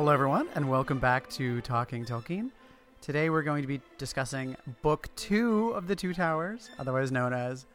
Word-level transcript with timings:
Hello, 0.00 0.12
everyone, 0.12 0.48
and 0.54 0.70
welcome 0.70 0.98
back 0.98 1.28
to 1.28 1.60
Talking 1.60 2.06
Tolkien. 2.06 2.52
Today, 3.02 3.28
we're 3.28 3.42
going 3.42 3.60
to 3.60 3.68
be 3.68 3.82
discussing 3.98 4.56
Book 4.80 5.14
Two 5.14 5.72
of 5.72 5.88
the 5.88 5.94
Two 5.94 6.14
Towers, 6.14 6.70
otherwise 6.78 7.12
known 7.12 7.34
as 7.34 7.66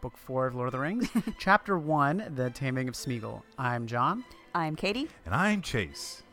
Book 0.00 0.16
Four 0.16 0.48
of 0.48 0.56
Lord 0.56 0.66
of 0.66 0.72
the 0.72 0.80
Rings, 0.80 1.08
Chapter 1.38 1.78
One: 1.78 2.32
The 2.34 2.50
Taming 2.50 2.88
of 2.88 2.94
Smeagol. 2.94 3.42
I'm 3.56 3.86
John. 3.86 4.24
I'm 4.52 4.74
Katie. 4.74 5.06
And 5.24 5.32
I'm 5.32 5.62
Chase. 5.62 6.24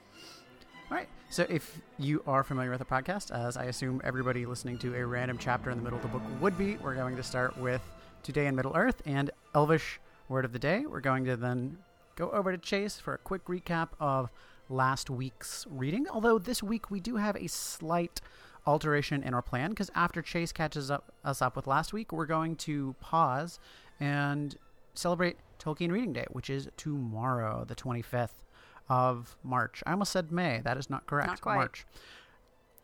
All 0.89 0.97
right. 0.97 1.07
So, 1.29 1.45
if 1.47 1.81
you 1.99 2.23
are 2.25 2.43
familiar 2.43 2.71
with 2.71 2.79
the 2.79 2.85
podcast, 2.85 3.29
as 3.29 3.57
I 3.57 3.65
assume 3.65 4.01
everybody 4.03 4.43
listening 4.47 4.79
to 4.79 4.95
a 4.95 5.05
random 5.05 5.37
chapter 5.37 5.69
in 5.69 5.77
the 5.77 5.83
middle 5.83 5.99
of 5.99 6.03
the 6.03 6.09
book 6.09 6.23
would 6.41 6.57
be, 6.57 6.77
we're 6.77 6.95
going 6.95 7.15
to 7.15 7.21
start 7.21 7.55
with 7.59 7.83
Today 8.23 8.47
in 8.47 8.55
Middle 8.55 8.75
Earth 8.75 9.03
and 9.05 9.29
Elvish 9.53 9.99
Word 10.29 10.45
of 10.45 10.51
the 10.51 10.59
Day. 10.59 10.87
We're 10.87 10.99
going 10.99 11.25
to 11.25 11.37
then 11.37 11.77
go 12.15 12.31
over 12.31 12.51
to 12.51 12.57
Chase 12.57 12.99
for 12.99 13.13
a 13.13 13.19
quick 13.19 13.45
recap 13.45 13.89
of 13.99 14.31
last 14.69 15.09
week's 15.09 15.65
reading. 15.69 16.07
Although 16.09 16.39
this 16.39 16.61
week 16.61 16.89
we 16.91 16.99
do 16.99 17.17
have 17.17 17.35
a 17.35 17.47
slight 17.47 18.21
alteration 18.65 19.23
in 19.23 19.33
our 19.33 19.41
plan 19.41 19.69
because 19.69 19.89
after 19.95 20.21
Chase 20.21 20.51
catches 20.51 20.91
up 20.91 21.13
us 21.23 21.41
up 21.41 21.55
with 21.55 21.67
last 21.67 21.93
week, 21.93 22.11
we're 22.11 22.25
going 22.25 22.55
to 22.57 22.95
pause 22.99 23.59
and 23.99 24.55
celebrate 24.93 25.37
Tolkien 25.59 25.91
Reading 25.91 26.13
Day, 26.13 26.25
which 26.31 26.49
is 26.49 26.67
tomorrow, 26.77 27.65
the 27.65 27.75
25th 27.75 28.43
of 28.89 29.37
March. 29.43 29.83
I 29.85 29.91
almost 29.91 30.11
said 30.11 30.31
May. 30.31 30.61
That 30.63 30.77
is 30.77 30.89
not 30.89 31.05
correct. 31.07 31.29
Not 31.29 31.41
quite. 31.41 31.55
March. 31.55 31.85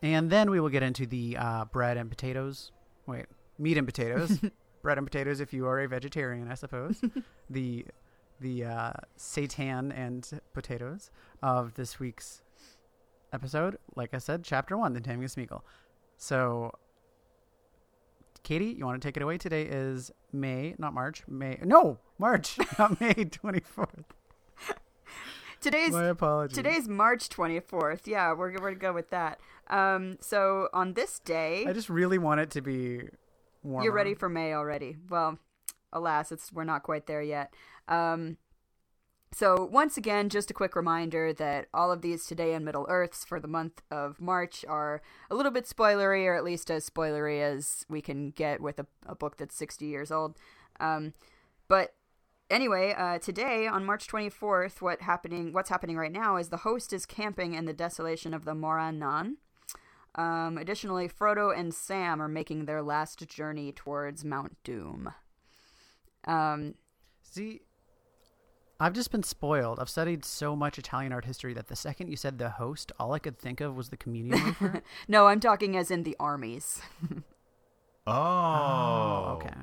And 0.01 0.29
then 0.29 0.51
we 0.51 0.59
will 0.59 0.69
get 0.69 0.83
into 0.83 1.05
the 1.05 1.37
uh, 1.37 1.65
bread 1.65 1.97
and 1.97 2.09
potatoes. 2.09 2.71
Wait, 3.07 3.25
meat 3.57 3.77
and 3.77 3.87
potatoes. 3.87 4.39
bread 4.81 4.97
and 4.97 5.07
potatoes 5.07 5.39
if 5.39 5.53
you 5.53 5.65
are 5.65 5.79
a 5.79 5.87
vegetarian, 5.87 6.51
I 6.51 6.55
suppose. 6.55 7.01
the 7.49 7.85
the 8.43 8.65
uh, 8.65 8.91
seitan 9.17 9.91
and 9.97 10.29
potatoes 10.53 11.09
of 11.41 11.73
this 11.75 11.99
week's 11.99 12.43
episode. 13.31 13.77
Like 13.95 14.13
I 14.13 14.17
said, 14.19 14.43
chapter 14.43 14.77
one, 14.77 14.93
the 14.93 14.99
taming 14.99 15.23
of 15.23 15.31
Smeagol. 15.31 15.61
So, 16.17 16.73
Katie, 18.43 18.75
you 18.77 18.85
want 18.85 19.01
to 19.01 19.07
take 19.07 19.15
it 19.17 19.23
away? 19.23 19.37
Today 19.37 19.63
is 19.63 20.11
May, 20.31 20.75
not 20.77 20.93
March. 20.93 21.23
May, 21.27 21.57
no, 21.63 21.99
March, 22.19 22.57
not 22.77 22.99
May 23.01 23.13
twenty 23.13 23.61
fourth. 23.61 24.03
Today's 25.61 25.91
My 25.93 26.07
apologies. 26.07 26.57
today's 26.57 26.89
March 26.89 27.29
24th. 27.29 28.01
Yeah, 28.05 28.33
we're 28.33 28.51
we're 28.51 28.57
gonna 28.59 28.75
go 28.75 28.91
with 28.91 29.09
that. 29.11 29.39
Um, 29.67 30.17
so 30.19 30.67
on 30.73 30.93
this 30.93 31.19
day, 31.19 31.65
I 31.65 31.71
just 31.71 31.89
really 31.89 32.17
want 32.17 32.41
it 32.41 32.51
to 32.51 32.61
be 32.61 33.03
warmer. 33.63 33.85
you're 33.85 33.93
ready 33.93 34.13
for 34.13 34.27
May 34.27 34.53
already. 34.53 34.97
Well, 35.09 35.39
alas, 35.93 36.33
it's 36.33 36.51
we're 36.51 36.65
not 36.65 36.83
quite 36.83 37.07
there 37.07 37.21
yet. 37.21 37.53
Um, 37.87 38.37
so 39.31 39.67
once 39.71 39.97
again, 39.97 40.29
just 40.29 40.51
a 40.51 40.53
quick 40.53 40.75
reminder 40.75 41.33
that 41.33 41.67
all 41.73 41.91
of 41.91 42.01
these 42.01 42.25
Today 42.25 42.53
in 42.53 42.63
Middle 42.63 42.85
Earths 42.87 43.25
for 43.25 43.39
the 43.39 43.47
month 43.47 43.81
of 43.89 44.21
March 44.21 44.63
are 44.67 45.01
a 45.31 45.35
little 45.35 45.51
bit 45.51 45.65
spoilery, 45.65 46.25
or 46.25 46.35
at 46.35 46.43
least 46.43 46.69
as 46.69 46.87
spoilery 46.87 47.41
as 47.41 47.85
we 47.89 48.01
can 48.01 48.29
get 48.29 48.61
with 48.61 48.79
a, 48.79 48.85
a 49.07 49.15
book 49.15 49.37
that's 49.37 49.55
60 49.55 49.85
years 49.85 50.11
old. 50.11 50.37
Um, 50.79 51.13
but 51.67 51.95
anyway, 52.51 52.93
uh, 52.95 53.17
today 53.17 53.65
on 53.65 53.85
March 53.85 54.07
24th, 54.07 54.81
what 54.81 55.01
happening? 55.01 55.51
What's 55.51 55.69
happening 55.69 55.97
right 55.97 56.11
now 56.11 56.37
is 56.37 56.49
the 56.49 56.57
host 56.57 56.93
is 56.93 57.07
camping 57.07 57.55
in 57.55 57.65
the 57.65 57.73
desolation 57.73 58.35
of 58.35 58.45
the 58.45 58.53
Morannon. 58.53 59.37
Um, 60.15 60.59
additionally, 60.59 61.09
Frodo 61.09 61.57
and 61.57 61.73
Sam 61.73 62.21
are 62.21 62.27
making 62.27 62.65
their 62.65 62.83
last 62.83 63.27
journey 63.27 63.71
towards 63.71 64.23
Mount 64.23 64.57
Doom. 64.63 65.11
Um, 66.25 66.75
See, 67.33 67.61
I've 68.83 68.93
just 68.93 69.11
been 69.11 69.23
spoiled. 69.23 69.79
I've 69.79 69.89
studied 69.89 70.25
so 70.25 70.55
much 70.55 70.77
Italian 70.77 71.13
art 71.13 71.23
history 71.25 71.53
that 71.53 71.67
the 71.67 71.75
second 71.75 72.09
you 72.09 72.17
said 72.17 72.37
the 72.37 72.49
host, 72.49 72.91
all 72.99 73.13
I 73.13 73.19
could 73.19 73.39
think 73.39 73.61
of 73.61 73.75
was 73.77 73.89
the 73.89 73.97
communion 73.97 74.43
wafer. 74.43 74.81
no, 75.07 75.27
I'm 75.27 75.39
talking 75.39 75.77
as 75.77 75.89
in 75.89 76.03
the 76.03 76.15
armies. 76.19 76.81
Oh. 78.05 78.11
oh. 78.11 79.33
okay. 79.37 79.53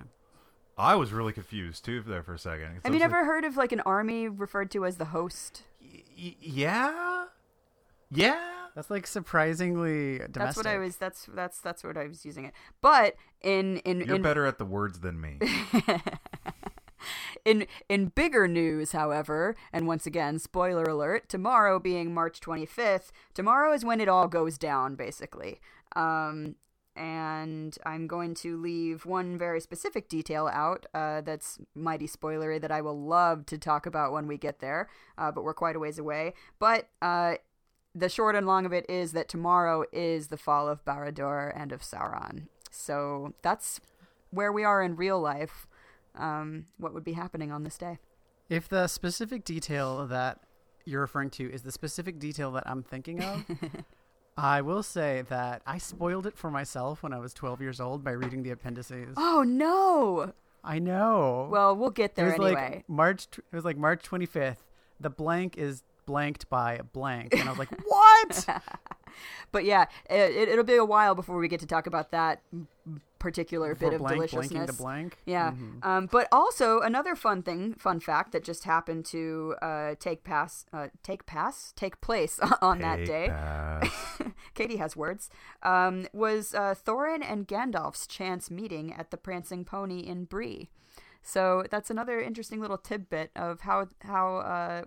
I 0.79 0.95
was 0.95 1.13
really 1.13 1.35
confused 1.35 1.85
too 1.85 2.01
there 2.01 2.23
for 2.23 2.33
a 2.33 2.39
second. 2.39 2.77
It's 2.77 2.85
Have 2.87 2.95
you 2.95 3.01
like- 3.01 3.11
never 3.11 3.27
heard 3.27 3.45
of 3.45 3.59
like 3.59 3.73
an 3.73 3.81
army 3.81 4.29
referred 4.29 4.71
to 4.71 4.87
as 4.87 4.97
the 4.97 5.05
host? 5.05 5.65
Y- 5.83 6.03
y- 6.19 6.37
yeah. 6.41 7.25
Yeah. 8.11 8.41
That's 8.75 8.89
like 8.89 9.07
surprisingly 9.07 10.21
domestic. 10.21 10.35
That's 10.35 10.57
what 10.57 10.67
I 10.67 10.79
was. 10.79 10.97
That's 10.97 11.29
that's 11.35 11.61
that's 11.61 11.85
what 11.85 11.99
I 11.99 12.07
was 12.07 12.25
using 12.25 12.47
it. 12.47 12.55
But 12.81 13.17
in 13.43 13.77
in 13.79 14.01
You're 14.01 14.17
in, 14.17 14.23
better 14.23 14.47
at 14.47 14.57
the 14.57 14.65
words 14.65 15.01
than 15.01 15.21
me. 15.21 15.39
in 17.45 17.67
in 17.89 18.07
bigger 18.09 18.47
news, 18.49 18.93
however, 18.93 19.57
and 19.73 19.87
once 19.87 20.07
again, 20.07 20.39
spoiler 20.39 20.85
alert: 20.85 21.29
tomorrow 21.29 21.79
being 21.79 22.15
March 22.15 22.41
25th, 22.41 23.11
tomorrow 23.35 23.73
is 23.73 23.85
when 23.85 24.01
it 24.01 24.09
all 24.09 24.29
goes 24.29 24.59
down, 24.59 24.95
basically. 24.95 25.61
Um, 25.97 26.57
and 26.97 27.79
I'm 27.87 28.07
going 28.07 28.35
to 28.37 28.61
leave 28.61 29.07
one 29.07 29.39
very 29.39 29.61
specific 29.61 30.09
detail 30.09 30.49
out 30.49 30.87
uh, 30.93 31.21
that's 31.23 31.59
mighty 31.75 32.07
spoilery 32.07 32.61
that 32.61 32.73
I 32.73 32.81
will 32.83 33.01
love 33.01 33.47
to 33.47 33.59
talk 33.59 33.87
about 33.87 34.13
when 34.13 34.27
we 34.27 34.37
get 34.37 34.59
there, 34.59 34.89
uh, 35.17 35.31
but 35.31 35.45
we're 35.45 35.55
quite 35.55 35.77
a 35.77 35.79
ways 35.79 35.99
away. 35.99 36.35
But 36.59 36.89
uh, 37.01 37.37
the 37.95 38.09
short 38.09 38.37
and 38.37 38.47
long 38.47 38.67
of 38.67 38.73
it 38.73 38.85
is 38.89 39.13
that 39.13 39.29
tomorrow 39.29 39.85
is 39.93 40.29
the 40.29 40.37
fall 40.37 40.69
of 40.69 40.85
Barad-dûr 40.85 41.53
and 41.57 41.73
of 41.73 41.81
Sauron. 41.81 42.49
So 42.71 43.35
that's 43.43 43.81
where 44.31 44.53
we 44.53 44.65
are 44.65 44.83
in 44.83 44.97
real 44.97 45.21
life. 45.21 45.67
Um, 46.17 46.67
what 46.79 46.93
would 46.95 47.05
be 47.05 47.13
happening 47.13 47.53
on 47.53 47.65
this 47.65 47.79
day? 47.79 47.99
If 48.49 48.69
the 48.69 48.89
specific 48.89 49.45
detail 49.45 50.07
that 50.07 50.41
you're 50.85 51.01
referring 51.01 51.31
to 51.31 51.51
is 51.51 51.63
the 51.63 51.73
specific 51.73 52.19
detail 52.19 52.51
that 52.53 52.65
I'm 52.67 52.83
thinking 52.83 53.23
of, 53.23 53.45
I 54.37 54.61
will 54.63 54.83
say 54.83 55.23
that 55.29 55.63
I 55.67 55.79
spoiled 55.79 56.27
it 56.27 56.37
for 56.37 56.51
myself 56.51 57.03
when 57.03 57.13
I 57.13 57.19
was 57.19 57.33
12 57.35 57.61
years 57.61 57.81
old 57.81 58.03
by 58.03 58.13
reading 58.13 58.43
the 58.43 58.51
appendices. 58.51 59.15
Oh 59.17 59.45
no! 59.47 60.33
I 60.65 60.79
know. 60.79 61.49
Well, 61.51 61.77
we'll 61.77 61.91
get 61.91 62.17
there 62.17 62.31
it 62.31 62.39
was 62.39 62.47
anyway. 62.49 62.75
like 62.77 62.89
March. 62.89 63.27
It 63.37 63.55
was 63.55 63.65
like 63.65 63.77
March 63.77 64.03
25th. 64.03 64.57
The 64.99 65.11
blank 65.11 65.57
is 65.57 65.83
blanked 66.07 66.49
by 66.51 66.81
blank, 66.93 67.35
and 67.35 67.49
I 67.49 67.51
was 67.51 67.59
like, 67.59 67.71
"What?" 67.87 68.49
But 69.53 69.65
yeah, 69.65 69.87
it, 70.09 70.49
it'll 70.49 70.65
be 70.65 70.77
a 70.77 70.85
while 70.85 71.17
before 71.17 71.37
we 71.37 71.49
get 71.49 71.61
to 71.61 71.67
talk 71.67 71.89
about 71.89 72.13
that 72.13 72.43
particular 73.21 73.77
bit 73.77 73.93
of 73.93 74.01
blank 74.01 74.17
deliciousness. 74.31 74.77
blank. 74.77 75.19
Yeah. 75.27 75.53
Mhm. 75.53 75.85
Um, 75.85 76.07
but 76.11 76.27
also 76.33 76.81
another 76.81 77.15
fun 77.15 77.43
thing, 77.43 77.75
fun 77.75 78.01
fact 78.01 78.33
that 78.33 78.43
just 78.43 78.65
happened 78.65 79.05
to 79.07 79.55
uh, 79.63 79.95
take 80.01 80.25
pass, 80.25 80.67
uh, 80.73 80.89
take 81.05 81.27
pass, 81.27 81.73
take 81.77 82.01
place 82.01 82.41
on 82.61 82.81
that 82.81 83.05
day. 83.05 83.31
Katie 84.55 84.79
has 84.79 84.97
words. 84.97 85.31
Um, 85.63 86.07
was 86.13 86.53
uh, 86.55 86.75
Thorin 86.75 87.23
and 87.23 87.47
Gandalf's 87.47 88.09
chance 88.09 88.51
meeting 88.51 88.93
at 88.93 89.13
the 89.13 89.17
Prancing 89.17 89.65
Pony 89.65 90.01
in 90.01 90.25
Bree. 90.25 90.71
So 91.23 91.65
that's 91.71 91.91
another 91.91 92.19
interesting 92.21 92.61
little 92.61 92.79
tidbit 92.79 93.31
of 93.37 93.61
how 93.61 93.89
how 94.01 94.37
uh, 94.39 94.83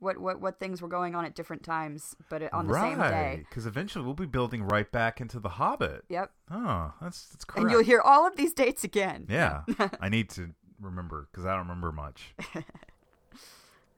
what 0.00 0.18
what 0.18 0.40
what 0.40 0.58
things 0.58 0.82
were 0.82 0.88
going 0.88 1.14
on 1.14 1.24
at 1.24 1.34
different 1.34 1.62
times, 1.62 2.16
but 2.28 2.52
on 2.52 2.66
the 2.66 2.74
same 2.74 2.98
day. 2.98 3.44
Because 3.48 3.66
eventually 3.66 4.04
we'll 4.04 4.14
be 4.14 4.26
building 4.26 4.64
right 4.64 4.90
back 4.90 5.20
into 5.20 5.38
the 5.38 5.50
Hobbit. 5.50 6.04
Yep. 6.08 6.30
Oh, 6.50 6.92
that's 7.00 7.26
that's 7.26 7.44
correct. 7.44 7.62
And 7.62 7.70
you'll 7.70 7.84
hear 7.84 8.00
all 8.00 8.26
of 8.26 8.36
these 8.36 8.52
dates 8.52 8.82
again. 8.82 9.26
Yeah. 9.28 9.62
I 10.00 10.08
need 10.08 10.30
to 10.30 10.50
remember 10.80 11.28
because 11.30 11.44
I 11.46 11.50
don't 11.50 11.60
remember 11.68 11.92
much. 11.92 12.34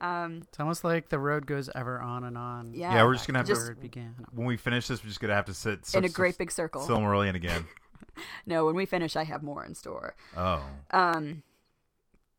Um, 0.00 0.42
It's 0.48 0.58
almost 0.58 0.82
like 0.82 1.10
the 1.10 1.18
road 1.20 1.46
goes 1.46 1.70
ever 1.76 2.00
on 2.00 2.24
and 2.24 2.36
on. 2.36 2.72
yeah. 2.74 2.92
Yeah, 2.92 3.04
we're 3.04 3.12
just 3.15 3.27
gonna 3.28 3.38
have 3.38 3.47
Where 3.47 3.54
Just- 3.56 3.71
it 3.71 3.80
began. 3.80 4.16
When 4.32 4.47
we 4.48 4.56
finish 4.56 4.88
this, 4.88 5.00
we're 5.03 5.09
just 5.09 5.21
gonna 5.21 5.34
have 5.34 5.44
to 5.44 5.54
sit 5.54 5.88
in 5.94 6.04
a 6.04 6.09
great 6.09 6.36
big 6.38 6.50
circle. 6.50 6.82
Silmarillion 6.82 7.36
again. 7.36 7.66
no, 8.47 8.66
when 8.66 8.74
we 8.74 8.84
finish, 8.84 9.15
I 9.15 9.22
have 9.22 9.44
more 9.44 9.65
in 9.65 9.77
store. 9.77 10.16
Oh. 10.36 10.65
Um, 10.91 11.44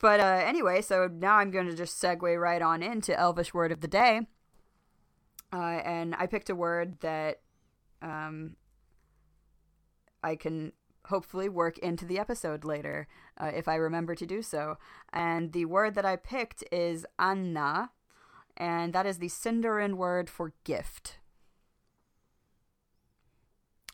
but 0.04 0.20
uh, 0.20 0.44
anyway, 0.46 0.82
so 0.82 1.08
now 1.08 1.38
I'm 1.38 1.50
going 1.50 1.68
to 1.68 1.74
just 1.74 2.02
segue 2.02 2.38
right 2.38 2.62
on 2.62 2.84
into 2.84 3.18
Elvish 3.18 3.54
word 3.54 3.72
of 3.72 3.80
the 3.80 3.88
day. 3.88 4.28
Uh, 5.54 5.80
and 5.86 6.14
I 6.16 6.28
picked 6.28 6.50
a 6.50 6.56
word 6.56 7.00
that 7.00 7.40
um, 8.02 8.58
I 10.22 10.36
can 10.36 10.74
hopefully 11.06 11.48
work 11.48 11.78
into 11.78 12.04
the 12.04 12.20
episode 12.20 12.66
later 12.66 13.08
uh, 13.38 13.52
if 13.56 13.70
I 13.70 13.76
remember 13.76 14.14
to 14.14 14.26
do 14.26 14.42
so. 14.42 14.78
And 15.14 15.54
the 15.54 15.64
word 15.64 15.96
that 15.96 16.06
I 16.06 16.18
picked 16.18 16.66
is 16.70 17.06
Anna, 17.18 17.92
and 18.58 18.92
that 18.92 19.06
is 19.06 19.20
the 19.20 19.30
Sindarin 19.30 19.94
word 19.94 20.30
for 20.30 20.52
gift. 20.66 21.20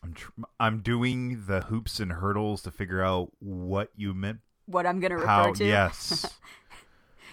I'm 0.03 0.15
tr- 0.15 0.31
I'm 0.59 0.79
doing 0.79 1.45
the 1.45 1.61
hoops 1.61 1.99
and 1.99 2.13
hurdles 2.13 2.63
to 2.63 2.71
figure 2.71 3.03
out 3.03 3.31
what 3.37 3.91
you 3.95 4.15
meant. 4.15 4.39
What 4.69 4.85
I'm 4.85 4.99
going 4.99 5.09
to 5.09 5.15
refer 5.17 5.27
How? 5.27 5.53
to. 5.53 5.65
Yes. 5.65 6.31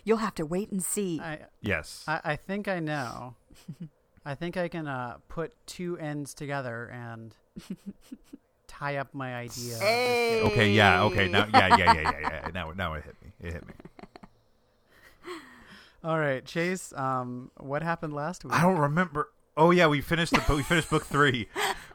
You'll 0.05 0.17
have 0.19 0.35
to 0.37 0.47
wait 0.47 0.71
and 0.71 0.83
see. 0.83 1.21
I, 1.21 1.41
yes. 1.61 2.03
I 2.09 2.21
I 2.25 2.37
think 2.37 2.67
I 2.67 2.81
know. 2.81 3.35
I 4.25 4.35
think 4.35 4.57
I 4.57 4.69
can 4.69 4.89
uh, 4.89 5.19
put 5.29 5.53
two 5.67 5.99
ends 5.99 6.33
together 6.33 6.87
and 6.87 7.35
tie 8.67 8.97
up 8.97 9.13
my 9.13 9.35
idea. 9.35 9.77
Hey. 9.81 10.43
okay. 10.45 10.71
Yeah. 10.71 11.03
Okay. 11.05 11.29
Now. 11.29 11.47
Yeah. 11.53 11.77
Yeah. 11.77 11.93
Yeah. 11.93 12.03
Yeah. 12.03 12.21
Yeah. 12.21 12.51
Now. 12.55 12.71
Now 12.71 12.95
it 12.95 13.05
hit 13.05 13.17
me. 13.23 13.33
It 13.41 13.53
hit 13.53 13.67
me. 13.67 13.75
All 16.05 16.19
right, 16.19 16.45
Chase. 16.45 16.93
Um, 16.95 17.51
what 17.59 17.83
happened 17.83 18.15
last 18.15 18.45
week? 18.45 18.55
I 18.55 18.63
don't 18.63 18.79
remember. 18.79 19.31
Oh 19.57 19.73
yeah, 19.73 19.89
we 19.89 20.01
finished 20.01 20.33
the 20.33 20.55
we 20.55 20.63
finished 20.63 20.89
book 20.89 21.05
three. 21.05 21.49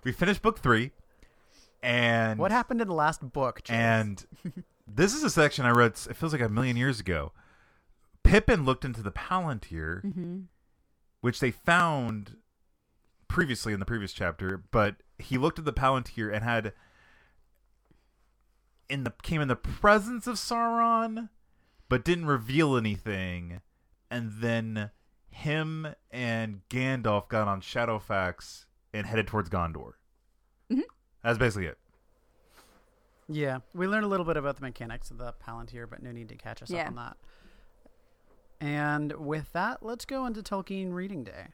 We 0.04 0.12
finished 0.12 0.42
book 0.42 0.60
three, 0.60 0.92
and 1.82 2.40
What 2.40 2.52
happened 2.52 2.82
in 2.82 2.88
the 2.88 2.94
last 2.94 3.22
book? 3.32 3.62
Chase? 3.64 3.76
And 3.76 4.26
this 4.96 5.14
is 5.14 5.24
a 5.24 5.30
section 5.30 5.66
I 5.66 5.70
read. 5.72 5.92
It 6.10 6.16
feels 6.16 6.32
like 6.34 6.42
a 6.42 6.50
million 6.50 6.78
years 6.78 7.00
ago. 7.00 7.32
Pippin 8.24 8.66
looked 8.66 8.86
into 8.86 9.02
the 9.02 9.12
Palantir, 9.12 10.04
Mm-hmm. 10.04 10.40
which 11.22 11.40
they 11.40 11.52
found 11.52 12.38
previously 13.28 13.74
in 13.74 13.80
the 13.80 13.86
previous 13.86 14.14
chapter, 14.14 14.64
but 14.72 14.98
he 15.18 15.38
looked 15.38 15.58
at 15.60 15.66
the 15.66 15.74
Palantir 15.74 16.34
and 16.34 16.44
had 16.44 16.74
in 18.90 19.04
the 19.04 19.14
came 19.24 19.42
in 19.42 19.48
the 19.48 19.56
presence 19.56 20.28
of 20.28 20.36
Sauron, 20.36 21.30
but 21.90 22.04
didn't 22.04 22.26
reveal 22.26 22.76
anything. 22.76 23.62
And 24.10 24.34
then 24.42 24.92
him 25.30 25.88
and 26.12 26.62
Gandalf 26.70 27.30
got 27.30 27.48
on 27.48 27.62
Shadowfax 27.62 28.66
and 28.94 29.08
headed 29.08 29.28
towards 29.28 29.50
Gondor. 29.50 29.94
Mhm. 30.70 30.82
That's 31.24 31.38
basically 31.40 31.68
it. 31.68 31.78
Yeah, 33.32 33.60
we 33.74 33.88
learned 33.88 34.06
a 34.06 34.08
little 34.08 34.26
bit 34.26 34.38
about 34.38 34.56
the 34.58 34.62
mechanics 34.62 35.10
of 35.12 35.18
the 35.18 35.34
Palantir, 35.46 35.90
but 35.90 36.02
no 36.04 36.12
need 36.12 36.30
to 36.30 36.36
catch 36.36 36.62
us 36.62 36.70
Yeah. 36.70 36.84
up 36.84 36.88
on 36.90 36.96
that. 36.96 37.18
And 38.60 39.14
with 39.14 39.52
that, 39.54 39.84
let's 39.84 40.06
go 40.06 40.26
into 40.26 40.42
Tolkien 40.42 40.94
Reading 40.94 41.24
Day. 41.24 41.48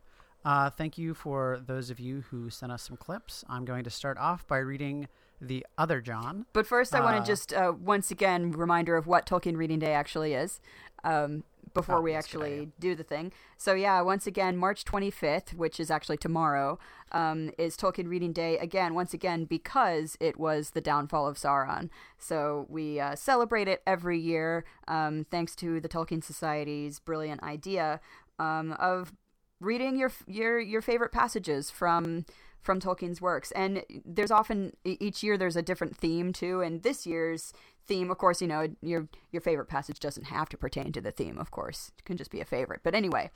Uh, 0.44 0.70
thank 0.70 0.98
you 0.98 1.14
for 1.14 1.60
those 1.66 1.90
of 1.90 2.00
you 2.00 2.22
who 2.30 2.50
sent 2.50 2.72
us 2.72 2.84
some 2.84 2.98
clips. 2.98 3.44
I'm 3.50 3.66
going 3.66 3.84
to 3.84 3.90
start 3.90 4.18
off 4.18 4.48
by 4.48 4.58
reading 4.58 5.08
the 5.40 5.66
other 5.78 6.02
John. 6.02 6.46
But 6.54 6.66
first, 6.68 6.96
I 6.96 7.02
want 7.02 7.16
Uh, 7.18 7.20
to 7.22 7.26
just 7.26 7.54
uh, 7.54 7.74
once 7.80 8.12
again 8.12 8.52
reminder 8.52 8.96
of 8.96 9.08
what 9.08 9.26
Tolkien 9.26 9.56
Reading 9.58 9.80
Day 9.80 9.94
actually 9.94 10.34
is. 10.34 10.60
Um, 11.04 11.44
before 11.74 11.98
Oh, 11.98 12.02
we 12.02 12.12
good 12.12 12.18
actually 12.18 12.70
do 12.80 12.96
the 12.96 13.04
thing. 13.04 13.32
So 13.58 13.74
yeah, 13.74 14.02
once 14.02 14.28
again, 14.28 14.58
March 14.58 14.86
25th, 14.86 15.54
which 15.54 15.80
is 15.80 15.90
actually 15.90 16.18
tomorrow, 16.18 16.80
um, 17.12 17.52
is 17.58 17.78
Tolkien 17.78 18.10
Reading 18.10 18.34
Day 18.34 18.58
again. 18.58 18.94
Once 18.94 19.14
again, 19.14 19.46
because 19.46 20.18
it 20.20 20.40
was 20.40 20.72
the 20.72 20.82
downfall 20.82 21.28
of 21.28 21.38
Sauron. 21.38 21.90
So 22.18 22.66
we 22.70 23.00
uh, 23.00 23.16
celebrate 23.16 23.68
it 23.68 23.82
every 23.88 24.20
year, 24.20 24.66
um, 24.88 25.26
thanks 25.30 25.56
to 25.58 25.80
the 25.80 25.90
Tolkien 25.90 26.24
Society's 26.24 27.00
brilliant 27.00 27.44
idea 27.44 28.00
um, 28.40 28.74
of 28.74 29.14
reading 29.60 29.98
your 29.98 30.12
your 30.28 30.60
your 30.60 30.82
favorite 30.82 31.12
passages 31.12 31.72
from 31.72 32.26
from 32.68 32.82
Tolkien's 32.82 33.22
works. 33.22 33.52
And 33.52 33.84
there's 34.06 34.30
often 34.30 34.74
each 34.84 35.24
year 35.24 35.38
there's 35.38 35.56
a 35.56 35.62
different 35.62 35.96
theme 35.96 36.34
too. 36.34 36.60
And 36.60 36.84
this 36.84 37.08
year's 37.08 37.54
theme, 37.88 38.12
of 38.12 38.18
course, 38.18 38.42
you 38.42 38.48
know 38.48 38.68
your 38.82 39.08
your 39.32 39.42
favorite 39.42 39.70
passage 39.70 40.02
doesn't 40.02 40.26
have 40.26 40.50
to 40.50 40.58
pertain 40.58 40.92
to 40.92 41.00
the 41.00 41.12
theme. 41.12 41.38
Of 41.40 41.50
course, 41.50 41.94
it 41.98 42.04
can 42.04 42.18
just 42.18 42.30
be 42.30 42.42
a 42.42 42.46
favorite. 42.46 42.82
But 42.84 42.94
anyway, 42.94 43.32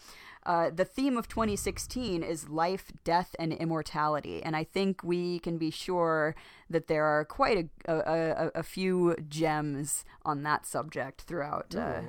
uh, 0.46 0.70
the 0.70 0.84
theme 0.84 1.16
of 1.16 1.30
2016 1.30 2.24
is 2.24 2.50
life, 2.50 2.92
death, 3.06 3.34
and 3.40 3.54
immortality. 3.54 4.44
And 4.44 4.54
I 4.54 4.66
think 4.66 5.02
we 5.02 5.40
can 5.40 5.58
be 5.58 5.72
sure 5.72 6.36
that 6.70 6.88
there 6.88 7.06
are 7.06 7.24
quite 7.24 7.70
a 7.88 7.92
a, 7.92 7.96
a, 7.96 8.52
a 8.56 8.64
few 8.64 9.16
gems 9.30 10.04
on 10.26 10.44
that 10.44 10.66
subject 10.66 11.22
throughout. 11.22 11.74
Uh, 11.74 12.02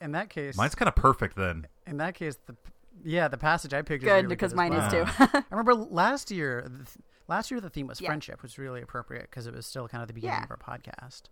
in 0.00 0.12
that 0.12 0.30
case, 0.30 0.56
Mine's 0.56 0.74
kind 0.74 0.88
of 0.88 0.96
perfect 0.96 1.36
then. 1.36 1.66
in 1.86 1.98
that 1.98 2.14
case, 2.14 2.36
the 2.46 2.56
yeah, 3.04 3.28
the 3.28 3.38
passage 3.38 3.72
I 3.74 3.82
picked 3.82 4.02
is 4.04 4.08
good 4.08 4.14
really 4.24 4.26
because 4.28 4.52
as 4.52 4.56
mine 4.56 4.70
well. 4.72 4.86
is 4.86 4.92
too. 4.92 5.04
I 5.18 5.42
remember 5.50 5.74
last 5.74 6.30
year. 6.30 6.62
Th- 6.68 6.88
last 7.28 7.50
year 7.50 7.60
the 7.60 7.70
theme 7.70 7.86
was 7.86 8.00
Yeah. 8.00 8.08
friendship, 8.08 8.42
which 8.42 8.52
was 8.52 8.58
really 8.58 8.82
appropriate 8.82 9.22
because 9.30 9.46
it 9.46 9.54
was 9.54 9.64
still 9.66 9.88
kind 9.88 10.02
of 10.02 10.08
the 10.08 10.14
beginning 10.14 10.38
Yeah. 10.38 10.44
of 10.44 10.50
our 10.50 10.56
podcast. 10.78 11.22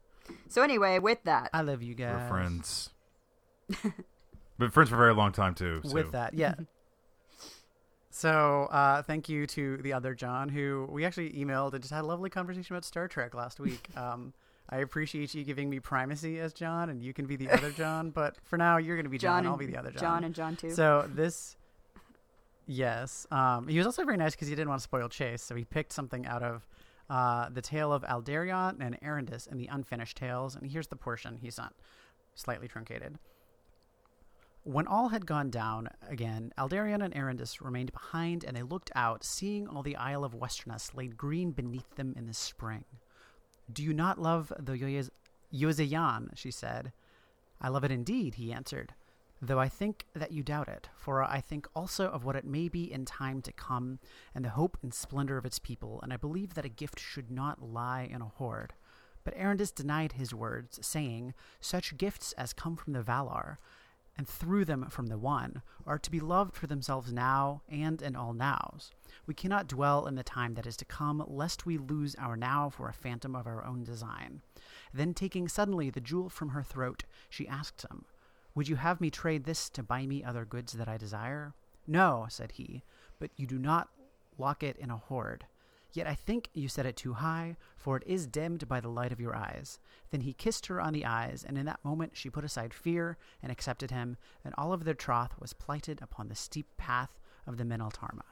so 0.49 0.63
anyway, 0.63 0.99
with 0.99 1.23
that, 1.25 1.51
I 1.53 1.63
love 1.63 1.83
you 1.83 1.95
guys. 1.95 2.15
We're 2.15 2.29
friends. 2.29 2.91
Been 4.59 4.71
friends 4.71 4.91
for 4.91 4.97
a 4.97 4.99
very 4.99 5.15
long 5.15 5.33
time 5.33 5.55
too. 5.55 5.81
So. 5.85 5.93
With 5.95 6.13
that, 6.13 6.35
yeah. 6.35 6.55
so 8.11 8.69
uh, 8.71 9.03
thank 9.03 9.29
you 9.29 9.47
to 9.49 9.79
the 9.79 9.93
other 9.93 10.15
John 10.15 10.49
who 10.49 10.87
we 10.91 11.05
actually 11.05 11.31
emailed 11.33 11.73
and 11.75 11.83
just 11.83 11.93
had 11.93 12.03
a 12.05 12.07
lovely 12.07 12.31
conversation 12.31 12.75
about 12.75 12.85
Star 12.85 13.09
Trek 13.09 13.35
last 13.35 13.61
week. 13.61 13.89
Um, 13.97 14.33
I 14.69 14.79
appreciate 14.79 15.35
you 15.35 15.43
giving 15.45 15.69
me 15.69 15.81
primacy 15.81 16.39
as 16.39 16.53
John, 16.53 16.91
and 16.91 17.03
you 17.03 17.13
can 17.13 17.27
be 17.27 17.35
the 17.37 17.51
other 17.51 17.71
John. 17.73 18.11
But 18.11 18.37
for 18.45 18.57
now, 18.57 18.77
you're 18.77 18.95
going 18.97 19.05
to 19.05 19.11
be 19.11 19.19
John. 19.19 19.43
John, 19.45 19.53
I'll 19.53 19.59
be 19.59 19.67
the 19.67 19.77
other 19.77 19.91
John. 19.91 20.01
John 20.01 20.25
and 20.25 20.35
John 20.35 20.57
too. 20.57 20.71
So 20.71 21.09
this, 21.13 21.57
yes, 22.67 23.27
um, 23.31 23.69
he 23.69 23.79
was 23.79 23.87
also 23.87 24.05
very 24.05 24.17
nice 24.17 24.33
because 24.33 24.49
he 24.49 24.55
didn't 24.55 24.69
want 24.69 24.81
to 24.81 24.85
spoil 24.85 25.09
Chase, 25.09 25.43
so 25.43 25.55
he 25.55 25.65
picked 25.65 25.93
something 25.93 26.27
out 26.27 26.43
of 26.43 26.67
uh, 27.09 27.49
the 27.51 27.63
tale 27.63 27.93
of 27.93 28.03
Aldarion 28.05 28.77
and 28.81 29.01
Erendis 29.01 29.51
and 29.51 29.59
the 29.59 29.67
unfinished 29.67 30.17
tales. 30.17 30.57
And 30.57 30.71
here's 30.71 30.87
the 30.87 30.97
portion 30.97 31.39
he's 31.41 31.59
not 31.59 31.75
slightly 32.35 32.69
truncated. 32.69 33.19
When 34.63 34.87
all 34.87 35.09
had 35.09 35.27
gone 35.27 35.51
down 35.51 35.89
again, 36.09 36.53
Aldarion 36.59 37.03
and 37.03 37.15
Erendis 37.15 37.61
remained 37.65 37.93
behind, 37.93 38.45
and 38.45 38.57
they 38.57 38.63
looked 38.63 38.91
out, 38.95 39.25
seeing 39.25 39.67
all 39.67 39.83
the 39.83 39.97
Isle 39.97 40.23
of 40.23 40.35
Westerness 40.35 40.95
laid 40.95 41.17
green 41.17 41.51
beneath 41.51 41.97
them 41.97 42.15
in 42.17 42.27
the 42.27 42.35
spring. 42.35 42.85
Do 43.73 43.83
you 43.83 43.95
not 43.95 44.21
love 44.21 44.53
the 44.59 44.73
Yoyaz- 44.73 45.11
she 46.35 46.51
said. 46.51 46.93
I 47.61 47.69
love 47.69 47.85
it 47.85 47.91
indeed, 47.91 48.35
he 48.35 48.53
answered. 48.53 48.95
Though 49.43 49.59
I 49.59 49.71
think 49.71 50.07
that 50.15 50.33
you 50.33 50.43
doubt 50.43 50.69
it, 50.69 50.91
for 50.95 51.25
I 51.25 51.41
think 51.41 51.67
also 51.75 52.09
of 52.09 52.25
what 52.25 52.37
it 52.37 52.45
may 52.45 52.69
be 52.69 52.93
in 52.93 53.07
time 53.07 53.41
to 53.43 53.53
come, 53.53 53.99
and 54.35 54.45
the 54.45 54.51
hope 54.51 54.77
and 54.83 54.93
splendor 54.93 55.39
of 55.39 55.47
its 55.47 55.59
people, 55.59 55.99
and 56.03 56.13
I 56.13 56.19
believe 56.19 56.55
that 56.55 56.67
a 56.67 56.71
gift 56.71 57.01
should 57.01 57.31
not 57.31 57.63
lie 57.63 58.03
in 58.03 58.21
a 58.21 58.27
hoard. 58.27 58.75
But 59.25 59.35
Erendis 59.37 59.75
denied 59.75 60.13
his 60.13 60.35
words, 60.35 60.79
saying, 60.87 61.33
Such 61.59 61.97
gifts 61.97 62.33
as 62.33 62.53
come 62.53 62.77
from 62.77 62.93
the 62.93 63.03
Valar, 63.03 63.57
and 64.15 64.29
through 64.29 64.67
them 64.67 64.87
from 64.91 65.07
the 65.07 65.17
One, 65.17 65.63
are 65.87 65.99
to 65.99 66.11
be 66.11 66.21
loved 66.21 66.55
for 66.55 66.67
themselves 66.67 67.11
now 67.11 67.63
and 67.67 68.03
in 68.03 68.17
all 68.17 68.35
nows. 68.35 68.91
We 69.27 69.33
cannot 69.33 69.69
dwell 69.69 70.07
in 70.07 70.17
the 70.17 70.23
time 70.23 70.53
that 70.55 70.67
is 70.67 70.77
to 70.79 70.85
come, 70.85 71.25
lest 71.27 71.65
we 71.65 71.79
lose 71.79 72.15
our 72.17 72.37
now 72.37 72.69
for 72.69 72.91
a 72.91 72.93
phantom 72.93 73.35
of 73.35 73.47
our 73.47 73.65
own 73.65 73.85
design. 73.85 74.43
Then, 74.93 75.15
taking 75.15 75.49
suddenly 75.49 75.89
the 75.89 76.03
jewel 76.03 76.29
from 76.29 76.51
her 76.51 76.63
throat, 76.63 77.05
she 77.31 77.49
asked 77.49 77.87
him, 77.91 78.05
Would 78.61 78.69
you 78.69 78.77
have 78.77 79.01
me 79.01 79.09
trade 79.09 79.45
this 79.45 79.71
to 79.71 79.83
buy 79.83 80.05
me 80.05 80.23
other 80.23 80.45
goods 80.45 80.75
that 80.75 80.87
I 80.87 80.99
desire? 80.99 81.55
No, 81.87 82.27
said 82.29 82.53
he, 82.53 82.83
but 83.19 83.31
you 83.35 83.47
do 83.47 83.59
not 83.59 83.89
lock 84.37 84.63
it 84.63 84.77
in 84.77 84.91
a 84.91 84.99
hoard. 84.99 85.47
Yet 85.95 86.07
I 86.07 86.15
think 86.15 86.51
you 86.53 86.69
set 86.69 86.85
it 86.85 86.95
too 86.95 87.15
high, 87.15 87.57
for 87.75 87.97
it 87.97 88.03
is 88.07 88.27
dimmed 88.27 88.69
by 88.69 88.81
the 88.81 88.91
light 88.91 89.13
of 89.13 89.19
your 89.19 89.35
eyes. 89.35 89.79
Then 90.11 90.21
he 90.21 90.35
kissed 90.35 90.67
her 90.67 90.79
on 90.79 90.93
the 90.93 91.07
eyes, 91.07 91.43
and 91.43 91.57
in 91.57 91.65
that 91.65 91.83
moment 91.83 92.19
she 92.19 92.29
put 92.29 92.45
aside 92.45 92.75
fear 92.75 93.17
and 93.43 93.51
accepted 93.51 93.93
him, 93.93 94.19
and 94.45 94.55
all 94.59 94.75
of 94.75 94.85
their 94.85 94.93
troth 94.93 95.41
was 95.41 95.55
plighted 95.55 95.99
upon 96.03 96.29
the 96.29 96.35
steep 96.35 96.67
path 96.77 97.19
of 97.47 97.57
the 97.57 97.65
Meneltarma. 97.65 98.25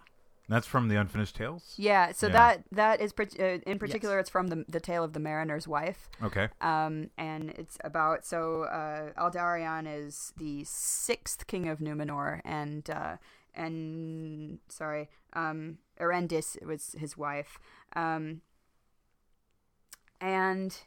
That's 0.49 0.67
from 0.67 0.89
the 0.89 0.97
Unfinished 0.97 1.37
Tales. 1.37 1.75
yeah, 1.77 2.13
so 2.13 2.27
Yeah. 2.27 2.33
that 2.33 2.65
that 2.73 3.01
is 3.01 3.13
uh, 3.19 3.43
in 3.67 3.79
particular, 3.79 4.19
it's 4.19 4.31
from 4.31 4.49
the 4.49 4.65
the 4.69 4.81
tale 4.81 5.05
of 5.05 5.13
the 5.13 5.21
mariner's 5.21 5.69
wife. 5.69 6.09
Okay. 6.23 6.49
Um, 6.61 7.11
and 7.19 7.51
it's 7.51 7.77
about 7.85 8.25
so 8.25 8.63
uh, 8.63 9.13
Aldarion 9.21 9.87
is 9.87 10.33
the 10.39 10.65
sixth 10.65 11.47
king 11.47 11.69
of 11.69 11.81
Numenor, 11.81 12.41
and 12.45 12.89
uh, 12.89 13.17
and 13.55 14.59
sorry, 14.69 15.11
um, 15.35 15.79
Erendis 16.01 16.63
was 16.65 16.95
his 16.99 17.17
wife, 17.19 17.59
um, 17.95 18.41
and 20.21 20.79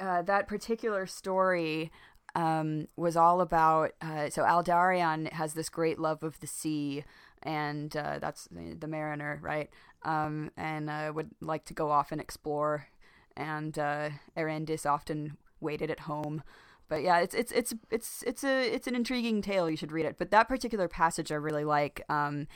uh, 0.00 0.22
that 0.22 0.46
particular 0.48 1.06
story 1.06 1.90
um, 2.38 2.86
was 2.96 3.16
all 3.16 3.40
about. 3.40 3.90
Uh, 4.00 4.30
so 4.30 4.44
Aldarion 4.44 5.30
has 5.32 5.54
this 5.54 5.68
great 5.68 5.98
love 5.98 6.22
of 6.22 6.38
the 6.38 6.46
sea, 6.46 7.02
and 7.42 7.94
uh, 7.96 8.20
that's 8.20 8.48
the, 8.52 8.86
mariner, 8.86 9.40
right? 9.42 9.68
Um, 10.04 10.52
and 10.56 10.88
uh, 10.88 11.10
would 11.12 11.30
like 11.40 11.64
to 11.64 11.74
go 11.74 11.90
off 11.90 12.12
and 12.12 12.20
explore. 12.20 12.86
And 13.36 13.76
uh, 13.76 14.10
Erendis 14.36 14.88
often 14.88 15.36
waited 15.60 15.90
at 15.90 16.00
home. 16.00 16.44
But 16.88 17.02
yeah, 17.02 17.18
it's 17.18 17.34
it's 17.34 17.50
it's 17.50 17.74
it's 17.90 18.22
it's 18.22 18.44
a 18.44 18.72
it's 18.72 18.86
an 18.86 18.94
intriguing 18.94 19.42
tale. 19.42 19.68
You 19.68 19.76
should 19.76 19.92
read 19.92 20.06
it. 20.06 20.16
But 20.16 20.30
that 20.30 20.48
particular 20.48 20.86
passage 20.86 21.32
I 21.32 21.34
really 21.34 21.64
like, 21.64 22.04
um, 22.08 22.46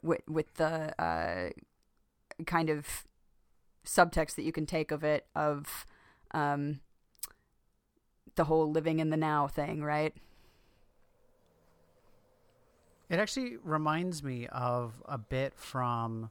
with 0.00 0.22
with 0.28 0.54
the 0.54 0.94
uh, 1.02 1.50
kind 2.46 2.70
of 2.70 3.04
subtext 3.84 4.36
that 4.36 4.44
you 4.44 4.52
can 4.52 4.64
take 4.64 4.92
of 4.92 5.02
it 5.02 5.26
of 5.34 5.86
um, 6.30 6.80
the 8.36 8.44
whole 8.44 8.70
living 8.70 9.00
in 9.00 9.10
the 9.10 9.16
now 9.16 9.48
thing, 9.48 9.82
right? 9.82 10.14
It 13.08 13.18
actually 13.18 13.56
reminds 13.62 14.22
me 14.22 14.46
of 14.48 15.02
a 15.06 15.16
bit 15.18 15.54
from 15.54 16.30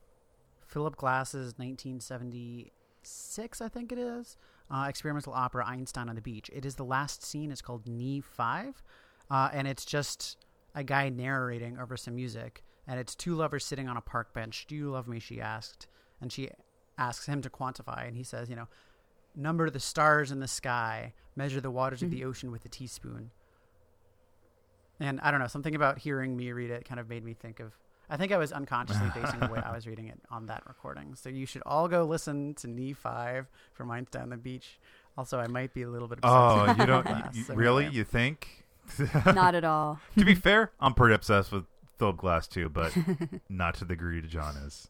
Philip 0.65 0.95
Glass's 0.95 1.57
1976, 1.57 3.61
I 3.61 3.67
think 3.67 3.91
it 3.91 3.99
is, 3.99 4.37
uh, 4.71 4.87
experimental 4.89 5.33
opera 5.33 5.67
Einstein 5.67 6.09
on 6.09 6.15
the 6.15 6.21
Beach. 6.21 6.49
It 6.51 6.65
is 6.65 6.73
the 6.75 6.83
last 6.83 7.23
scene. 7.23 7.51
It's 7.51 7.61
called 7.61 7.87
Knee 7.87 8.21
5, 8.21 8.81
uh, 9.29 9.49
and 9.53 9.67
it's 9.67 9.85
just 9.85 10.37
a 10.73 10.83
guy 10.83 11.09
narrating 11.09 11.77
over 11.77 11.95
some 11.95 12.15
music, 12.15 12.63
and 12.87 12.99
it's 12.99 13.13
two 13.13 13.35
lovers 13.35 13.63
sitting 13.63 13.87
on 13.87 13.97
a 13.97 14.01
park 14.01 14.33
bench. 14.33 14.65
Do 14.67 14.75
you 14.75 14.89
love 14.89 15.07
me? 15.07 15.19
She 15.19 15.39
asked, 15.39 15.85
and 16.19 16.33
she 16.33 16.49
asks 16.97 17.27
him 17.27 17.43
to 17.43 17.51
quantify, 17.51 18.07
and 18.07 18.17
he 18.17 18.23
says, 18.23 18.49
you 18.49 18.55
know, 18.55 18.67
number 19.35 19.69
the 19.69 19.79
stars 19.79 20.31
in 20.31 20.39
the 20.39 20.47
sky, 20.47 21.13
measure 21.35 21.61
the 21.61 21.71
waters 21.71 22.01
of 22.01 22.09
the 22.11 22.21
mm-hmm. 22.21 22.29
ocean 22.29 22.51
with 22.51 22.65
a 22.65 22.69
teaspoon. 22.69 23.31
And 24.99 25.19
I 25.21 25.31
don't 25.31 25.39
know, 25.39 25.47
something 25.47 25.75
about 25.75 25.99
hearing 25.99 26.37
me 26.37 26.51
read 26.51 26.69
it 26.69 26.85
kind 26.85 26.99
of 26.99 27.09
made 27.09 27.23
me 27.23 27.33
think 27.33 27.59
of. 27.59 27.73
I 28.09 28.17
think 28.17 28.31
I 28.31 28.37
was 28.37 28.51
unconsciously 28.51 29.07
basing 29.15 29.39
the 29.39 29.47
way 29.47 29.59
I 29.63 29.73
was 29.73 29.87
reading 29.87 30.07
it 30.07 30.19
on 30.29 30.45
that 30.47 30.63
recording. 30.67 31.15
So 31.15 31.29
you 31.29 31.45
should 31.45 31.63
all 31.65 31.87
go 31.87 32.03
listen 32.03 32.53
to 32.55 32.67
knee 32.67 32.93
five 32.93 33.47
for 33.73 33.89
Einstein 33.91 34.23
on 34.23 34.29
the 34.29 34.37
Beach. 34.37 34.79
Also, 35.17 35.39
I 35.39 35.47
might 35.47 35.73
be 35.73 35.83
a 35.83 35.89
little 35.89 36.07
bit. 36.07 36.19
obsessed 36.19 36.35
Oh, 36.35 36.65
with 36.67 36.77
you 36.77 36.85
don't 36.85 37.05
Glass, 37.05 37.35
you- 37.35 37.43
so 37.43 37.55
really? 37.55 37.85
anyway. 37.85 37.97
You 37.97 38.03
think? 38.03 38.65
Not 39.25 39.55
at 39.55 39.63
all. 39.63 39.99
to 40.17 40.25
be 40.25 40.35
fair, 40.35 40.71
I'm 40.79 40.93
pretty 40.93 41.15
obsessed 41.15 41.51
with 41.51 41.65
Philip 41.97 42.17
Glass 42.17 42.47
too, 42.47 42.69
but 42.69 42.93
not 43.49 43.75
to 43.75 43.85
the 43.85 43.93
degree 43.93 44.19
that 44.19 44.27
John 44.29 44.57
is. 44.57 44.89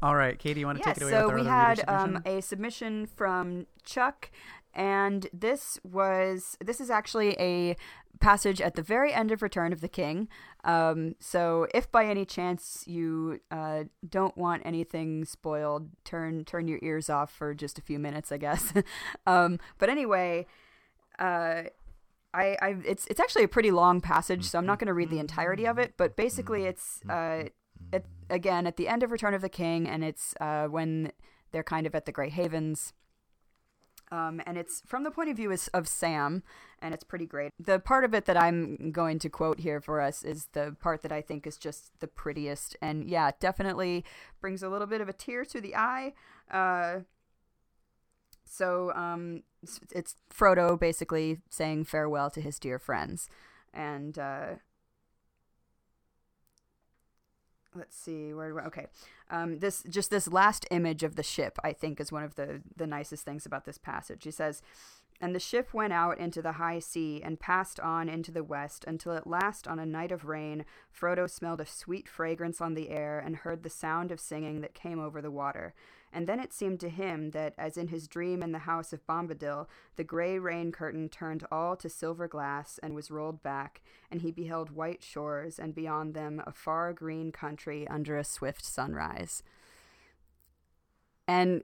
All 0.00 0.14
right, 0.14 0.38
Katie, 0.38 0.60
you 0.60 0.66
want 0.66 0.78
to 0.78 0.84
take 0.84 0.98
it 0.98 1.02
away? 1.02 1.10
so 1.10 1.28
we 1.28 1.44
had 1.44 1.82
um, 1.88 2.22
a 2.24 2.40
submission 2.40 3.06
from 3.06 3.66
Chuck, 3.84 4.30
and 4.72 5.26
this 5.32 5.80
was 5.82 6.56
this 6.60 6.80
is 6.80 6.88
actually 6.88 7.36
a 7.40 7.76
passage 8.20 8.60
at 8.60 8.76
the 8.76 8.82
very 8.82 9.12
end 9.12 9.32
of 9.32 9.42
Return 9.42 9.72
of 9.72 9.80
the 9.80 9.88
King. 9.88 10.28
Um, 10.62 11.16
so 11.18 11.66
if 11.74 11.90
by 11.90 12.06
any 12.06 12.24
chance 12.24 12.84
you 12.86 13.40
uh, 13.50 13.84
don't 14.08 14.36
want 14.36 14.62
anything 14.64 15.24
spoiled, 15.24 15.88
turn 16.04 16.44
turn 16.44 16.68
your 16.68 16.78
ears 16.80 17.10
off 17.10 17.32
for 17.32 17.52
just 17.52 17.76
a 17.76 17.82
few 17.82 17.98
minutes, 17.98 18.30
I 18.30 18.36
guess. 18.38 18.72
um, 19.26 19.58
but 19.78 19.88
anyway. 19.88 20.46
Uh, 21.18 21.64
I, 22.34 22.56
I 22.60 22.76
it's 22.84 23.06
it's 23.06 23.18
actually 23.18 23.44
a 23.44 23.48
pretty 23.48 23.70
long 23.70 24.02
passage, 24.02 24.44
so 24.44 24.58
I'm 24.58 24.66
not 24.66 24.78
going 24.78 24.86
to 24.86 24.94
read 24.94 25.08
the 25.08 25.18
entirety 25.18 25.66
of 25.66 25.78
it. 25.78 25.94
But 25.96 26.14
basically, 26.14 26.66
it's 26.66 27.00
uh, 27.08 27.44
at, 27.92 28.04
again 28.28 28.66
at 28.66 28.76
the 28.76 28.88
end 28.88 29.02
of 29.02 29.10
Return 29.10 29.34
of 29.34 29.42
the 29.42 29.48
King, 29.48 29.88
and 29.88 30.04
it's 30.04 30.34
uh, 30.40 30.66
when 30.66 31.12
they're 31.52 31.62
kind 31.62 31.86
of 31.86 31.94
at 31.94 32.06
the 32.06 32.12
Grey 32.12 32.30
Havens. 32.30 32.92
Um, 34.10 34.40
and 34.46 34.56
it's 34.56 34.82
from 34.86 35.04
the 35.04 35.10
point 35.10 35.28
of 35.28 35.36
view 35.36 35.50
is, 35.50 35.68
of 35.68 35.86
Sam, 35.86 36.42
and 36.80 36.94
it's 36.94 37.04
pretty 37.04 37.26
great. 37.26 37.52
The 37.58 37.78
part 37.78 38.04
of 38.04 38.14
it 38.14 38.24
that 38.24 38.38
I'm 38.38 38.90
going 38.90 39.18
to 39.18 39.28
quote 39.28 39.60
here 39.60 39.82
for 39.82 40.00
us 40.00 40.22
is 40.22 40.46
the 40.52 40.74
part 40.80 41.02
that 41.02 41.12
I 41.12 41.20
think 41.20 41.46
is 41.46 41.58
just 41.58 41.90
the 42.00 42.06
prettiest, 42.06 42.74
and 42.80 43.08
yeah, 43.08 43.32
definitely 43.38 44.04
brings 44.40 44.62
a 44.62 44.70
little 44.70 44.86
bit 44.86 45.02
of 45.02 45.10
a 45.10 45.12
tear 45.12 45.44
to 45.44 45.60
the 45.60 45.76
eye. 45.76 46.14
Uh, 46.50 47.00
so 48.46 48.92
um, 48.94 49.42
it's, 49.94 50.14
Frodo 50.34 50.80
basically 50.80 51.40
saying 51.50 51.84
farewell 51.84 52.30
to 52.30 52.40
his 52.40 52.58
dear 52.58 52.78
friends, 52.78 53.28
and 53.74 54.18
uh, 54.18 54.46
let's 57.78 57.96
see 57.96 58.34
where 58.34 58.60
okay. 58.66 58.86
Um, 59.30 59.58
this 59.60 59.82
just 59.88 60.10
this 60.10 60.28
last 60.28 60.66
image 60.70 61.02
of 61.02 61.16
the 61.16 61.22
ship 61.22 61.58
i 61.62 61.72
think 61.72 62.00
is 62.00 62.10
one 62.10 62.24
of 62.24 62.34
the 62.34 62.62
the 62.76 62.86
nicest 62.86 63.24
things 63.24 63.46
about 63.46 63.64
this 63.64 63.78
passage. 63.78 64.24
He 64.24 64.30
says 64.30 64.62
and 65.20 65.34
the 65.34 65.40
ship 65.40 65.74
went 65.74 65.92
out 65.92 66.18
into 66.18 66.40
the 66.40 66.52
high 66.52 66.78
sea 66.78 67.20
and 67.24 67.40
passed 67.40 67.80
on 67.80 68.08
into 68.08 68.30
the 68.30 68.44
west 68.44 68.84
until 68.86 69.14
at 69.14 69.26
last 69.26 69.66
on 69.66 69.78
a 69.78 69.86
night 69.86 70.12
of 70.12 70.26
rain 70.26 70.64
frodo 70.96 71.28
smelled 71.28 71.60
a 71.60 71.66
sweet 71.66 72.08
fragrance 72.08 72.60
on 72.60 72.74
the 72.74 72.90
air 72.90 73.18
and 73.18 73.36
heard 73.36 73.62
the 73.62 73.70
sound 73.70 74.12
of 74.12 74.20
singing 74.20 74.60
that 74.60 74.74
came 74.74 75.00
over 75.00 75.20
the 75.20 75.30
water 75.30 75.74
and 76.12 76.26
then 76.26 76.40
it 76.40 76.52
seemed 76.52 76.80
to 76.80 76.88
him 76.88 77.30
that, 77.30 77.54
as 77.58 77.76
in 77.76 77.88
his 77.88 78.08
dream 78.08 78.42
in 78.42 78.52
the 78.52 78.60
house 78.60 78.92
of 78.92 79.06
Bombadil, 79.06 79.66
the 79.96 80.04
grey 80.04 80.38
rain 80.38 80.72
curtain 80.72 81.08
turned 81.08 81.46
all 81.50 81.76
to 81.76 81.88
silver 81.88 82.28
glass 82.28 82.78
and 82.82 82.94
was 82.94 83.10
rolled 83.10 83.42
back, 83.42 83.82
and 84.10 84.22
he 84.22 84.30
beheld 84.30 84.70
white 84.70 85.02
shores, 85.02 85.58
and 85.58 85.74
beyond 85.74 86.14
them 86.14 86.42
a 86.46 86.52
far 86.52 86.92
green 86.92 87.32
country 87.32 87.86
under 87.88 88.16
a 88.16 88.24
swift 88.24 88.64
sunrise. 88.64 89.42
And 91.26 91.62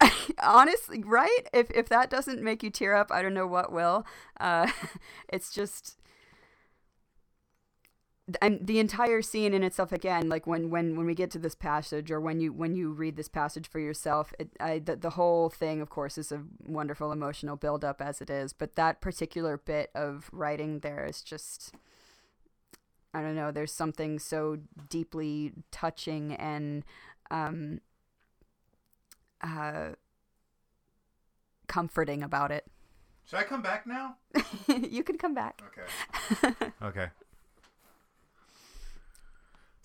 honestly, 0.42 1.02
right? 1.02 1.48
If 1.52 1.70
if 1.70 1.88
that 1.88 2.10
doesn't 2.10 2.42
make 2.42 2.62
you 2.62 2.70
tear 2.70 2.94
up, 2.94 3.10
I 3.10 3.22
don't 3.22 3.34
know 3.34 3.46
what 3.46 3.72
will. 3.72 4.06
Uh, 4.38 4.70
it's 5.28 5.52
just 5.52 5.97
and 8.42 8.66
the 8.66 8.78
entire 8.78 9.22
scene 9.22 9.54
in 9.54 9.62
itself 9.62 9.90
again 9.92 10.28
like 10.28 10.46
when 10.46 10.70
when 10.70 10.96
when 10.96 11.06
we 11.06 11.14
get 11.14 11.30
to 11.30 11.38
this 11.38 11.54
passage 11.54 12.10
or 12.10 12.20
when 12.20 12.40
you 12.40 12.52
when 12.52 12.74
you 12.74 12.90
read 12.90 13.16
this 13.16 13.28
passage 13.28 13.66
for 13.66 13.78
yourself 13.78 14.34
it, 14.38 14.50
I, 14.60 14.78
the, 14.80 14.96
the 14.96 15.10
whole 15.10 15.48
thing 15.48 15.80
of 15.80 15.88
course 15.88 16.18
is 16.18 16.30
a 16.30 16.42
wonderful 16.66 17.10
emotional 17.10 17.56
build 17.56 17.84
up 17.84 18.02
as 18.02 18.20
it 18.20 18.28
is 18.28 18.52
but 18.52 18.76
that 18.76 19.00
particular 19.00 19.56
bit 19.56 19.90
of 19.94 20.28
writing 20.32 20.80
there 20.80 21.06
is 21.06 21.22
just 21.22 21.74
i 23.14 23.22
don't 23.22 23.34
know 23.36 23.50
there's 23.50 23.72
something 23.72 24.18
so 24.18 24.58
deeply 24.90 25.52
touching 25.70 26.34
and 26.34 26.84
um 27.30 27.80
uh 29.42 29.90
comforting 31.66 32.22
about 32.22 32.50
it 32.50 32.66
Should 33.26 33.38
I 33.38 33.42
come 33.44 33.62
back 33.62 33.86
now? 33.86 34.16
you 34.66 35.02
can 35.02 35.16
come 35.18 35.34
back 35.34 35.62
Okay. 35.68 36.66
okay. 36.82 37.06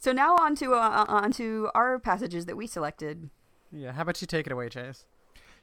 So 0.03 0.11
now 0.11 0.35
on 0.35 0.53
to 0.55 0.73
uh, 0.73 1.05
on 1.07 1.31
to 1.31 1.69
our 1.73 1.97
passages 1.97 2.45
that 2.45 2.57
we 2.57 2.67
selected 2.67 3.29
Yeah, 3.71 3.93
how 3.93 4.01
about 4.01 4.19
you 4.19 4.27
take 4.27 4.45
it 4.45 4.51
away, 4.51 4.67
Chase? 4.67 5.05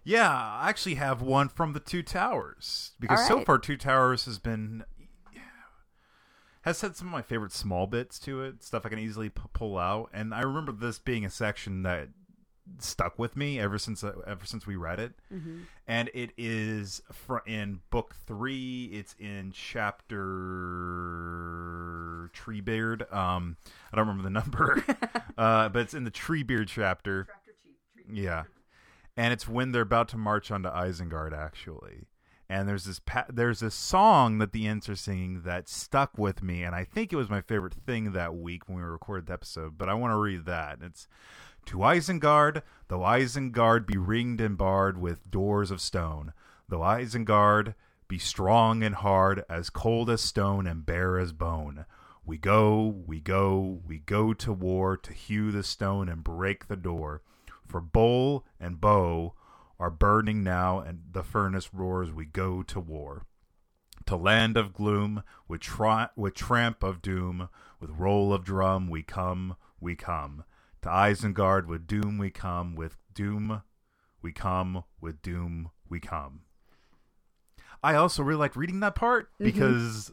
Yeah, 0.03 0.31
I 0.31 0.71
actually 0.71 0.95
have 0.95 1.21
one 1.21 1.51
from 1.51 1.75
the 1.75 1.81
Two 1.81 2.03
Towers 2.03 2.93
because 2.99 3.21
All 3.21 3.41
so 3.41 3.45
far 3.45 3.59
Two 3.59 3.77
Towers 3.77 4.25
has 4.25 4.39
been 4.39 4.85
has 6.63 6.81
had 6.81 6.97
some 6.97 7.09
of 7.09 7.13
my 7.13 7.23
favorite 7.23 7.53
small 7.53 7.87
bits 7.87 8.19
to 8.21 8.43
it, 8.43 8.63
stuff 8.63 8.85
I 8.85 8.89
can 8.91 8.99
easily 8.99 9.29
p- 9.29 9.43
pull 9.53 9.79
out, 9.79 10.11
and 10.13 10.35
I 10.35 10.41
remember 10.41 10.73
this 10.73 10.99
being 10.99 11.25
a 11.25 11.31
section 11.31 11.83
that 11.85 12.09
stuck 12.79 13.19
with 13.19 13.37
me 13.37 13.59
ever 13.59 13.79
since 13.79 14.05
uh, 14.05 14.13
ever 14.27 14.45
since 14.45 14.67
we 14.67 14.77
read 14.77 15.01
it, 15.01 15.13
and 15.87 16.11
it 16.15 16.31
is 16.37 17.03
fr- 17.13 17.39
in 17.47 17.81
book 17.91 18.15
three. 18.27 18.91
It's 18.93 19.15
in 19.19 19.53
chapter 19.53 22.31
Treebeard. 22.35 23.13
Um, 23.13 23.57
I 23.93 23.97
don't 23.97 24.09
remember 24.09 24.23
the 24.23 24.31
number, 24.31 24.85
uh, 25.39 25.69
but 25.69 25.83
it's 25.83 25.95
in 25.95 26.05
the 26.05 26.11
Treebeard 26.11 26.69
chapter. 26.69 27.27
Yeah, 28.13 28.45
and 29.17 29.33
it's 29.33 29.49
when 29.49 29.73
they're 29.73 29.83
about 29.83 30.09
to 30.09 30.17
march 30.17 30.51
onto 30.51 30.69
Isengard, 30.69 31.33
actually. 31.33 32.07
And 32.49 32.69
there's 32.69 32.85
this 32.85 32.99
pa- 32.99 33.27
there's 33.29 33.61
this 33.61 33.77
song 33.77 34.39
that 34.39 34.51
the 34.51 34.67
Ents 34.67 34.89
are 34.89 34.97
singing 34.97 35.43
that 35.43 35.69
stuck 35.69 36.19
with 36.19 36.43
me, 36.43 36.65
and 36.65 36.75
I 36.75 36.83
think 36.83 37.13
it 37.13 37.17
was 37.17 37.31
my 37.31 37.41
favorite 37.41 37.75
thing 37.75 38.11
that 38.13 38.35
week 38.35 38.69
when 38.69 38.79
we 38.79 38.83
recorded 38.83 39.27
the 39.27 39.35
episode. 39.35 39.79
But 39.79 39.89
I 39.89 39.95
want 39.95 40.13
to 40.13 40.17
read 40.17 40.47
that. 40.47 40.79
It's 40.83 41.07
to 41.67 41.79
Isengard, 41.79 42.63
though 42.89 43.01
Isengard 43.01 43.87
be 43.87 43.97
ringed 43.97 44.41
and 44.41 44.57
barred 44.57 44.99
with 44.99 45.31
doors 45.31 45.71
of 45.71 45.81
stone, 45.81 46.33
though 46.69 46.81
Isengard 46.81 47.75
be 48.09 48.19
strong 48.19 48.83
and 48.83 48.97
hard, 48.97 49.45
as 49.49 49.71
cold 49.71 50.11
as 50.11 50.21
stone 50.21 50.67
and 50.67 50.85
bare 50.85 51.19
as 51.19 51.33
bone. 51.33 51.85
We 52.25 52.39
go, 52.39 53.03
we 53.07 53.21
go, 53.21 53.81
we 53.87 53.99
go 53.99 54.33
to 54.35 54.53
war 54.53 54.97
to 54.97 55.13
hew 55.13 55.51
the 55.51 55.63
stone 55.63 56.09
and 56.09 56.25
break 56.25 56.67
the 56.69 56.77
door. 56.77 57.23
For 57.67 57.81
bowl 57.81 58.45
and 58.59 58.81
bow 58.81 59.35
are 59.79 59.91
burning 59.91 60.43
now, 60.43 60.81
and 60.81 61.01
the 61.13 61.23
furnace 61.23 61.73
roars. 61.73 62.13
We 62.13 62.27
go 62.27 62.63
to 62.65 62.81
war. 62.81 63.27
To 64.07 64.17
land 64.17 64.57
of 64.57 64.75
gloom, 64.75 65.23
with, 65.49 65.61
tra- 65.61 66.11
with 66.17 66.35
tramp 66.35 66.83
of 66.83 67.01
doom, 67.01 67.49
with 67.81 67.91
roll 67.91 68.35
of 68.35 68.45
drum, 68.45 68.89
we 68.91 69.03
come, 69.03 69.57
we 69.81 69.97
come. 69.97 70.45
To 70.83 70.89
Isengard, 70.89 71.67
with 71.67 71.87
doom 71.87 72.17
we 72.19 72.31
come, 72.31 72.75
with 72.75 72.97
doom 73.13 73.63
we 74.23 74.33
come, 74.33 74.85
with 75.01 75.21
doom 75.23 75.71
we 75.89 76.01
come. 76.01 76.43
I 77.83 77.95
also 77.95 78.23
really 78.23 78.39
like 78.39 78.57
reading 78.57 78.81
that 78.81 78.95
part 78.95 79.31
mm-hmm. 79.35 79.45
because 79.45 80.13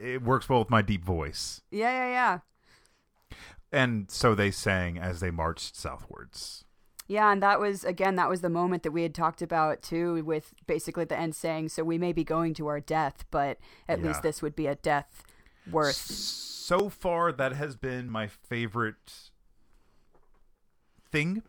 it 0.00 0.22
works 0.22 0.48
well 0.48 0.60
with 0.60 0.70
my 0.70 0.82
deep 0.82 1.04
voice. 1.04 1.60
Yeah, 1.70 1.90
yeah, 1.90 2.08
yeah. 2.10 3.38
And 3.72 4.10
so 4.10 4.34
they 4.34 4.50
sang 4.50 4.98
as 4.98 5.20
they 5.20 5.30
marched 5.30 5.76
southwards. 5.76 6.64
Yeah, 7.08 7.30
and 7.30 7.42
that 7.42 7.60
was 7.60 7.84
again 7.84 8.16
that 8.16 8.28
was 8.28 8.40
the 8.40 8.48
moment 8.48 8.82
that 8.82 8.90
we 8.90 9.02
had 9.02 9.14
talked 9.14 9.40
about 9.40 9.82
too 9.82 10.24
with 10.24 10.54
basically 10.66 11.04
the 11.04 11.18
end 11.18 11.36
saying 11.36 11.68
so 11.68 11.84
we 11.84 11.98
may 11.98 12.12
be 12.12 12.24
going 12.24 12.54
to 12.54 12.66
our 12.66 12.80
death, 12.80 13.24
but 13.30 13.58
at 13.88 14.00
Yeah. 14.00 14.08
least 14.08 14.22
this 14.22 14.42
would 14.42 14.56
be 14.56 14.66
a 14.66 14.74
death 14.74 15.22
worth. 15.70 15.94
So 15.94 16.88
far, 16.88 17.30
that 17.32 17.52
has 17.52 17.76
been 17.76 18.10
my 18.10 18.26
favorite 18.26 19.30
thing 21.16 21.42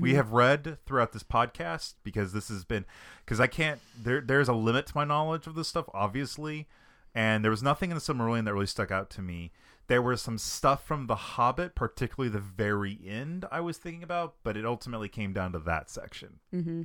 we 0.00 0.14
have 0.14 0.32
read 0.32 0.78
throughout 0.86 1.12
this 1.12 1.22
podcast 1.22 1.94
because 2.02 2.32
this 2.32 2.48
has 2.48 2.64
been 2.64 2.86
because 3.24 3.40
I 3.40 3.46
can't 3.46 3.78
there 4.00 4.22
there's 4.22 4.48
a 4.48 4.54
limit 4.54 4.86
to 4.86 4.92
my 4.94 5.04
knowledge 5.04 5.46
of 5.46 5.54
this 5.54 5.68
stuff 5.68 5.84
obviously 5.92 6.66
and 7.14 7.44
there 7.44 7.50
was 7.50 7.62
nothing 7.62 7.90
in 7.90 7.96
the 7.96 8.00
Silmarillion 8.00 8.44
that 8.44 8.54
really 8.54 8.66
stuck 8.66 8.90
out 8.90 9.10
to 9.10 9.22
me. 9.22 9.52
There 9.88 10.00
was 10.00 10.22
some 10.22 10.38
stuff 10.38 10.86
from 10.86 11.06
The 11.06 11.14
Hobbit, 11.14 11.74
particularly 11.74 12.30
the 12.30 12.38
very 12.38 12.98
end, 13.06 13.44
I 13.50 13.60
was 13.60 13.76
thinking 13.76 14.02
about, 14.02 14.36
but 14.42 14.56
it 14.56 14.64
ultimately 14.64 15.08
came 15.08 15.32
down 15.32 15.52
to 15.52 15.58
that 15.60 15.90
section. 15.90 16.40
Mm-hmm. 16.54 16.82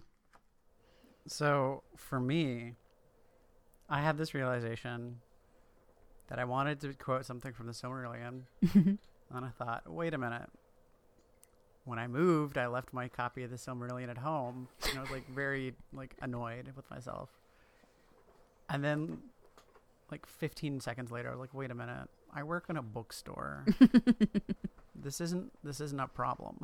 So 1.28 1.84
for 1.96 2.20
me, 2.20 2.74
I 3.90 4.02
had 4.02 4.18
this 4.18 4.34
realization 4.34 5.18
that 6.28 6.40
I 6.40 6.44
wanted 6.44 6.82
to 6.82 6.94
quote 6.94 7.26
something 7.26 7.54
from 7.54 7.68
the 7.68 7.74
Silmarillion, 7.74 8.42
and 8.74 8.98
I 9.32 9.50
thought, 9.58 9.84
wait 9.90 10.14
a 10.14 10.18
minute. 10.18 10.50
When 11.88 12.00
I 12.00 12.08
moved, 12.08 12.58
I 12.58 12.67
left 12.67 12.91
my 12.91 13.08
copy 13.08 13.44
of 13.44 13.50
the 13.50 13.56
Silmarillion 13.56 14.10
at 14.10 14.17
home, 14.17 14.67
and 14.89 15.00
I 15.00 15.01
was 15.01 15.10
like 15.10 15.25
very 15.29 15.74
like 15.94 16.15
annoyed 16.22 16.74
with 16.75 16.89
myself. 16.91 17.29
And 18.70 18.84
then 18.84 19.20
like 20.12 20.25
15 20.25 20.82
seconds 20.82 21.12
later, 21.12 21.29
I 21.29 21.32
was 21.32 21.39
like, 21.39 21.53
wait 21.53 21.72
a 21.72 21.75
minute, 21.75 22.10
I 22.34 22.44
work 22.44 22.65
in 22.67 22.75
a 22.75 22.82
bookstore. 22.82 23.65
this 24.96 25.22
isn't 25.22 25.53
this 25.63 25.79
isn't 25.79 26.00
a 26.00 26.10
problem. 26.10 26.60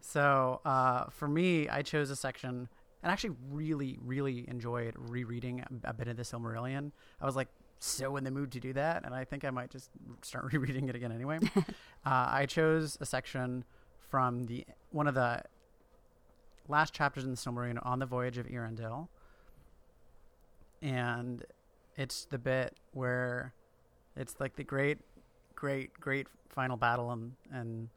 So 0.00 0.60
uh, 0.64 1.06
for 1.10 1.26
me, 1.26 1.68
I 1.68 1.82
chose 1.82 2.10
a 2.10 2.16
section 2.16 2.68
and 3.02 3.12
actually 3.12 3.34
really 3.50 3.98
really 4.04 4.48
enjoyed 4.48 4.94
rereading 4.96 5.60
a, 5.60 5.90
a 5.90 5.92
bit 5.92 6.06
of 6.06 6.16
the 6.16 6.22
Silmarillion. 6.22 6.92
I 7.20 7.26
was 7.26 7.34
like 7.34 7.48
so 7.80 8.16
in 8.16 8.22
the 8.22 8.30
mood 8.30 8.52
to 8.52 8.60
do 8.60 8.72
that, 8.74 9.04
and 9.04 9.12
I 9.12 9.24
think 9.24 9.44
I 9.44 9.50
might 9.50 9.70
just 9.70 9.90
start 10.22 10.44
rereading 10.52 10.88
it 10.88 10.94
again 10.94 11.10
anyway. 11.10 11.40
uh, 11.56 11.62
I 12.04 12.46
chose 12.46 12.96
a 13.00 13.06
section 13.06 13.64
from 14.14 14.44
the 14.44 14.64
one 14.92 15.08
of 15.08 15.14
the 15.16 15.42
last 16.68 16.94
chapters 16.94 17.24
in 17.24 17.32
the 17.32 17.36
Silmarillion 17.36 17.84
on 17.84 17.98
the 17.98 18.06
voyage 18.06 18.38
of 18.38 18.46
Eärendil, 18.46 19.08
and 20.80 21.44
it's 21.96 22.24
the 22.26 22.38
bit 22.38 22.76
where 22.92 23.54
it's 24.14 24.36
like 24.38 24.54
the 24.54 24.62
great, 24.62 24.98
great, 25.56 25.98
great 25.98 26.28
final 26.48 26.76
battle, 26.76 27.10
and 27.10 27.32
and 27.52 27.88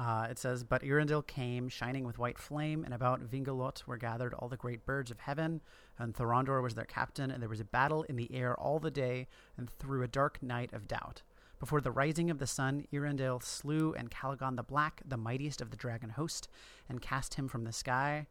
uh, 0.00 0.26
it 0.28 0.36
says, 0.36 0.64
"But 0.64 0.82
Eärendil 0.82 1.24
came, 1.28 1.68
shining 1.68 2.04
with 2.04 2.18
white 2.18 2.38
flame, 2.38 2.82
and 2.82 2.92
about 2.92 3.20
Vingilot 3.20 3.86
were 3.86 3.98
gathered 3.98 4.34
all 4.34 4.48
the 4.48 4.56
great 4.56 4.84
birds 4.84 5.12
of 5.12 5.20
heaven, 5.20 5.60
and 5.96 6.12
Thorondor 6.12 6.60
was 6.60 6.74
their 6.74 6.86
captain, 6.86 7.30
and 7.30 7.40
there 7.40 7.48
was 7.48 7.60
a 7.60 7.64
battle 7.64 8.02
in 8.08 8.16
the 8.16 8.34
air 8.34 8.58
all 8.58 8.80
the 8.80 8.90
day, 8.90 9.28
and 9.56 9.70
through 9.78 10.02
a 10.02 10.08
dark 10.08 10.42
night 10.42 10.72
of 10.72 10.88
doubt." 10.88 11.22
Before 11.58 11.80
the 11.80 11.90
rising 11.90 12.30
of 12.30 12.38
the 12.38 12.46
sun, 12.46 12.86
Eärendil 12.92 13.42
slew 13.42 13.94
Ancalagon 13.94 14.56
the 14.56 14.62
Black, 14.62 15.00
the 15.06 15.16
mightiest 15.16 15.62
of 15.62 15.70
the 15.70 15.76
dragon 15.76 16.10
host, 16.10 16.48
and 16.88 17.00
cast 17.00 17.34
him 17.34 17.48
from 17.48 17.64
the 17.64 17.72
sky. 17.72 18.26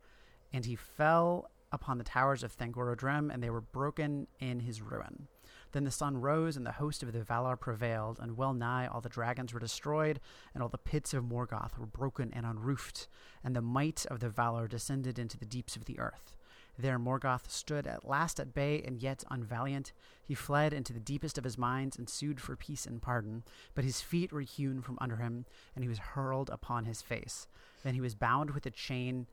And 0.54 0.66
he 0.66 0.76
fell 0.76 1.50
upon 1.72 1.98
the 1.98 2.04
towers 2.04 2.44
of 2.44 2.54
Thangorodrim, 2.54 3.34
and 3.34 3.42
they 3.42 3.50
were 3.50 3.62
broken 3.62 4.28
in 4.40 4.60
his 4.60 4.82
ruin. 4.82 5.28
Then 5.72 5.84
the 5.84 5.92
sun 5.92 6.18
rose, 6.22 6.56
and 6.56 6.66
the 6.66 6.74
host 6.74 7.02
of 7.02 7.12
the 7.12 7.24
Valar 7.24 7.60
prevailed, 7.60 8.20
and 8.20 8.38
well 8.38 8.54
nigh 8.54 8.86
all 8.88 9.02
the 9.02 9.10
dragons 9.10 9.54
were 9.54 9.60
destroyed, 9.60 10.20
and 10.54 10.62
all 10.62 10.70
the 10.70 10.78
pits 10.78 11.14
of 11.14 11.24
Morgoth 11.24 11.78
were 11.78 11.88
broken 11.88 12.32
and 12.32 12.46
unroofed, 12.46 13.08
and 13.44 13.56
the 13.56 13.62
might 13.62 14.06
of 14.06 14.20
the 14.20 14.30
Valar 14.30 14.70
descended 14.70 15.18
into 15.18 15.38
the 15.38 15.46
deeps 15.46 15.76
of 15.76 15.86
the 15.86 16.00
earth. 16.00 16.36
There 16.78 17.00
Morgoth 17.00 17.50
stood 17.50 17.88
at 17.88 18.08
last 18.08 18.40
at 18.40 18.54
bay, 18.54 18.82
and 18.82 19.02
yet 19.02 19.24
unvaliant. 19.32 19.94
He 20.24 20.34
fled 20.34 20.74
into 20.74 20.92
the 20.92 21.00
deepest 21.00 21.38
of 21.38 21.44
his 21.44 21.58
minds, 21.58 21.98
and 21.98 22.10
sued 22.10 22.42
for 22.42 22.56
peace 22.56 22.86
and 22.86 23.02
pardon. 23.02 23.44
But 23.74 23.86
his 23.86 24.02
feet 24.02 24.34
were 24.34 24.42
hewn 24.42 24.82
from 24.82 24.98
under 25.00 25.18
him, 25.18 25.46
and 25.74 25.84
he 25.84 25.90
was 25.90 26.00
hurled 26.00 26.50
upon 26.50 26.86
his 26.86 27.02
face. 27.02 27.48
Then 27.84 27.94
he 27.94 28.02
was 28.02 28.16
bound 28.16 28.52
with 28.52 28.66
a 28.66 28.72
chain, 28.72 29.28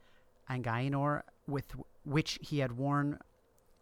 Angainor, 0.49 1.22
with 1.46 1.75
which 2.04 2.38
he 2.42 2.58
had 2.61 2.76
worn 2.76 3.18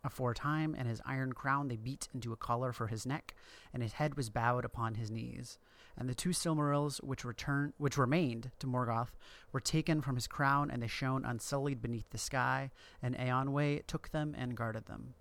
aforetime, 0.03 0.75
and 0.79 0.89
his 0.89 1.03
iron 1.05 1.33
crown 1.35 1.69
they 1.69 1.77
beat 1.77 2.09
into 2.15 2.33
a 2.33 2.37
collar 2.37 2.73
for 2.73 2.87
his 2.87 3.05
neck, 3.05 3.35
and 3.75 3.83
his 3.83 3.95
head 3.95 4.17
was 4.17 4.31
bowed 4.31 4.65
upon 4.65 4.95
his 4.95 5.11
knees. 5.11 5.59
And 6.01 6.09
the 6.09 6.15
two 6.15 6.31
Silmarils 6.31 6.97
which 7.05 7.25
returned, 7.27 7.75
which 7.77 7.99
remained 7.99 8.51
to 8.59 8.67
Morgoth, 8.67 9.11
were 9.53 9.61
taken 9.61 10.01
from 10.01 10.15
his 10.17 10.27
crown, 10.27 10.71
and 10.71 10.83
they 10.83 10.87
shone 10.87 11.27
unsullied 11.27 11.83
beneath 11.83 12.09
the 12.09 12.17
sky. 12.19 12.71
And 13.03 13.15
Eonwë 13.17 13.87
took 13.87 14.09
them 14.09 14.35
and 14.37 14.57
guarded 14.57 14.87
them. 14.87 15.13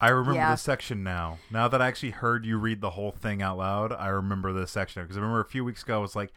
I 0.00 0.08
remember 0.08 0.34
Yeah. 0.40 0.50
this 0.50 0.62
section 0.62 1.02
now. 1.04 1.38
Now 1.50 1.68
that 1.68 1.80
I 1.80 1.86
actually 1.86 2.10
heard 2.10 2.44
you 2.44 2.58
read 2.58 2.80
the 2.80 2.90
whole 2.90 3.12
thing 3.12 3.40
out 3.42 3.58
loud, 3.58 3.92
I 3.92 4.08
remember 4.08 4.52
this 4.52 4.70
section 4.70 5.02
because 5.02 5.16
I 5.16 5.20
remember 5.20 5.40
a 5.40 5.44
few 5.44 5.64
weeks 5.64 5.82
ago 5.82 5.98
I 5.98 6.02
was 6.02 6.16
like, 6.16 6.32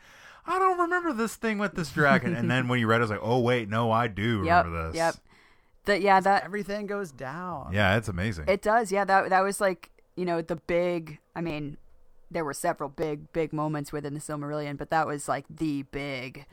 I 0.46 0.60
don't 0.60 0.78
remember 0.78 1.13
this 1.13 1.36
thing 1.36 1.58
with 1.58 1.74
this 1.74 1.89
dragon, 1.91 2.36
and 2.36 2.52
then 2.52 2.68
when 2.68 2.80
you 2.80 2.88
read, 2.88 2.98
it, 2.98 3.00
I 3.00 3.04
was 3.06 3.10
like, 3.12 3.20
oh 3.24 3.39
wait, 3.39 3.70
no, 3.70 3.89
I 3.91 4.08
do 4.08 4.44
Yep. 4.46 4.65
remember 4.65 4.88
this. 4.89 4.96
Yep. 4.98 5.15
That 5.86 6.02
yeah, 6.02 6.20
that 6.20 6.44
Everything 6.44 6.86
goes 6.86 7.12
down. 7.12 7.72
Yeah, 7.74 7.96
it's 7.98 8.08
amazing. 8.10 8.46
It 8.50 8.62
does, 8.62 8.91
yeah. 8.91 9.04
That 9.06 9.30
that 9.30 9.41
was 9.41 9.60
like 9.62 9.89
you 10.15 10.26
know 10.26 10.41
the 10.41 10.58
big. 10.58 11.20
I 11.36 11.41
mean, 11.41 11.78
there 12.34 12.43
were 12.46 12.54
several 12.54 12.89
big 12.89 13.32
big 13.34 13.54
moments 13.54 13.91
within 13.91 14.13
the 14.13 14.19
Silmarillion, 14.19 14.78
but 14.78 14.89
that 14.89 15.08
was 15.08 15.28
like 15.28 15.46
the 15.50 15.84
big, 15.84 16.46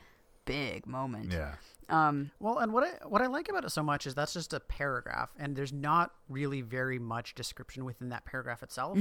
big 0.45 0.85
moment. 0.85 1.31
yeah. 1.31 1.55
Um. 1.89 2.31
Well, 2.39 2.59
and 2.59 2.71
what 2.71 2.85
I 2.85 3.07
what 3.07 3.21
I 3.21 3.27
like 3.27 3.49
about 3.49 3.65
it 3.65 3.71
so 3.71 3.83
much 3.83 4.07
is 4.07 4.15
that's 4.15 4.33
just 4.33 4.53
a 4.53 4.59
paragraph, 4.61 5.29
and 5.37 5.55
there's 5.55 5.73
not 5.73 6.11
really 6.29 6.61
very 6.61 6.99
much 6.99 7.35
description 7.35 7.83
within 7.83 8.09
that 8.09 8.23
paragraph 8.25 8.63
itself. 8.63 8.97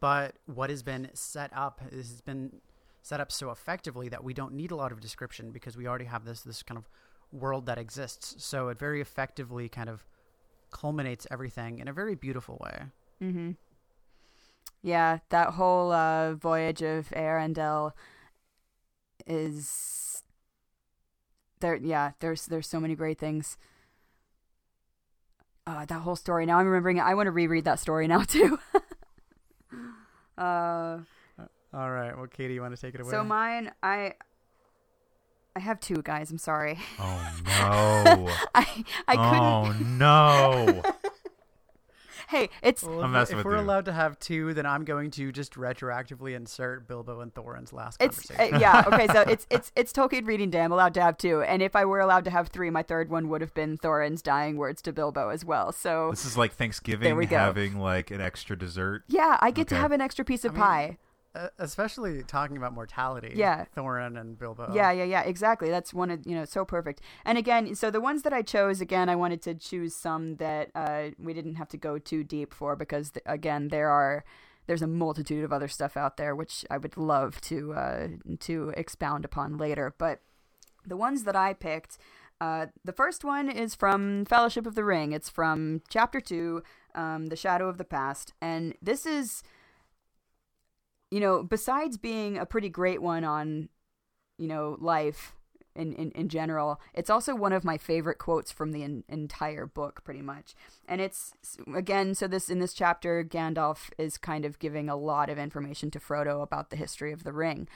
But 0.00 0.34
what 0.46 0.68
has 0.68 0.82
been 0.82 1.10
set 1.14 1.50
up 1.54 1.80
has 1.92 2.20
been 2.20 2.60
set 3.02 3.20
up 3.20 3.30
so 3.30 3.50
effectively 3.50 4.08
that 4.08 4.24
we 4.24 4.34
don't 4.34 4.52
need 4.54 4.70
a 4.70 4.76
lot 4.76 4.90
of 4.90 5.00
description 5.00 5.50
because 5.52 5.76
we 5.76 5.86
already 5.86 6.06
have 6.06 6.24
this 6.24 6.40
this 6.42 6.62
kind 6.62 6.76
of 6.78 6.88
world 7.32 7.66
that 7.66 7.78
exists. 7.78 8.34
So 8.44 8.68
it 8.68 8.78
very 8.78 9.00
effectively 9.00 9.68
kind 9.68 9.88
of 9.88 10.04
culminates 10.72 11.26
everything 11.30 11.78
in 11.78 11.86
a 11.86 11.92
very 11.92 12.16
beautiful 12.16 12.58
way. 12.60 12.82
hmm 13.20 13.52
Yeah, 14.86 15.20
that 15.30 15.54
whole 15.54 15.92
uh, 15.92 16.34
voyage 16.34 16.82
of 16.82 17.08
Eärendil 17.08 17.92
is 19.26 20.22
there. 21.60 21.76
Yeah, 21.76 22.10
there's 22.20 22.44
there's 22.44 22.66
so 22.68 22.78
many 22.80 22.94
great 22.94 23.18
things. 23.18 23.56
Uh, 25.66 25.86
that 25.86 26.00
whole 26.00 26.16
story. 26.16 26.44
Now 26.44 26.58
I'm 26.58 26.66
remembering. 26.66 26.98
it. 26.98 27.00
I 27.00 27.14
want 27.14 27.28
to 27.28 27.30
reread 27.30 27.64
that 27.64 27.80
story 27.80 28.06
now 28.06 28.22
too. 28.28 28.58
uh, 30.36 30.98
All 31.72 31.90
right. 31.90 32.14
Well, 32.14 32.26
Katie, 32.26 32.52
you 32.52 32.60
want 32.60 32.76
to 32.76 32.80
take 32.80 32.94
it 32.94 33.00
away? 33.00 33.10
so 33.10 33.24
mine, 33.24 33.72
I, 33.82 34.12
I 35.56 35.60
have 35.60 35.80
two 35.80 36.02
guys. 36.02 36.30
I'm 36.30 36.36
sorry. 36.36 36.78
Oh 36.98 37.32
no. 37.46 38.28
I 38.54 38.84
I 39.08 39.16
couldn't. 39.16 39.42
oh 39.42 39.72
no. 39.96 40.82
Hey, 42.34 42.48
it's 42.62 42.82
Well, 42.82 42.98
I'm 43.00 43.06
if, 43.06 43.10
messing 43.12 43.34
if 43.34 43.44
with 43.44 43.46
we're 43.52 43.58
you. 43.58 43.64
allowed 43.64 43.84
to 43.84 43.92
have 43.92 44.18
two, 44.18 44.54
then 44.54 44.66
I'm 44.66 44.84
going 44.84 45.12
to 45.12 45.30
just 45.30 45.54
retroactively 45.54 46.34
insert 46.34 46.88
Bilbo 46.88 47.20
and 47.20 47.32
Thorin's 47.32 47.72
last 47.72 48.02
It's 48.02 48.26
conversation. 48.26 48.54
uh, 48.54 48.58
yeah 48.58 48.82
okay 48.92 49.06
so 49.06 49.20
it's 49.20 49.46
it's 49.50 49.70
it's 49.76 49.92
Tolkien 49.92 50.26
reading 50.26 50.50
day. 50.50 50.60
I'm 50.62 50.72
allowed 50.72 50.94
to 50.94 51.00
have 51.02 51.16
two, 51.16 51.42
and 51.42 51.62
if 51.62 51.76
I 51.76 51.84
were 51.84 52.00
allowed 52.00 52.24
to 52.24 52.30
have 52.30 52.48
three, 52.48 52.70
my 52.70 52.82
third 52.82 53.08
one 53.08 53.28
would 53.28 53.40
have 53.40 53.54
been 53.54 53.76
Thorin's 53.78 54.20
dying 54.20 54.56
words 54.56 54.82
to 54.82 54.92
Bilbo 54.92 55.28
as 55.28 55.44
well. 55.44 55.70
So 55.70 56.10
This 56.10 56.24
is 56.24 56.36
like 56.36 56.52
Thanksgiving 56.54 57.04
There 57.04 57.14
we 57.16 57.26
go. 57.26 57.38
having 57.38 57.78
like 57.78 58.10
an 58.10 58.20
extra 58.20 58.58
dessert. 58.58 59.04
yeah, 59.06 59.38
I 59.40 59.52
get 59.52 59.68
to 59.68 59.76
have 59.76 59.92
an 59.92 60.00
extra 60.00 60.24
piece 60.24 60.44
of 60.44 60.52
I 60.52 60.54
mean, 60.54 60.62
pie. 60.62 60.98
Especially 61.58 62.22
talking 62.22 62.56
about 62.56 62.74
mortality. 62.74 63.32
Yeah. 63.34 63.64
Thorin 63.76 64.20
and 64.20 64.38
Bilbo. 64.38 64.72
Yeah, 64.72 64.92
yeah, 64.92 65.02
yeah, 65.02 65.22
exactly. 65.22 65.68
That's 65.68 65.92
one 65.92 66.10
of 66.10 66.24
you 66.24 66.36
know 66.36 66.44
so 66.44 66.64
perfect. 66.64 67.00
And 67.24 67.36
again, 67.36 67.74
so 67.74 67.90
the 67.90 68.00
ones 68.00 68.22
that 68.22 68.32
I 68.32 68.42
chose, 68.42 68.80
again, 68.80 69.08
I 69.08 69.16
wanted 69.16 69.42
to 69.42 69.54
choose 69.54 69.96
some 69.96 70.36
that 70.36 70.70
uh, 70.76 71.10
we 71.18 71.34
didn't 71.34 71.56
have 71.56 71.68
to 71.70 71.76
go 71.76 71.98
too 71.98 72.22
deep 72.22 72.54
for 72.54 72.76
because 72.76 73.10
th- 73.10 73.24
again, 73.26 73.68
there 73.68 73.88
are 73.88 74.24
there's 74.66 74.82
a 74.82 74.86
multitude 74.86 75.44
of 75.44 75.52
other 75.52 75.66
stuff 75.66 75.96
out 75.96 76.16
there 76.16 76.36
which 76.36 76.64
I 76.70 76.78
would 76.78 76.96
love 76.96 77.40
to 77.42 77.72
uh, 77.74 78.08
to 78.40 78.72
expound 78.76 79.24
upon 79.24 79.58
later. 79.58 79.92
But 79.98 80.20
the 80.86 80.96
ones 80.96 81.24
that 81.24 81.34
I 81.34 81.52
picked, 81.52 81.98
uh, 82.40 82.66
the 82.84 82.92
first 82.92 83.24
one 83.24 83.50
is 83.50 83.74
from 83.74 84.24
Fellowship 84.24 84.66
of 84.66 84.76
the 84.76 84.84
Ring. 84.84 85.10
It's 85.10 85.30
from 85.30 85.82
Chapter 85.88 86.20
Two, 86.20 86.62
um, 86.94 87.26
The 87.26 87.36
Shadow 87.36 87.68
of 87.68 87.78
the 87.78 87.84
Past, 87.84 88.34
and 88.40 88.74
this 88.80 89.04
is. 89.04 89.42
You 91.14 91.20
know, 91.20 91.44
besides 91.44 91.96
being 91.96 92.38
a 92.38 92.44
pretty 92.44 92.68
great 92.68 93.00
one 93.00 93.22
on 93.22 93.68
you 94.36 94.48
know 94.48 94.76
life 94.80 95.36
in, 95.76 95.92
in, 95.92 96.10
in 96.10 96.28
general 96.28 96.80
it's 96.92 97.08
also 97.08 97.36
one 97.36 97.52
of 97.52 97.62
my 97.62 97.78
favorite 97.78 98.18
quotes 98.18 98.50
from 98.50 98.72
the 98.72 98.82
en- 98.82 99.04
entire 99.08 99.64
book 99.64 100.02
pretty 100.02 100.22
much. 100.22 100.56
And 100.88 101.00
it's 101.00 101.32
again 101.72 102.16
so 102.16 102.26
this 102.26 102.50
in 102.50 102.58
this 102.58 102.74
chapter 102.74 103.22
gandalf 103.22 103.90
is 103.96 104.18
kind 104.18 104.44
of 104.44 104.58
giving 104.58 104.88
a 104.88 104.96
lot 104.96 105.30
of 105.30 105.38
information 105.38 105.88
to 105.92 106.00
frodo 106.00 106.42
about 106.42 106.70
the 106.70 106.76
history 106.76 107.12
of 107.12 107.22
the 107.22 107.32
ring. 107.32 107.68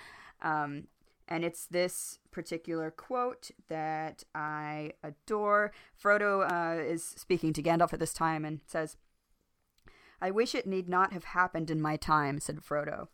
Um, 0.43 0.89
and 1.29 1.45
it's 1.45 1.65
this 1.65 2.19
particular 2.33 2.91
quote 2.91 3.53
that 3.69 4.25
i 4.35 4.95
adore. 5.05 5.71
Frodo 6.03 6.43
uh, 6.43 6.83
is 6.83 7.05
speaking 7.05 7.53
to 7.53 7.63
gandalf 7.63 7.93
at 7.93 8.01
this 8.01 8.13
time 8.13 8.45
and 8.45 8.63
says 8.67 8.97
i 10.21 10.29
wish 10.29 10.57
it 10.57 10.67
need 10.67 10.89
not 10.89 11.13
have 11.13 11.23
happened 11.39 11.71
in 11.71 11.81
my 11.81 11.97
time 11.97 12.41
said 12.41 12.57
frodo 12.57 13.07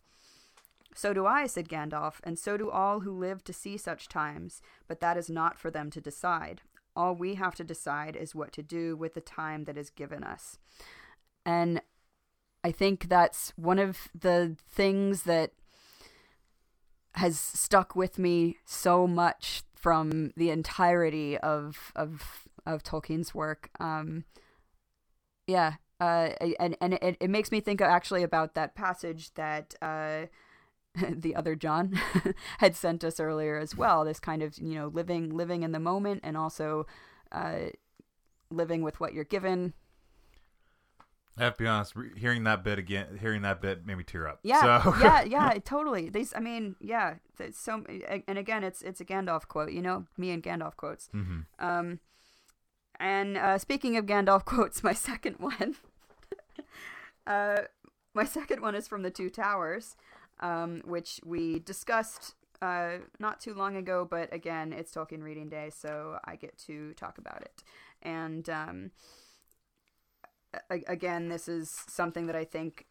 so 0.95 1.13
do 1.13 1.27
I, 1.27 1.47
said 1.47 1.69
Gandalf, 1.69 2.15
and 2.23 2.39
so 2.39 2.57
do 2.57 2.71
all 2.71 3.01
who 3.01 3.11
live 3.11 3.43
to 3.45 3.53
see 3.53 3.77
such 3.77 4.09
times, 4.09 4.63
but 4.87 5.01
that 5.01 5.17
is 5.17 5.29
not 5.29 5.59
for 5.59 5.71
them 5.71 5.91
to 5.91 6.01
decide. 6.01 6.63
All 6.97 7.15
we 7.15 7.35
have 7.35 7.57
to 7.57 7.65
decide 7.65 8.15
is 8.15 8.35
what 8.35 8.53
to 8.53 8.63
do 8.63 8.97
with 8.97 9.15
the 9.15 9.21
time 9.21 9.65
that 9.65 9.77
is 9.77 9.91
given 9.91 10.23
us. 10.23 10.59
And 11.45 11.83
I 12.63 12.71
think 12.71 13.09
that's 13.09 13.53
one 13.57 13.81
of 13.81 14.09
the 14.19 14.57
things 14.71 15.25
that 15.25 15.51
has 17.17 17.39
stuck 17.39 17.95
with 17.95 18.19
me 18.19 18.57
so 18.65 19.07
much 19.07 19.63
from 19.75 20.33
the 20.37 20.51
entirety 20.51 21.37
of 21.39 21.93
of 21.95 22.47
of 22.65 22.83
Tolkien's 22.83 23.35
work. 23.35 23.69
Um, 23.79 24.25
yeah, 25.47 25.75
uh, 26.01 26.31
and 26.59 26.77
and 26.81 26.95
it, 26.95 27.17
it 27.21 27.31
makes 27.31 27.53
me 27.53 27.61
think 27.61 27.81
actually 27.81 28.23
about 28.23 28.55
that 28.55 28.75
passage 28.75 29.35
that 29.35 29.75
uh, 29.83 30.27
the 31.11 31.35
other 31.35 31.55
John 31.57 31.99
had 32.59 32.75
sent 32.77 33.03
us 33.05 33.19
earlier 33.21 33.59
as 33.59 33.77
well. 33.77 34.05
This 34.05 34.21
kind 34.21 34.43
of 34.43 34.59
you 34.59 34.75
know 34.75 34.89
living 34.89 35.31
living 35.37 35.63
in 35.63 35.73
the 35.73 35.81
moment 35.81 36.21
and 36.25 36.37
also 36.37 36.87
uh, 37.33 37.71
living 38.51 38.83
with 38.83 39.01
what 39.01 39.13
you're 39.15 39.25
given. 39.25 39.73
I 41.37 41.43
have 41.43 41.57
to 41.57 41.65
be 41.65 41.69
honest. 41.69 41.97
Re- 41.97 42.11
hearing 42.17 42.45
that 42.45 42.63
bit 42.63 42.79
again, 42.79 43.19
hearing 43.21 43.43
that 43.43 43.61
bit 43.61 43.85
made 43.85 43.97
me 43.97 44.05
tear 44.05 44.29
up. 44.29 44.39
Yeah, 44.45 44.83
So- 44.83 44.95
yeah, 45.01 45.23
yeah, 45.25 45.55
totally. 45.65 46.09
These, 46.09 46.33
I 46.37 46.39
mean, 46.39 46.77
yeah. 46.81 47.15
It's 47.41 47.59
so, 47.59 47.85
and 48.29 48.39
again, 48.39 48.63
it's 48.63 48.83
it's 48.83 49.01
a 49.01 49.05
Gandalf 49.05 49.49
quote. 49.49 49.73
You 49.73 49.83
know, 49.83 50.07
me 50.17 50.31
and 50.31 50.41
Gandalf 50.43 50.77
quotes. 50.77 51.09
hmm 51.09 51.41
Um, 51.59 51.99
and 53.01 53.37
uh, 53.37 53.59
speaking 53.59 53.97
of 53.97 54.07
Gandalf 54.07 54.45
quotes, 54.45 54.85
my 54.85 54.93
second 54.95 55.37
one, 55.41 55.75
uh, 57.27 57.63
my 58.15 58.25
second 58.25 58.63
one 58.63 58.77
is 58.77 58.87
from 58.87 59.03
the 59.03 59.11
Two 59.11 59.31
Towers, 59.31 59.97
um, 60.41 60.83
which 60.85 61.21
we 61.25 61.59
discussed 61.61 62.35
uh, 62.63 62.99
not 63.19 63.41
too 63.41 63.55
long 63.55 63.77
ago. 63.77 64.07
But 64.09 64.33
again, 64.33 64.73
it's 64.73 64.93
Tolkien 64.93 65.23
Reading 65.23 65.49
Day, 65.49 65.71
so 65.75 66.19
I 66.25 66.37
get 66.37 66.57
to 66.67 66.93
talk 66.95 67.19
about 67.19 67.43
it. 67.43 67.63
And 68.03 68.49
um, 68.49 68.91
a- 70.71 70.85
again, 70.87 71.29
this 71.29 71.49
is 71.49 71.71
something 71.71 72.27
that 72.27 72.37
I 72.37 72.45
think 72.45 72.87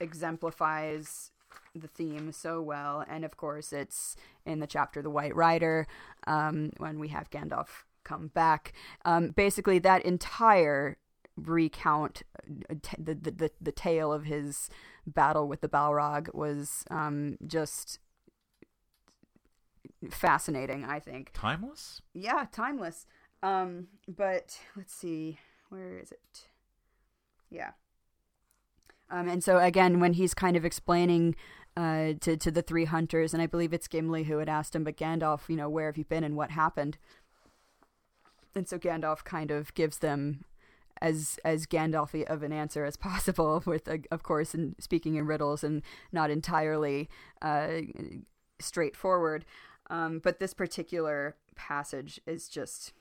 exemplifies 0.00 1.30
the 1.74 1.88
theme 1.88 2.32
so 2.32 2.60
well. 2.60 3.04
And 3.08 3.24
of 3.24 3.36
course, 3.36 3.72
it's 3.72 4.16
in 4.46 4.60
the 4.60 4.66
chapter 4.66 5.02
The 5.02 5.10
White 5.10 5.34
Rider 5.34 5.86
um, 6.26 6.72
when 6.78 6.98
we 6.98 7.08
have 7.08 7.30
Gandalf 7.30 7.84
come 8.04 8.28
back. 8.28 8.72
Um, 9.04 9.30
basically, 9.30 9.78
that 9.80 10.04
entire 10.04 10.98
recount, 11.36 12.22
uh, 12.70 12.74
t- 12.82 12.96
the, 12.98 13.14
the, 13.14 13.30
the, 13.30 13.50
the 13.60 13.72
tale 13.72 14.12
of 14.12 14.24
his 14.24 14.68
battle 15.06 15.48
with 15.48 15.60
the 15.60 15.68
Balrog 15.68 16.32
was 16.34 16.84
um, 16.90 17.36
just 17.46 17.98
fascinating, 20.10 20.84
I 20.84 21.00
think 21.00 21.30
Timeless. 21.34 22.02
yeah, 22.12 22.46
timeless. 22.52 23.06
Um, 23.42 23.88
but 24.08 24.58
let's 24.76 24.94
see, 24.94 25.38
where 25.68 25.98
is 25.98 26.12
it? 26.12 26.48
Yeah. 27.50 27.70
Um, 29.10 29.28
and 29.28 29.44
so 29.44 29.58
again, 29.58 30.00
when 30.00 30.14
he's 30.14 30.34
kind 30.34 30.56
of 30.56 30.64
explaining 30.64 31.34
uh, 31.76 32.12
to 32.20 32.36
to 32.36 32.50
the 32.50 32.62
three 32.62 32.84
hunters, 32.86 33.34
and 33.34 33.42
I 33.42 33.46
believe 33.46 33.72
it's 33.72 33.88
Gimli 33.88 34.24
who 34.24 34.38
had 34.38 34.48
asked 34.48 34.74
him, 34.74 34.84
but 34.84 34.96
Gandalf, 34.96 35.48
you 35.48 35.56
know, 35.56 35.68
where 35.68 35.86
have 35.86 35.98
you 35.98 36.04
been 36.04 36.24
and 36.24 36.36
what 36.36 36.52
happened? 36.52 36.96
And 38.54 38.68
so 38.68 38.78
Gandalf 38.78 39.24
kind 39.24 39.50
of 39.50 39.74
gives 39.74 39.98
them 39.98 40.44
as 41.00 41.38
as 41.44 41.66
Gandalfy 41.66 42.24
of 42.24 42.42
an 42.42 42.52
answer 42.52 42.84
as 42.84 42.96
possible, 42.96 43.62
with 43.66 43.88
uh, 43.88 43.98
of 44.10 44.22
course, 44.22 44.54
in 44.54 44.74
speaking 44.78 45.16
in 45.16 45.26
riddles 45.26 45.64
and 45.64 45.82
not 46.12 46.30
entirely 46.30 47.08
uh, 47.42 47.80
straightforward. 48.58 49.44
Um, 49.90 50.18
but 50.22 50.38
this 50.38 50.54
particular 50.54 51.36
passage 51.56 52.20
is 52.26 52.48
just 52.48 52.92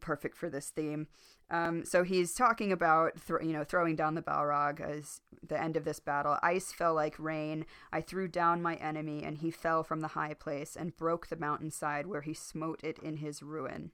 perfect 0.00 0.36
for 0.36 0.48
this 0.48 0.70
theme. 0.70 1.08
Um, 1.50 1.84
so 1.84 2.04
he's 2.04 2.34
talking 2.34 2.72
about, 2.72 3.18
thro- 3.18 3.42
you 3.42 3.52
know, 3.52 3.64
throwing 3.64 3.96
down 3.96 4.14
the 4.14 4.22
Balrog 4.22 4.80
as 4.80 5.20
the 5.46 5.60
end 5.60 5.76
of 5.76 5.84
this 5.84 6.00
battle. 6.00 6.38
Ice 6.42 6.72
fell 6.72 6.94
like 6.94 7.18
rain. 7.18 7.66
I 7.92 8.00
threw 8.00 8.28
down 8.28 8.62
my 8.62 8.76
enemy, 8.76 9.22
and 9.22 9.38
he 9.38 9.50
fell 9.50 9.82
from 9.82 10.00
the 10.00 10.08
high 10.08 10.34
place 10.34 10.76
and 10.76 10.96
broke 10.96 11.26
the 11.26 11.36
mountainside 11.36 12.06
where 12.06 12.22
he 12.22 12.34
smote 12.34 12.82
it 12.82 12.98
in 12.98 13.18
his 13.18 13.42
ruin. 13.42 13.90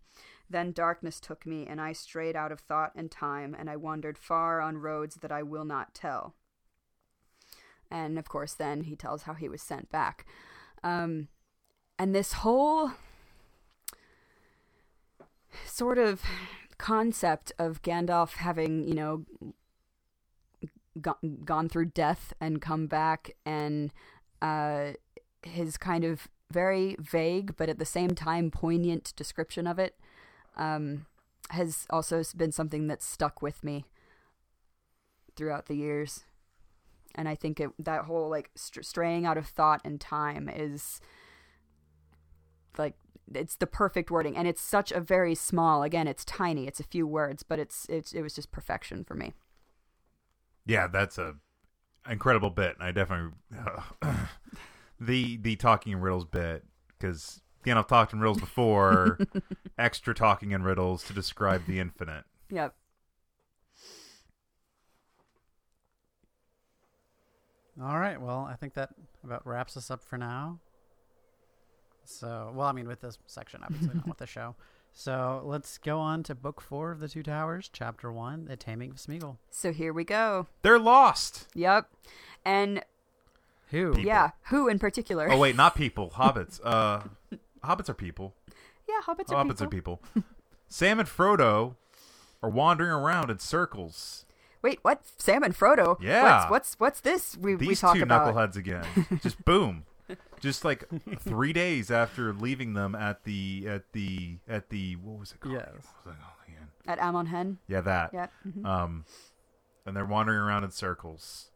Then 0.51 0.73
darkness 0.73 1.21
took 1.21 1.47
me, 1.47 1.67
and 1.67 1.81
I 1.81 1.93
strayed 1.93 2.35
out 2.35 2.51
of 2.51 2.59
thought 2.59 2.93
and 2.97 3.09
time, 3.11 3.55
and 3.57 3.71
I 3.71 3.77
wandered 3.77 4.19
far 4.19 4.61
on 4.61 4.79
roads 4.79 5.17
that 5.17 5.31
I 5.31 5.45
will 5.45 5.65
not 5.65 5.95
tell. 5.95 6.35
And 7.89 8.19
of 8.19 8.29
course, 8.29 8.55
then 8.55 8.83
he 8.83 8.97
tells 8.97 9.23
how 9.23 9.35
he 9.35 9.49
was 9.49 9.63
sent 9.63 9.91
back. 9.91 10.27
Um, 10.83 11.29
and 11.99 12.15
this 12.15 12.33
whole 12.35 12.93
sort 15.65 15.99
of 15.99 16.23
concept 16.79 17.53
of 17.59 17.83
Gandalf 17.83 18.35
having, 18.35 18.85
you 18.85 18.95
know, 18.95 19.25
go- 21.01 21.19
gone 21.45 21.69
through 21.69 21.87
death 21.87 22.33
and 22.41 22.61
come 22.61 22.89
back, 22.89 23.37
and 23.47 23.93
uh, 24.43 24.93
his 25.45 25.77
kind 25.77 26.05
of 26.05 26.29
very 26.51 26.97
vague 26.99 27.57
but 27.57 27.69
at 27.69 27.79
the 27.79 27.85
same 27.85 28.11
time 28.11 28.51
poignant 28.51 29.13
description 29.15 29.69
of 29.69 29.79
it 29.79 30.00
um, 30.61 31.07
has 31.51 31.87
also 31.91 32.23
been 32.37 32.53
something 32.53 32.87
that's 32.87 33.05
stuck 33.05 33.43
with 33.43 33.65
me 33.65 33.85
throughout 35.35 35.67
the 35.67 35.75
years. 35.75 36.25
And 37.17 37.29
I 37.29 37.35
think 37.35 37.59
it, 37.59 37.71
that 37.79 38.05
whole 38.05 38.29
like 38.29 38.51
str- 38.55 38.83
straying 38.83 39.27
out 39.27 39.37
of 39.37 39.47
thought 39.47 39.81
and 39.85 40.01
time 40.01 40.49
is 40.49 41.01
like 42.79 42.95
it's 43.35 43.57
the 43.57 43.67
perfect 43.67 44.11
wording 44.11 44.37
and 44.37 44.47
it's 44.47 44.61
such 44.63 44.93
a 44.93 45.01
very 45.01 45.35
small 45.35 45.83
again 45.83 46.07
it's 46.07 46.25
tiny 46.25 46.67
it's 46.67 46.81
a 46.81 46.85
few 46.85 47.07
words 47.07 47.43
but 47.43 47.59
it's 47.59 47.87
it's 47.89 48.13
it 48.13 48.23
was 48.23 48.35
just 48.35 48.51
perfection 48.53 49.05
for 49.05 49.15
me 49.15 49.33
Yeah, 50.67 50.87
that's 50.87 51.19
a 51.19 51.35
incredible 52.09 52.51
bit. 52.51 52.77
I 52.81 52.93
definitely 52.93 53.33
the 55.01 55.37
the 55.37 55.57
talking 55.57 55.97
riddles 55.97 56.25
bit 56.25 56.65
because 56.89 57.41
again 57.63 57.77
I've 57.79 57.87
talked 57.87 58.13
in 58.13 58.21
riddles 58.21 58.41
before. 58.49 59.19
extra 59.79 60.15
talking 60.15 60.53
in 60.53 60.63
riddles 60.63 61.03
to 61.05 61.13
describe 61.13 61.67
the 61.67 61.79
infinite. 61.81 62.25
yep 62.51 62.75
All 67.83 67.99
right. 67.99 68.21
Well, 68.21 68.47
I 68.51 68.57
think 68.57 68.75
that 68.75 68.91
about 69.25 69.47
wraps 69.47 69.75
us 69.77 69.91
up 69.91 70.03
for 70.05 70.19
now. 70.19 70.59
So, 72.05 72.53
well, 72.55 72.67
I 72.67 72.73
mean, 72.73 72.87
with 72.89 73.01
this 73.01 73.19
section, 73.27 73.61
obviously, 73.65 73.95
not 73.95 74.07
with 74.09 74.19
the 74.19 74.27
show. 74.27 74.55
So 74.93 75.43
let's 75.45 75.79
go 75.79 76.01
on 76.01 76.25
to 76.25 76.35
book 76.35 76.61
four 76.61 76.91
of 76.91 76.99
the 76.99 77.07
Two 77.09 77.23
Towers, 77.23 77.71
chapter 77.73 78.11
one, 78.11 78.47
The 78.47 78.57
Taming 78.57 78.91
of 78.91 78.97
Smeagol. 78.97 79.37
so 79.49 79.71
here 79.73 79.93
we 79.93 80.03
go 80.03 80.49
They're 80.63 80.81
lost. 80.81 81.47
yep 81.55 81.89
and 82.45 82.83
Who? 83.69 83.91
People. 83.93 84.05
yeah 84.05 84.31
who 84.47 84.67
in 84.67 84.81
particular 84.81 85.31
Oh 85.31 85.39
wait, 85.39 85.55
not 85.55 85.75
people. 85.77 86.11
Hobbits. 86.17 86.59
Uh, 86.65 87.03
hobbits 87.65 87.89
are 87.89 87.95
people. 87.95 88.35
yeah 88.89 89.01
hobbits 89.07 89.31
are 89.33 89.45
hobbits 89.45 89.71
people. 89.71 90.01
are 90.15 90.21
people. 90.21 90.25
Sam 90.69 90.99
and 91.01 91.09
Frodo 91.09 91.75
are 92.43 92.51
wandering 92.51 92.91
around 92.93 93.31
in 93.31 93.39
circles. 93.39 94.25
wait 94.63 94.79
what 94.83 95.03
sam 95.19 95.43
and 95.43 95.55
frodo 95.57 95.97
Yeah. 96.01 96.23
what's 96.23 96.51
what's, 96.51 96.75
what's 96.81 97.01
this 97.01 97.37
we, 97.37 97.57
we 97.57 97.67
These 97.69 97.81
talk 97.81 97.97
two 97.97 98.03
about 98.03 98.35
knuckleheads 98.35 98.57
again. 98.57 98.85
Just 99.23 99.45
boom. 99.45 99.85
Just 100.41 100.65
like 100.65 100.85
three 101.21 101.53
days 101.53 101.91
after 101.91 102.33
leaving 102.33 102.73
them 102.75 102.95
at 102.95 103.25
the 103.25 103.65
at 103.69 103.93
the 103.93 104.39
at 104.49 104.71
the 104.71 104.97
what 104.97 105.19
was 105.21 105.33
it 105.33 105.41
called? 105.41 105.55
Yes. 105.55 105.67
What 106.03 106.07
was 106.07 106.15
it 106.17 106.21
called 106.23 106.49
again? 106.49 106.69
at 106.87 106.99
amon 106.99 107.27
hen 107.27 107.59
Yeah, 107.69 107.83
that. 107.83 108.11
yeah 108.13 108.27
mhm. 108.49 108.65
Um, 108.65 109.05
and 109.87 109.95
they're 109.97 110.05
wandering 110.07 110.39
around 110.39 110.65
in 110.65 110.71
circles, 110.71 111.51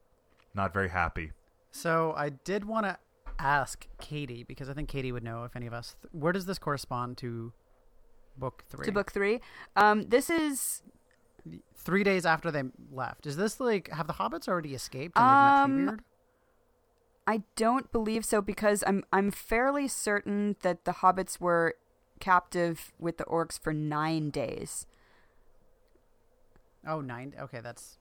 not 0.54 0.72
very 0.72 0.90
happy. 0.90 1.32
So 1.72 2.12
I 2.16 2.28
did 2.28 2.64
want 2.66 2.86
to 2.86 2.98
ask 3.38 3.86
Katie 4.00 4.42
because 4.44 4.68
I 4.68 4.74
think 4.74 4.88
Katie 4.88 5.12
would 5.12 5.22
know 5.24 5.44
if 5.44 5.54
any 5.56 5.66
of 5.66 5.72
us. 5.72 5.96
Th- 6.02 6.10
where 6.12 6.32
does 6.32 6.46
this 6.46 6.58
correspond 6.58 7.16
to 7.18 7.52
book 8.36 8.64
three? 8.68 8.86
to 8.86 8.92
book 8.92 9.12
three 9.12 9.40
um 9.76 10.08
this 10.08 10.30
is 10.30 10.82
Three 11.76 12.02
days 12.02 12.24
after 12.24 12.50
they 12.50 12.62
left. 12.90 13.26
Is 13.26 13.36
this 13.36 13.60
like 13.60 13.90
have 13.90 14.06
the 14.06 14.14
hobbits 14.14 14.48
already 14.48 14.74
escaped 14.74 15.18
and 15.18 15.24
they've 15.24 15.64
Um, 15.64 15.84
met 15.84 15.94
Treebeard? 15.96 16.00
I 17.26 17.42
don't 17.56 17.92
believe 17.92 18.24
so 18.24 18.40
because 18.40 18.82
I'm 18.86 19.04
I'm 19.12 19.30
fairly 19.30 19.86
certain 19.88 20.56
that 20.62 20.86
the 20.86 20.92
hobbits 20.92 21.38
were 21.40 21.74
captive 22.20 22.92
with 22.98 23.18
the 23.18 23.24
orcs 23.24 23.60
for 23.60 23.74
nine 23.74 24.30
days. 24.30 24.86
Oh, 26.86 27.02
nine. 27.02 27.34
Okay, 27.38 27.60
that's 27.60 27.98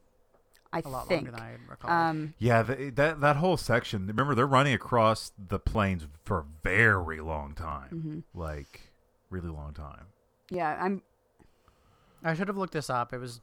I 0.74 0.82
a 0.84 0.90
lot 0.90 1.08
think. 1.08 1.28
longer 1.28 1.32
than 1.32 1.42
I 1.42 1.56
recall. 1.70 1.92
Um, 1.92 2.34
Yeah, 2.40 2.64
the, 2.64 2.90
that 2.92 3.22
that 3.22 3.36
whole 3.38 3.58
section. 3.58 4.08
Remember, 4.08 4.36
they're 4.36 4.48
running 4.48 4.74
across 4.74 5.32
the 5.38 5.60
plains 5.60 6.08
for 6.26 6.40
a 6.40 6.46
very 6.64 7.22
long 7.22 7.54
time, 7.54 7.90
mhm. 8.36 8.40
like 8.40 8.92
really 9.30 9.50
long 9.50 9.74
time. 9.74 10.08
Yeah, 10.50 10.78
I'm. 10.80 11.02
I 12.24 12.34
should 12.34 12.48
have 12.48 12.58
looked 12.58 12.74
this 12.74 12.90
up. 12.90 13.14
It 13.14 13.20
was 13.20 13.42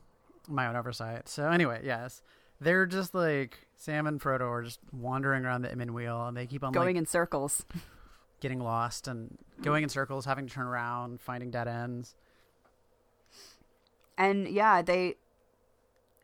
my 0.48 0.66
own 0.66 0.76
oversight. 0.76 1.28
So 1.28 1.48
anyway, 1.50 1.82
yes, 1.84 2.22
they're 2.60 2.86
just 2.86 3.14
like 3.14 3.66
Sam 3.76 4.06
and 4.06 4.20
Frodo 4.20 4.50
are 4.50 4.62
just 4.62 4.80
wandering 4.92 5.44
around 5.44 5.62
the 5.62 5.70
Emyn 5.70 5.90
Muil, 5.90 6.28
and 6.28 6.36
they 6.36 6.46
keep 6.46 6.64
on 6.64 6.72
Going 6.72 6.96
like 6.96 6.96
in 6.96 7.06
circles. 7.06 7.64
getting 8.40 8.60
lost 8.60 9.06
and 9.06 9.38
going 9.62 9.82
in 9.82 9.88
circles, 9.88 10.24
having 10.24 10.46
to 10.46 10.52
turn 10.52 10.66
around, 10.66 11.20
finding 11.20 11.50
dead 11.50 11.68
ends, 11.68 12.14
And 14.18 14.48
yeah, 14.48 14.82
they 14.82 15.16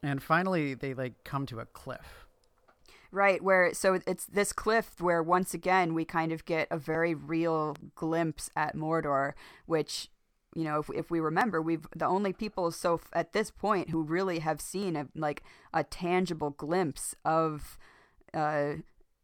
and 0.03 0.23
finally 0.23 0.75
they 0.75 0.95
like 0.95 1.25
come 1.25 1.47
to 1.47 1.61
a 1.61 1.67
cliff. 1.67 2.27
right 3.11 3.43
where 3.43 3.73
so 3.73 3.99
it's 4.07 4.27
this 4.27 4.53
cliff 4.53 5.01
where 5.01 5.23
once 5.23 5.55
again 5.55 5.95
we 5.95 6.05
kind 6.05 6.33
of 6.33 6.45
get 6.45 6.69
a 6.71 6.79
very 6.79 7.15
real 7.15 7.77
glimpse 7.95 8.51
at 8.57 8.75
Mordor, 8.77 9.33
which 9.67 10.09
you 10.55 10.65
know 10.65 10.81
if 10.81 10.91
if 10.95 11.11
we 11.11 11.21
remember 11.21 11.61
we've 11.63 11.87
the 11.95 12.07
only 12.07 12.33
people 12.33 12.71
so 12.71 13.01
at 13.13 13.33
this 13.33 13.51
point 13.51 13.91
who 13.91 14.03
really 14.03 14.41
have 14.41 14.61
seen 14.61 14.97
a 14.97 15.07
like 15.15 15.43
a 15.73 15.85
tangible 15.85 16.51
glimpse 16.51 17.15
of 17.25 17.79
uh 18.35 18.75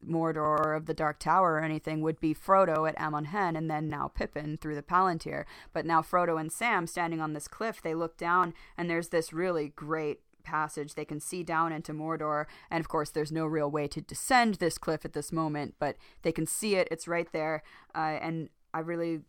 Mordor 0.06 0.37
or 0.37 0.74
of 0.74 0.87
the 0.87 0.94
Dark 0.94 1.18
Tower 1.18 1.54
or 1.54 1.61
anything 1.61 2.00
would 2.02 2.20
be 2.20 2.35
Frodo 2.35 2.88
at 2.88 2.98
Amon 3.00 3.26
Hen 3.26 3.56
and 3.56 3.70
then 3.70 3.88
now 3.88 4.08
Pippin 4.08 4.56
through 4.56 4.74
the 4.74 4.82
Palantir. 4.82 5.44
But 5.72 5.87
now 5.87 6.02
Frodo 6.02 6.40
and 6.40 6.50
Sam 6.52 6.87
standing 6.87 7.20
on 7.20 7.32
this 7.32 7.48
cliff, 7.48 7.80
they 7.80 7.94
look 7.94 8.16
down 8.16 8.54
and 8.76 8.90
there's 8.90 9.08
this 9.08 9.32
really 9.32 9.68
great 9.68 10.20
passage. 10.42 10.94
They 10.94 11.05
can 11.05 11.20
see 11.20 11.42
down 11.42 11.72
into 11.72 11.92
Mordor, 11.92 12.46
and 12.70 12.81
of 12.81 12.88
course, 12.88 13.11
there's 13.11 13.33
no 13.33 13.46
real 13.46 13.70
way 13.70 13.88
to 13.88 14.00
descend 14.00 14.57
this 14.57 14.78
cliff 14.78 15.05
at 15.05 15.12
this 15.12 15.33
moment, 15.33 15.74
but 15.78 15.96
they 16.22 16.33
can 16.33 16.46
see 16.46 16.76
it. 16.76 16.88
It's 16.90 17.09
right 17.09 17.31
there, 17.33 17.62
uh, 17.94 18.18
and 18.20 18.48
I 18.74 18.81
really 18.81 19.20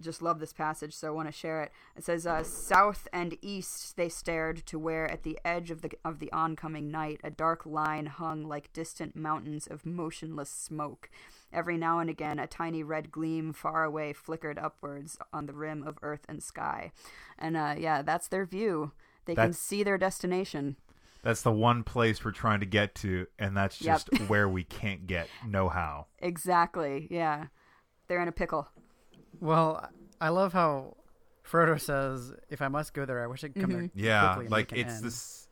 just 0.00 0.22
love 0.22 0.40
this 0.40 0.52
passage, 0.52 0.94
so 0.94 1.08
I 1.08 1.10
want 1.10 1.28
to 1.28 1.32
share 1.32 1.62
it. 1.62 1.72
It 1.96 2.04
says, 2.04 2.26
uh, 2.26 2.42
"South 2.42 3.06
and 3.12 3.36
east 3.42 3.96
they 3.96 4.08
stared 4.08 4.64
to 4.66 4.78
where, 4.78 5.10
at 5.10 5.22
the 5.22 5.38
edge 5.44 5.70
of 5.70 5.82
the 5.82 5.90
of 6.04 6.18
the 6.18 6.32
oncoming 6.32 6.90
night, 6.90 7.20
a 7.22 7.30
dark 7.30 7.66
line 7.66 8.06
hung 8.06 8.44
like 8.44 8.72
distant 8.72 9.14
mountains 9.14 9.66
of 9.66 9.86
motionless 9.86 10.50
smoke. 10.50 11.10
Every 11.52 11.76
now 11.76 11.98
and 11.98 12.08
again, 12.08 12.38
a 12.38 12.46
tiny 12.46 12.82
red 12.82 13.12
gleam 13.12 13.52
far 13.52 13.84
away 13.84 14.12
flickered 14.14 14.58
upwards 14.58 15.18
on 15.32 15.46
the 15.46 15.52
rim 15.52 15.86
of 15.86 15.98
earth 16.02 16.24
and 16.28 16.42
sky. 16.42 16.92
And 17.38 17.56
uh, 17.56 17.74
yeah, 17.78 18.02
that's 18.02 18.28
their 18.28 18.46
view. 18.46 18.92
They 19.24 19.34
can 19.34 19.52
see 19.52 19.82
their 19.82 19.98
destination. 19.98 20.76
That's 21.22 21.42
the 21.42 21.52
one 21.52 21.84
place 21.84 22.24
we're 22.24 22.32
trying 22.32 22.60
to 22.60 22.66
get 22.66 22.94
to, 22.96 23.26
and 23.38 23.56
that's 23.56 23.80
Yep. 23.80 24.06
just 24.10 24.28
where 24.28 24.48
we 24.48 24.64
can't 24.64 25.06
get. 25.06 25.28
No 25.46 25.68
how. 25.68 26.06
Exactly. 26.18 27.06
Yeah, 27.10 27.46
they're 28.08 28.20
in 28.22 28.28
a 28.28 28.32
pickle. 28.32 28.68
Well, 29.40 29.88
I 30.20 30.28
love 30.30 30.52
how 30.52 30.96
Frodo 31.48 31.80
says, 31.80 32.32
"If 32.48 32.60
I 32.62 32.68
must 32.68 32.94
go 32.94 33.04
there, 33.04 33.22
I 33.22 33.26
wish 33.26 33.44
I 33.44 33.48
could 33.48 33.60
come 33.60 33.72
there." 33.72 33.82
Mm-hmm. 33.82 33.98
Yeah, 33.98 34.34
quickly 34.34 34.44
and 34.46 34.50
like 34.52 34.72
it's 34.72 34.94
end." 34.96 35.04
this 35.04 35.48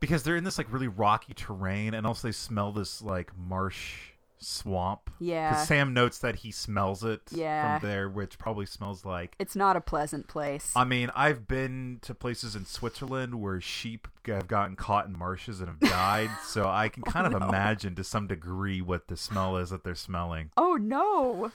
because 0.00 0.22
they're 0.24 0.36
in 0.36 0.44
this 0.44 0.58
like 0.58 0.70
really 0.72 0.88
rocky 0.88 1.32
terrain, 1.34 1.94
and 1.94 2.06
also 2.06 2.28
they 2.28 2.32
smell 2.32 2.72
this 2.72 3.00
like 3.02 3.30
marsh 3.36 4.11
swamp. 4.42 5.10
Yeah. 5.20 5.50
because 5.50 5.66
Sam 5.68 5.92
notes 5.94 6.18
that 6.18 6.36
he 6.36 6.50
smells 6.50 7.02
it 7.04 7.20
Yeah. 7.30 7.78
from 7.78 7.88
there, 7.88 8.08
which 8.08 8.38
probably 8.38 8.66
smells 8.66 9.04
like. 9.04 9.34
It's 9.38 9.56
not 9.56 9.76
a 9.76 9.80
pleasant 9.80 10.28
place. 10.28 10.72
I 10.76 10.84
mean, 10.84 11.10
I've 11.14 11.46
been 11.48 11.98
to 12.02 12.14
places 12.14 12.54
in 12.56 12.64
Switzerland 12.64 13.36
where 13.40 13.60
sheep 13.60 14.08
have 14.26 14.48
gotten 14.48 14.76
caught 14.76 15.06
in 15.06 15.16
marshes 15.18 15.60
and 15.60 15.68
have 15.68 15.80
died, 15.80 16.30
so 16.44 16.64
I 16.68 16.88
can 16.88 17.02
oh, 17.06 17.10
kind 17.10 17.26
of 17.26 17.34
Oh, 17.34 17.38
no. 17.38 17.48
imagine 17.48 17.94
to 17.96 18.04
some 18.04 18.26
degree 18.26 18.80
what 18.80 19.08
the 19.08 19.16
smell 19.16 19.56
is 19.56 19.70
that 19.70 19.84
they're 19.84 19.94
smelling. 19.94 20.50
oh 20.56 20.74
no! 20.76 21.50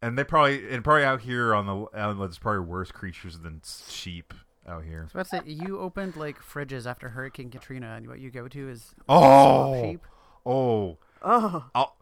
And 0.00 0.18
they 0.18 0.24
probably 0.24 0.68
and 0.74 0.82
probably 0.82 1.04
out 1.04 1.20
here 1.20 1.54
on 1.54 1.66
the 1.66 2.14
there's 2.18 2.38
probably 2.38 2.66
worse 2.66 2.90
creatures 2.90 3.38
than 3.38 3.60
sheep 3.88 4.34
out 4.66 4.84
here. 4.84 5.08
So 5.12 5.18
let's 5.18 5.30
say 5.30 5.40
you 5.44 5.78
opened 5.78 6.16
like 6.16 6.40
fridges 6.42 6.86
after 6.86 7.10
Hurricane 7.10 7.50
Katrina, 7.50 7.94
and 7.96 8.08
what 8.08 8.18
you 8.18 8.30
go 8.30 8.48
to 8.48 8.68
is 8.68 8.94
Oh, 9.08 9.80
sheep. 9.80 10.00
oh, 10.44 10.98
Oh, 11.22 11.64
I'll, 11.74 11.96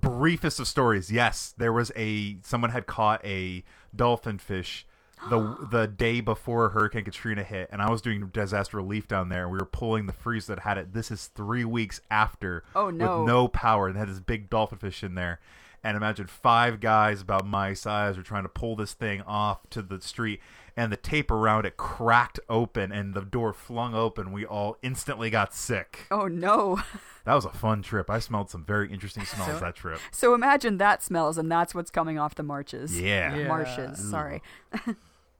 briefest 0.00 0.60
of 0.60 0.68
stories. 0.68 1.10
Yes, 1.10 1.54
there 1.56 1.72
was 1.72 1.92
a 1.96 2.38
someone 2.42 2.70
had 2.70 2.86
caught 2.86 3.24
a 3.24 3.64
dolphin 3.94 4.38
fish 4.38 4.86
the 5.28 5.56
the 5.70 5.86
day 5.86 6.20
before 6.20 6.70
Hurricane 6.70 7.04
Katrina 7.04 7.42
hit, 7.42 7.68
and 7.72 7.82
I 7.82 7.90
was 7.90 8.00
doing 8.00 8.28
disaster 8.28 8.76
relief 8.76 9.08
down 9.08 9.28
there. 9.28 9.42
and 9.42 9.52
We 9.52 9.58
were 9.58 9.66
pulling 9.66 10.06
the 10.06 10.12
freeze 10.12 10.46
that 10.46 10.60
had 10.60 10.78
it. 10.78 10.92
This 10.92 11.10
is 11.10 11.26
three 11.28 11.64
weeks 11.64 12.00
after. 12.10 12.64
Oh, 12.74 12.90
no. 12.90 13.20
With 13.20 13.28
no 13.28 13.48
power, 13.48 13.88
and 13.88 13.96
had 13.96 14.08
this 14.08 14.20
big 14.20 14.48
dolphin 14.48 14.78
fish 14.78 15.02
in 15.02 15.14
there. 15.14 15.40
And 15.82 15.96
imagine 15.96 16.26
five 16.26 16.78
guys 16.80 17.22
about 17.22 17.46
my 17.46 17.72
size 17.72 18.18
are 18.18 18.22
trying 18.22 18.42
to 18.42 18.48
pull 18.50 18.76
this 18.76 18.92
thing 18.92 19.22
off 19.22 19.60
to 19.70 19.80
the 19.80 20.00
street, 20.02 20.40
and 20.76 20.92
the 20.92 20.96
tape 20.98 21.30
around 21.30 21.64
it 21.64 21.76
cracked 21.78 22.38
open, 22.50 22.92
and 22.92 23.14
the 23.14 23.22
door 23.22 23.52
flung 23.54 23.94
open. 23.94 24.30
We 24.32 24.44
all 24.44 24.76
instantly 24.82 25.30
got 25.30 25.54
sick. 25.54 26.06
oh 26.10 26.26
no! 26.28 26.82
That 27.26 27.34
was 27.34 27.44
a 27.44 27.50
fun 27.50 27.82
trip. 27.82 28.08
I 28.08 28.18
smelled 28.18 28.48
some 28.50 28.64
very 28.64 28.90
interesting 28.90 29.24
smells 29.26 29.50
So- 29.50 29.58
that 29.60 29.76
trip. 29.76 30.00
So 30.10 30.34
imagine 30.34 30.78
that 30.78 31.02
smells, 31.02 31.36
and 31.38 31.52
that's 31.52 31.74
what's 31.74 31.90
coming 31.90 32.18
off 32.18 32.34
the 32.34 32.42
marches. 32.42 32.98
Yeah. 32.98 33.34
Yeah. 33.36 33.46
Marshes. 33.46 33.98
Sorry. 34.10 34.42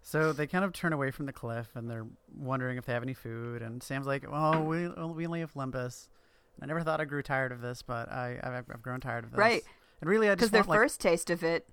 So 0.02 0.32
they 0.32 0.46
kind 0.46 0.64
of 0.64 0.72
turn 0.72 0.92
away 0.92 1.10
from 1.10 1.26
the 1.26 1.32
cliff, 1.32 1.68
and 1.74 1.88
they're 1.90 2.06
wondering 2.36 2.78
if 2.78 2.84
they 2.86 2.92
have 2.92 3.02
any 3.02 3.14
food. 3.14 3.62
And 3.62 3.82
Sam's 3.82 4.06
like, 4.06 4.24
"Oh, 4.30 4.60
we 4.62 4.88
well, 4.88 5.12
we 5.14 5.26
only 5.26 5.40
have 5.40 5.52
lembas." 5.54 6.08
I 6.60 6.66
never 6.66 6.82
thought 6.82 7.00
I 7.00 7.04
grew 7.04 7.22
tired 7.22 7.52
of 7.52 7.60
this, 7.60 7.82
but 7.82 8.10
I 8.10 8.38
I've, 8.42 8.64
I've 8.72 8.82
grown 8.82 9.00
tired 9.00 9.24
of 9.24 9.30
this. 9.30 9.38
Right. 9.38 9.62
And 10.00 10.08
really, 10.10 10.28
I 10.28 10.34
because 10.34 10.50
their 10.50 10.62
like 10.62 10.78
first 10.78 11.00
taste 11.00 11.30
of 11.30 11.42
it 11.42 11.66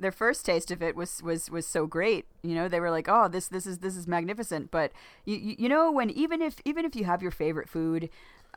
their 0.00 0.12
first 0.12 0.46
taste 0.46 0.70
of 0.70 0.80
it 0.82 0.94
was 0.94 1.22
was 1.22 1.50
was 1.50 1.66
so 1.66 1.84
great 1.86 2.24
you 2.42 2.54
know 2.54 2.68
they 2.68 2.78
were 2.78 2.90
like 2.90 3.08
oh 3.08 3.26
this 3.26 3.48
this 3.48 3.66
is 3.66 3.78
this 3.78 3.96
is 3.96 4.06
magnificent 4.06 4.70
but 4.70 4.92
you 5.24 5.36
you, 5.36 5.56
you 5.58 5.68
know 5.68 5.90
when 5.90 6.08
even 6.10 6.40
if 6.40 6.56
even 6.64 6.84
if 6.84 6.94
you 6.94 7.04
have 7.04 7.20
your 7.20 7.32
favorite 7.32 7.68
food 7.68 8.08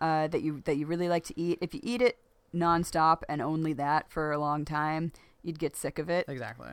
uh, 0.01 0.27
that 0.27 0.41
you 0.43 0.62
that 0.65 0.77
you 0.77 0.86
really 0.86 1.10
like 1.10 1.23
to 1.23 1.39
eat 1.39 1.58
if 1.62 1.73
you 1.73 1.80
eat 1.84 2.01
it 2.01 2.17
nonstop 2.54 3.21
and 3.27 3.41
only 3.41 3.73
that 3.73 4.12
for 4.12 4.32
a 4.32 4.38
long 4.38 4.63
time 4.65 5.12
you'd 5.41 5.58
get 5.58 5.75
sick 5.75 5.97
of 5.97 6.10
it 6.12 6.25
exactly. 6.27 6.69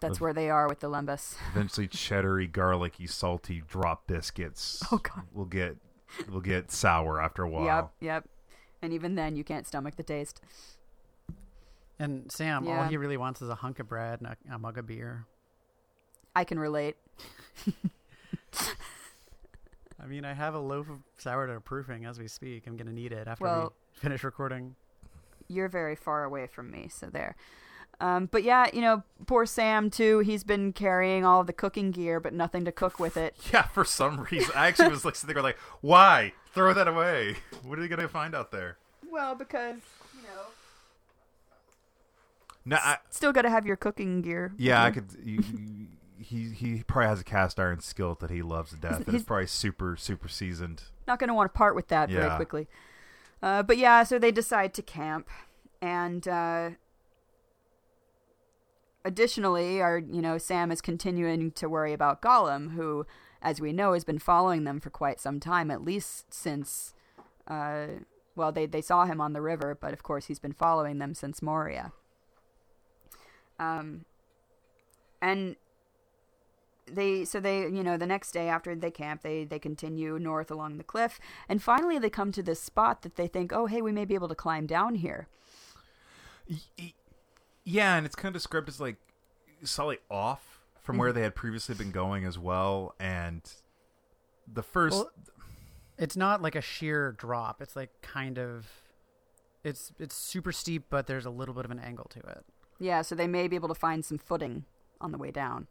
that's 0.00 0.16
Of- 0.16 0.20
where 0.20 0.32
they 0.32 0.50
are 0.50 0.68
with 0.68 0.80
the 0.80 0.88
lembas 0.88 1.36
Eventually, 1.54 1.86
cheddary, 1.86 2.50
garlicky, 2.50 3.06
salty 3.06 3.62
drop 3.68 4.06
biscuits. 4.06 4.82
Oh, 4.92 4.98
God. 4.98 5.22
will 5.32 5.44
get 5.44 5.76
will 6.28 6.40
get 6.40 6.72
sour 6.72 7.22
after 7.22 7.44
a 7.44 7.48
while. 7.48 7.64
yep 7.64 7.90
yep 8.00 8.28
and 8.82 8.92
even 8.92 9.14
then 9.14 9.36
you 9.36 9.44
can't 9.44 9.66
stomach 9.66 9.94
the 9.94 10.02
taste 10.02 10.40
And 12.00 12.32
Sam, 12.32 12.66
all 12.66 12.84
he 12.84 12.96
really 12.96 13.16
wants 13.18 13.42
is 13.42 13.48
a 13.50 13.54
hunk 13.54 13.78
of 13.78 13.88
bread 13.88 14.20
and 14.20 14.34
a, 14.50 14.54
a 14.54 14.58
mug 14.58 14.78
of 14.78 14.86
beer. 14.86 15.26
i 16.34 16.44
can 16.44 16.58
relate 16.58 16.96
I 20.02 20.06
mean, 20.06 20.24
I 20.24 20.32
have 20.32 20.54
a 20.54 20.58
loaf 20.58 20.88
of 20.88 21.00
sourdough 21.18 21.60
proofing 21.60 22.06
as 22.06 22.18
we 22.18 22.26
speak. 22.26 22.66
I'm 22.66 22.76
gonna 22.76 22.92
need 22.92 23.12
it 23.12 23.28
after 23.28 23.44
Well- 23.44 23.74
we 23.94 24.00
finish 24.00 24.24
recording. 24.24 24.74
you're 25.46 25.68
very 25.68 25.94
far 25.94 26.24
away 26.24 26.46
from 26.46 26.70
me, 26.70 26.88
so 26.88 27.06
there. 27.06 27.36
Um, 28.00 28.26
but 28.32 28.42
yeah, 28.44 28.68
you 28.72 28.80
know, 28.80 29.02
poor 29.26 29.44
Sam 29.44 29.90
too. 29.90 30.20
He's 30.20 30.42
been 30.42 30.72
carrying 30.72 31.26
all 31.26 31.44
the 31.44 31.52
cooking 31.52 31.90
gear, 31.90 32.18
but 32.18 32.32
nothing 32.32 32.64
to 32.64 32.72
cook 32.72 32.98
with 32.98 33.18
it. 33.18 33.36
Yeah, 33.52 33.64
for 33.64 33.84
some 33.84 34.20
reason, 34.30 34.52
I 34.56 34.68
actually 34.68 34.88
was 34.88 35.04
like 35.04 35.16
sitting 35.16 35.34
there 35.34 35.42
like, 35.42 35.58
why 35.82 36.32
throw 36.54 36.72
that 36.72 36.88
away? 36.88 37.36
What 37.62 37.78
are 37.78 37.82
they 37.82 37.88
gonna 37.88 38.08
find 38.08 38.34
out 38.34 38.50
there? 38.52 38.78
Well, 39.10 39.34
because 39.34 39.76
you 40.16 40.22
know, 40.22 40.46
No, 42.64 42.76
I, 42.76 42.98
still 43.10 43.32
got 43.32 43.42
to 43.42 43.50
have 43.50 43.64
your 43.66 43.76
cooking 43.76 44.20
gear. 44.22 44.52
yeah, 44.58 44.82
I 44.84 44.90
could. 44.90 45.06
You, 45.24 45.42
you- 45.56 45.86
he 46.22 46.50
he 46.50 46.82
probably 46.86 47.08
has 47.08 47.20
a 47.20 47.24
cast 47.24 47.58
iron 47.58 47.80
skillet 47.80 48.18
that 48.20 48.30
he 48.30 48.42
loves 48.42 48.70
to 48.72 48.76
death, 48.76 48.96
and 48.98 49.06
He's- 49.06 49.20
it's 49.22 49.24
probably 49.24 49.46
super 49.46 49.96
super 49.96 50.28
seasoned. 50.28 50.82
Not 51.08 51.18
going 51.18 51.28
to 51.28 51.34
want 51.34 51.52
to 51.52 51.56
part 51.56 51.74
with 51.74 51.88
that 51.88 52.10
very 52.10 52.36
quickly. 52.36 52.68
Uh, 53.42 53.62
but 53.62 53.78
yeah, 53.78 54.02
so 54.02 54.18
they 54.18 54.30
decide 54.30 54.74
to 54.74 54.82
camp, 54.82 55.28
and 55.80 56.28
uh, 56.28 56.70
additionally, 59.04 59.80
our 59.80 59.98
you 59.98 60.20
know 60.22 60.38
Sam 60.38 60.70
is 60.70 60.80
continuing 60.80 61.50
to 61.52 61.68
worry 61.68 61.92
about 61.92 62.20
Gollum, 62.22 62.72
who, 62.74 63.06
as 63.42 63.60
we 63.60 63.72
know, 63.72 63.94
has 63.94 64.04
been 64.04 64.18
following 64.18 64.64
them 64.64 64.80
for 64.80 64.90
quite 64.90 65.20
some 65.20 65.40
time, 65.40 65.70
at 65.70 65.82
least 65.82 66.32
since. 66.32 66.94
Uh, 67.48 67.86
well, 68.36 68.52
they 68.52 68.66
they 68.66 68.82
saw 68.82 69.06
him 69.06 69.20
on 69.20 69.32
the 69.32 69.40
river, 69.40 69.76
but 69.80 69.92
of 69.92 70.02
course 70.02 70.26
he's 70.26 70.38
been 70.38 70.52
following 70.52 70.98
them 70.98 71.14
since 71.14 71.42
Moria. 71.42 71.92
Um, 73.60 74.04
and 75.22 75.54
they 76.92 77.24
so 77.24 77.38
they 77.38 77.60
you 77.62 77.84
know 77.84 77.96
the 77.96 78.06
next 78.06 78.32
day 78.32 78.48
after 78.48 78.74
they 78.74 78.90
camp 78.90 79.22
they 79.22 79.44
they 79.44 79.58
continue 79.60 80.18
north 80.18 80.50
along 80.50 80.76
the 80.76 80.82
cliff 80.82 81.20
and 81.48 81.62
finally 81.62 82.00
they 82.00 82.10
come 82.10 82.32
to 82.32 82.42
this 82.42 82.60
spot 82.60 83.02
that 83.02 83.14
they 83.14 83.28
think 83.28 83.52
oh 83.52 83.66
hey 83.66 83.80
we 83.80 83.92
may 83.92 84.04
be 84.04 84.14
able 84.16 84.26
to 84.28 84.34
climb 84.34 84.66
down 84.66 84.96
here 84.96 85.28
Y- 86.48 86.56
y- 86.78 86.94
Yeah, 87.62 87.96
and 87.96 88.06
it's 88.06 88.16
kind 88.16 88.28
of 88.28 88.32
described 88.32 88.68
as 88.68 88.80
like 88.80 88.96
slightly 89.62 89.98
off 90.10 90.58
from 90.80 90.94
Mm-hmm. 90.94 91.00
where 91.00 91.12
they 91.12 91.22
had 91.22 91.36
previously 91.36 91.76
been 91.76 91.92
going 91.92 92.24
as 92.24 92.36
well, 92.38 92.94
and 92.98 93.42
the 94.52 94.62
first. 94.62 94.96
Well, 94.96 95.10
it's 95.98 96.16
not 96.16 96.42
like 96.42 96.56
a 96.56 96.60
sheer 96.62 97.12
drop. 97.12 97.60
It's 97.62 97.76
like 97.76 97.90
kind 98.02 98.38
of, 98.38 98.66
it's 99.62 99.92
it's 100.00 100.16
super 100.16 100.50
steep, 100.50 100.86
but 100.90 101.06
there's 101.06 101.26
a 101.26 101.30
little 101.30 101.54
bit 101.54 101.64
of 101.66 101.70
an 101.70 101.78
angle 101.78 102.06
to 102.10 102.18
it. 102.20 102.44
Yeah 102.80 103.02
so 103.02 103.14
they 103.14 103.26
may 103.28 103.46
be 103.46 103.54
able 103.54 103.68
to 103.68 103.74
find 103.74 104.04
some 104.04 104.18
footing 104.18 104.64
on 105.00 105.12
the 105.12 105.18
way 105.18 105.30
down 105.30 105.66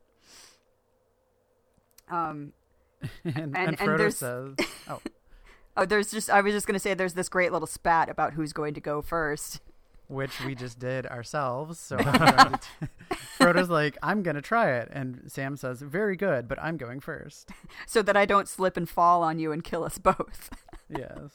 um 2.10 2.54
and, 3.24 3.36
And- 3.36 3.58
and, 3.58 3.68
and 3.70 3.78
Frodo 3.78 3.98
there's- 3.98 4.18
says, 4.18 4.56
"Oh, 4.90 5.02
oh 5.78 5.86
there's 5.86 6.12
just 6.12 6.30
i 6.30 6.42
was 6.42 6.54
just 6.54 6.68
going 6.68 6.74
to 6.76 6.80
say 6.80 6.94
there's 6.94 7.14
this 7.14 7.30
great 7.30 7.52
little 7.52 7.68
spat 7.68 8.10
about 8.10 8.34
who's 8.34 8.54
going 8.54 8.74
to 8.76 8.82
go 8.82 9.02
first 9.02 9.60
which 10.08 10.44
we 10.44 10.56
just 10.56 10.80
did 10.80 11.06
ourselves." 11.06 11.80
So 11.80 11.96
I'm 12.00 12.36
going 12.36 12.52
to 12.54 12.60
t- 12.60 13.16
Frodo's 13.38 13.70
like, 13.70 13.96
"I'm 14.02 14.24
gonna 14.24 14.42
try 14.42 14.72
it," 14.72 14.90
and 14.92 15.22
Sam 15.28 15.56
says, 15.56 15.82
"Very 15.84 16.16
good, 16.16 16.48
but 16.48 16.58
I'm 16.60 16.78
going 16.78 17.00
first. 17.00 17.52
so 17.86 18.02
that 18.02 18.18
i 18.18 18.26
don't 18.26 18.48
slip 18.48 18.76
and 18.76 18.90
fall 18.90 19.22
on 19.22 19.38
you 19.38 19.52
and 19.52 19.64
kill 19.64 19.84
us 19.84 19.98
both 20.00 20.50
Yes. 20.90 21.30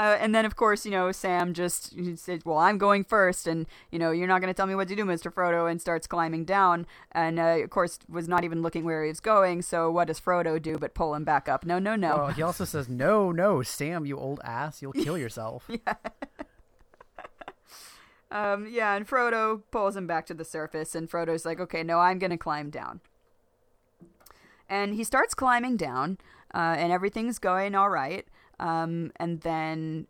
Uh, 0.00 0.16
and 0.18 0.34
then, 0.34 0.46
of 0.46 0.56
course, 0.56 0.86
you 0.86 0.90
know, 0.90 1.12
Sam 1.12 1.52
just 1.52 1.92
says, 2.16 2.40
"Well, 2.46 2.56
I'm 2.56 2.78
going 2.78 3.04
first, 3.04 3.46
and 3.46 3.66
you 3.90 3.98
know, 3.98 4.12
you're 4.12 4.26
not 4.26 4.40
going 4.40 4.48
to 4.48 4.56
tell 4.56 4.66
me 4.66 4.74
what 4.74 4.88
to 4.88 4.96
do, 4.96 5.04
Mister 5.04 5.30
Frodo," 5.30 5.70
and 5.70 5.78
starts 5.78 6.06
climbing 6.06 6.46
down. 6.46 6.86
And 7.12 7.38
uh, 7.38 7.58
of 7.62 7.68
course, 7.68 7.98
was 8.08 8.26
not 8.26 8.42
even 8.42 8.62
looking 8.62 8.86
where 8.86 9.04
he 9.04 9.10
was 9.10 9.20
going. 9.20 9.60
So, 9.60 9.90
what 9.90 10.06
does 10.06 10.18
Frodo 10.18 10.60
do 10.62 10.78
but 10.78 10.94
pull 10.94 11.14
him 11.14 11.24
back 11.24 11.50
up? 11.50 11.66
No, 11.66 11.78
no, 11.78 11.96
no. 11.96 12.28
He 12.28 12.40
also 12.40 12.64
says, 12.64 12.88
"No, 12.88 13.30
no, 13.30 13.60
Sam, 13.60 14.06
you 14.06 14.18
old 14.18 14.40
ass, 14.42 14.80
you'll 14.80 14.92
kill 14.92 15.18
yourself." 15.24 15.68
yeah. 15.68 15.94
Um, 18.32 18.68
yeah, 18.70 18.94
and 18.94 19.08
Frodo 19.08 19.62
pulls 19.72 19.96
him 19.96 20.06
back 20.06 20.24
to 20.26 20.34
the 20.34 20.44
surface, 20.44 20.94
and 20.94 21.10
Frodo's 21.10 21.44
like, 21.44 21.58
"Okay, 21.58 21.82
no, 21.82 21.98
I'm 21.98 22.20
going 22.20 22.30
to 22.30 22.36
climb 22.38 22.70
down." 22.70 23.00
and 24.68 24.94
he 24.94 25.02
starts 25.02 25.34
climbing 25.34 25.76
down, 25.76 26.16
uh, 26.54 26.76
and 26.78 26.92
everything's 26.92 27.40
going 27.40 27.74
all 27.74 27.90
right. 27.90 28.24
Um, 28.60 29.10
and 29.16 29.40
then 29.40 30.06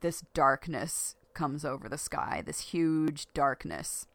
this 0.00 0.24
darkness 0.32 1.14
comes 1.34 1.64
over 1.64 1.88
the 1.88 1.98
sky, 1.98 2.42
this 2.44 2.60
huge 2.60 3.26
darkness. 3.34 4.06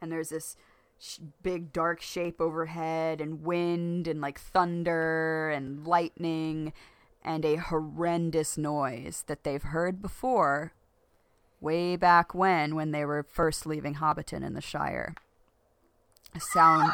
And 0.00 0.12
there's 0.12 0.28
this 0.28 0.56
sh- 0.98 1.18
big 1.42 1.72
dark 1.72 2.02
shape 2.02 2.40
overhead, 2.40 3.20
and 3.22 3.42
wind, 3.42 4.06
and 4.06 4.20
like 4.20 4.38
thunder, 4.38 5.48
and 5.50 5.86
lightning, 5.86 6.74
and 7.24 7.46
a 7.46 7.56
horrendous 7.56 8.58
noise 8.58 9.24
that 9.26 9.42
they've 9.42 9.62
heard 9.62 10.02
before, 10.02 10.74
way 11.62 11.96
back 11.96 12.34
when, 12.34 12.74
when 12.74 12.90
they 12.90 13.06
were 13.06 13.22
first 13.22 13.64
leaving 13.64 13.94
Hobbiton 13.94 14.44
in 14.44 14.52
the 14.52 14.60
Shire. 14.60 15.14
A 16.34 16.40
sound. 16.40 16.92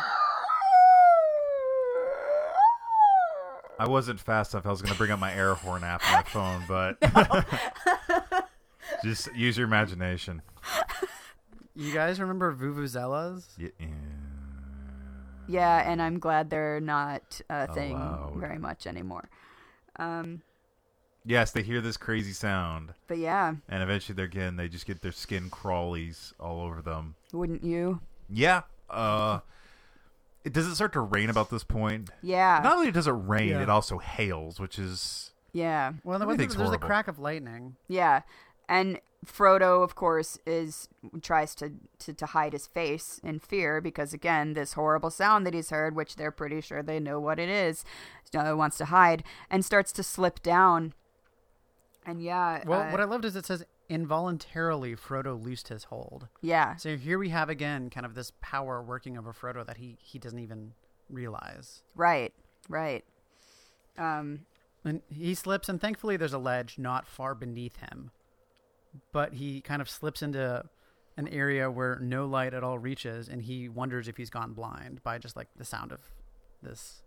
I 3.81 3.88
wasn't 3.88 4.21
fast 4.21 4.53
enough. 4.53 4.66
I 4.66 4.71
was 4.71 4.83
going 4.83 4.93
to 4.93 4.99
bring 4.99 5.11
up 5.11 5.19
my 5.19 5.33
air 5.33 5.55
horn 5.55 5.85
app 5.85 6.03
on 6.07 6.12
my 6.12 6.23
phone, 6.23 6.64
but 6.69 7.01
just 9.03 9.35
use 9.35 9.57
your 9.57 9.66
imagination. 9.66 10.43
You 11.75 11.95
guys 11.95 12.21
remember 12.21 12.55
vuvuzelas? 12.55 13.47
Yeah. 13.57 13.69
Yeah, 15.49 15.90
and 15.90 16.03
I'm 16.03 16.19
glad 16.19 16.51
they're 16.51 16.81
not 16.81 17.40
a 17.49 17.73
thing 17.73 17.97
Allowed. 17.97 18.35
very 18.37 18.59
much 18.59 18.87
anymore. 18.87 19.31
Um, 19.97 20.43
Yes, 21.25 21.51
they 21.51 21.62
hear 21.62 21.81
this 21.81 21.97
crazy 21.97 22.33
sound, 22.33 22.95
but 23.07 23.19
yeah, 23.19 23.55
and 23.69 23.83
eventually 23.83 24.14
they're 24.14 24.27
getting 24.27 24.57
they 24.57 24.69
just 24.69 24.87
get 24.87 25.03
their 25.03 25.12
skin 25.12 25.51
crawlies 25.51 26.33
all 26.40 26.62
over 26.62 26.81
them. 26.83 27.14
wouldn't 27.33 27.62
you? 27.62 28.01
Yeah. 28.29 28.62
Uh, 28.88 29.40
it 29.40 29.60
does 30.44 30.66
it 30.66 30.74
start 30.74 30.92
to 30.94 31.00
rain 31.00 31.29
about 31.31 31.50
this 31.50 31.64
point? 31.64 32.11
Yeah, 32.22 32.61
Not 32.62 32.76
only 32.76 32.90
does 32.90 33.07
it 33.07 33.12
rain, 33.12 33.50
Yeah. 33.50 33.62
it 33.62 33.68
also 33.68 33.98
hails, 33.98 34.59
which 34.61 34.79
is 34.79 35.33
yeah, 35.53 35.92
Well, 36.05 36.18
there- 36.18 36.26
Everything's 36.26 36.57
there's 36.57 36.70
a 36.70 36.79
crack 36.79 37.09
of 37.09 37.18
lightning. 37.18 37.76
yeah. 37.88 38.22
And 38.68 39.00
Frodo, 39.26 39.83
of 39.83 39.94
course, 39.96 40.38
is 40.46 40.88
tries 41.22 41.55
to, 41.57 41.72
to 41.98 42.14
to 42.14 42.26
hide 42.26 42.53
his 42.55 42.66
face 42.68 43.20
in 43.24 43.38
fear 43.40 43.81
because 43.81 44.14
again, 44.14 44.55
this 44.55 44.74
horrible 44.74 45.11
sound 45.11 45.44
that 45.46 45.53
he's 45.55 45.70
heard, 45.70 45.94
which 45.96 46.16
they're 46.16 46.31
pretty 46.31 46.61
sure 46.62 46.83
they 46.83 47.00
know 47.00 47.18
what 47.20 47.38
it 47.38 47.48
is, 47.50 47.85
uh, 48.35 48.55
wants 48.57 48.79
to 48.79 48.87
hide 48.87 49.24
and 49.50 49.64
starts 49.64 49.92
to 49.92 50.03
slip 50.03 50.40
down. 50.42 50.94
And 52.07 52.22
yeah, 52.22 52.62
Well, 52.66 52.81
uh, 52.83 52.90
what 52.92 53.00
I 53.00 53.05
loved 53.05 53.24
is 53.26 53.37
it 53.37 53.44
says 53.44 53.64
involuntarily 53.90 54.94
Frodo 54.96 55.38
loosed 55.42 55.68
his 55.68 55.85
hold. 55.85 56.29
yeah, 56.40 56.76
So 56.76 56.96
here 56.96 57.18
we 57.18 57.29
have 57.31 57.48
again 57.50 57.90
kind 57.90 58.07
of 58.07 58.14
this 58.14 58.33
power 58.40 58.81
working 58.83 59.18
over 59.18 59.33
Frodo 59.35 59.66
that 59.66 59.76
he 59.79 59.98
he 60.00 60.18
doesn't 60.18 60.38
even 60.38 60.72
realize. 61.11 61.83
right, 61.94 62.33
right. 62.68 63.05
Um, 63.98 64.46
And 64.85 65.03
he 65.11 65.35
slips, 65.35 65.68
and 65.68 65.81
thankfully 65.81 66.16
there's 66.16 66.33
a 66.33 66.38
ledge 66.38 66.79
not 66.79 67.07
far 67.07 67.35
beneath 67.35 67.76
him. 67.76 68.12
But 69.12 69.35
he 69.35 69.61
kind 69.61 69.83
of 69.83 69.90
slips 69.90 70.22
into 70.22 70.64
an 71.16 71.29
area 71.29 71.70
where 71.70 71.98
no 72.00 72.26
light 72.26 72.55
at 72.55 72.62
all 72.64 72.79
reaches, 72.79 73.29
and 73.29 73.42
he 73.42 73.68
wonders 73.68 74.09
if 74.09 74.16
he's 74.16 74.31
gone 74.31 74.53
blind 74.53 75.03
by 75.03 75.18
just 75.18 75.37
like 75.37 75.48
the 75.57 75.64
sound 75.64 75.90
of 75.92 76.00
this 76.62 77.03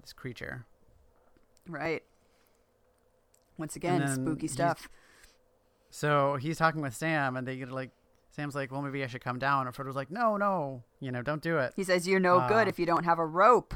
this 0.00 0.12
creature. 0.12 0.64
right. 1.68 2.02
Once 3.58 3.76
again, 3.76 4.08
spooky 4.08 4.48
stuff. 4.48 4.88
So 5.90 6.36
he's 6.36 6.56
talking 6.58 6.80
with 6.82 6.94
Sam, 6.94 7.36
and 7.36 7.46
they 7.46 7.56
get 7.56 7.70
like 7.70 7.90
Sam's 8.30 8.54
like, 8.54 8.70
"Well, 8.70 8.80
maybe 8.82 9.02
I 9.02 9.06
should 9.08 9.22
come 9.24 9.38
down." 9.38 9.66
And 9.66 9.74
Frodo's 9.74 9.96
like, 9.96 10.10
"No, 10.10 10.36
no, 10.36 10.82
you 11.00 11.10
know, 11.10 11.20
don't 11.22 11.42
do 11.42 11.58
it." 11.58 11.72
He 11.76 11.84
says, 11.84 12.06
"You're 12.06 12.20
no 12.20 12.46
good 12.48 12.66
Uh, 12.66 12.70
if 12.70 12.78
you 12.78 12.86
don't 12.86 13.04
have 13.04 13.18
a 13.18 13.26
rope." 13.26 13.74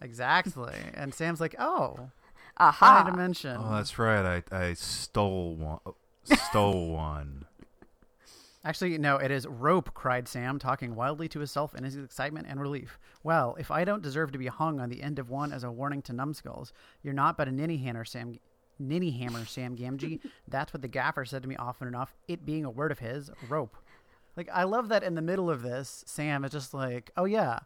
Exactly. 0.00 0.74
and 0.94 1.14
Sam's 1.14 1.40
like, 1.40 1.54
"Oh, 1.58 2.10
Aha! 2.56 3.02
high 3.02 3.10
dimension." 3.10 3.56
oh, 3.60 3.74
that's 3.74 3.98
right. 3.98 4.42
I 4.52 4.56
I 4.56 4.74
stole 4.74 5.54
one. 5.56 5.80
Stole 6.24 6.90
one. 6.94 7.46
Actually, 8.64 8.96
no, 8.96 9.16
it 9.16 9.32
is 9.32 9.44
rope, 9.48 9.92
cried 9.92 10.28
Sam, 10.28 10.60
talking 10.60 10.94
wildly 10.94 11.26
to 11.30 11.40
himself 11.40 11.74
in 11.74 11.82
his 11.82 11.96
excitement 11.96 12.46
and 12.48 12.60
relief. 12.60 13.00
Well, 13.24 13.56
if 13.58 13.72
I 13.72 13.84
don't 13.84 14.02
deserve 14.02 14.30
to 14.32 14.38
be 14.38 14.46
hung 14.46 14.78
on 14.78 14.88
the 14.88 15.02
end 15.02 15.18
of 15.18 15.30
one 15.30 15.52
as 15.52 15.64
a 15.64 15.72
warning 15.72 16.00
to 16.02 16.12
numbskulls, 16.12 16.72
you're 17.02 17.12
not 17.12 17.36
but 17.36 17.48
a 17.48 17.52
ninny 17.52 17.78
hammer, 17.78 18.04
Sam. 18.04 18.38
Ninny 18.78 19.10
hammer, 19.12 19.44
Sam 19.44 19.76
Gamgee. 19.76 20.20
That's 20.48 20.72
what 20.72 20.82
the 20.82 20.88
gaffer 20.88 21.24
said 21.24 21.42
to 21.42 21.48
me 21.48 21.56
often 21.56 21.88
enough. 21.88 22.14
It 22.28 22.44
being 22.44 22.64
a 22.64 22.70
word 22.70 22.90
of 22.92 22.98
his, 22.98 23.30
rope. 23.48 23.76
Like 24.36 24.48
I 24.52 24.64
love 24.64 24.88
that 24.88 25.02
in 25.02 25.14
the 25.14 25.22
middle 25.22 25.50
of 25.50 25.62
this, 25.62 26.04
Sam 26.06 26.44
is 26.44 26.52
just 26.52 26.72
like, 26.72 27.10
"Oh 27.16 27.24
yeah, 27.26 27.60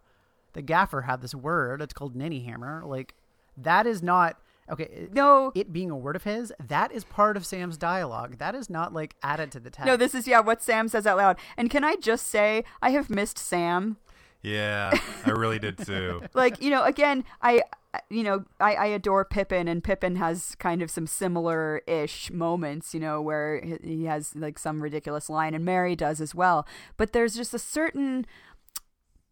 the 0.53 0.63
gaffer 0.63 1.03
had 1.03 1.23
this 1.23 1.35
word. 1.35 1.81
It's 1.81 1.95
called 1.95 2.17
ninny 2.17 2.41
hammer." 2.41 2.83
Like 2.85 3.15
that 3.57 3.87
is 3.87 4.03
not 4.03 4.41
okay. 4.71 5.09
No, 5.13 5.53
it 5.55 5.73
being 5.73 5.91
a 5.91 5.97
word 5.97 6.17
of 6.17 6.25
his, 6.25 6.53
that 6.67 6.91
is 6.91 7.05
part 7.05 7.37
of 7.37 7.47
Sam's 7.47 7.77
dialogue. 7.77 8.39
That 8.39 8.55
is 8.57 8.69
not 8.69 8.93
like 8.93 9.15
added 9.23 9.53
to 9.53 9.61
the 9.61 9.71
text. 9.71 9.87
no, 9.87 9.97
this 9.97 10.15
is 10.15 10.27
yeah 10.27 10.41
what 10.41 10.61
Sam 10.61 10.89
says 10.89 11.07
out 11.07 11.19
loud. 11.19 11.39
And 11.57 11.71
can 11.71 11.85
I 11.85 11.97
just 11.97 12.27
say, 12.27 12.65
I 12.83 12.91
have 12.91 13.09
missed 13.11 13.39
Sam. 13.39 13.99
Yeah, 14.47 14.93
I 15.25 15.31
really 15.31 15.59
did 15.59 15.77
too. 15.79 16.23
Like 16.35 16.63
you 16.63 16.71
know, 16.71 16.85
again, 16.85 17.25
I 17.43 17.63
you 18.11 18.23
know 18.23 18.45
I, 18.61 18.75
I 18.75 18.87
adore 18.87 19.25
Pippin, 19.25 19.67
and 19.67 19.83
Pippin 19.83 20.17
has 20.17 20.55
kind 20.57 20.83
of 20.83 20.91
some 20.91 21.07
similar 21.07 21.83
ish 21.89 22.31
moments, 22.31 22.95
you 22.95 23.01
know, 23.01 23.21
where 23.21 23.61
he- 23.83 24.05
has 24.05 24.37
like 24.37 24.59
some 24.59 24.83
ridiculous 24.83 25.29
line, 25.29 25.53
and 25.53 25.65
Merry 25.65 25.97
does 25.97 26.21
as 26.21 26.35
well. 26.35 26.67
But 26.97 27.13
there's 27.13 27.35
just 27.35 27.55
a 27.55 27.59
certain 27.59 28.25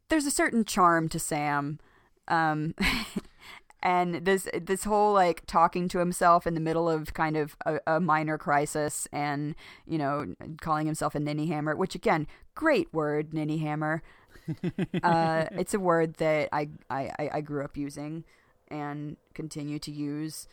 there's 0.09 0.27
a 0.27 0.33
certain 0.33 0.65
charm 0.65 1.09
to 1.11 1.19
Sam. 1.21 1.79
Um, 2.27 2.75
and 3.85 4.25
this 4.25 4.49
this 4.61 4.83
whole 4.83 5.13
like 5.13 5.45
talking 5.47 5.87
to 5.89 5.99
himself 5.99 6.45
in 6.47 6.55
the 6.55 6.61
middle 6.61 6.89
of 6.89 7.15
kind 7.15 7.37
of 7.37 7.57
a, 7.65 7.79
a 7.87 8.01
minor 8.01 8.39
crisis 8.39 9.07
and 9.13 9.55
you 9.87 9.99
know 9.99 10.35
calling 10.61 10.87
himself 10.87 11.15
a 11.15 11.21
ninny 11.21 11.47
hammer 11.49 11.77
which 11.77 11.95
again 11.95 12.27
great 12.55 12.93
word 12.95 13.35
ninny 13.35 13.59
hammer 13.59 14.03
uh, 15.03 15.47
it's 15.53 15.75
a 15.75 15.81
word 15.81 16.15
that 16.15 16.49
I, 16.53 16.69
I 16.91 17.31
I- 17.33 17.41
grew 17.41 17.65
up 17.65 17.77
using 17.77 18.25
and 18.69 19.17
continue 19.35 19.79
to 19.79 19.91
use 19.91 20.49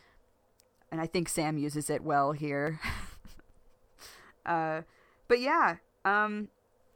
and 0.91 0.99
I 1.01 1.07
think 1.07 1.29
Sam 1.29 1.57
uses 1.57 1.89
it 1.89 2.03
well 2.03 2.33
here 2.33 2.79
uh, 4.45 4.81
but 5.27 5.39
yeah 5.39 5.77
um 6.05 6.49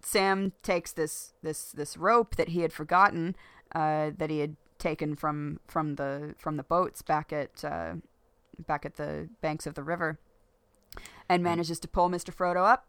Sam 0.06 0.54
takes 0.62 0.92
this 0.92 1.34
this 1.42 1.72
this 1.72 1.98
rope 1.98 2.36
that 2.36 2.50
he 2.50 2.62
had 2.62 2.72
forgotten 2.72 3.36
uh, 3.74 4.12
that 4.18 4.30
he 4.30 4.40
had 4.40 4.56
taken 4.78 5.16
from 5.16 5.60
from 5.68 5.96
the 5.96 6.36
from 6.38 6.58
the 6.58 6.64
boats 6.64 7.02
back 7.02 7.34
at 7.34 7.66
uh, 7.66 7.96
back 8.68 8.86
at 8.86 8.98
the 8.98 9.30
banks 9.42 9.66
of 9.66 9.74
the 9.74 9.82
river, 9.82 10.20
and 11.28 11.42
manages 11.44 11.80
to 11.80 11.88
pull 11.88 12.08
Mister 12.08 12.32
Frodo 12.32 12.64
up. 12.64 12.86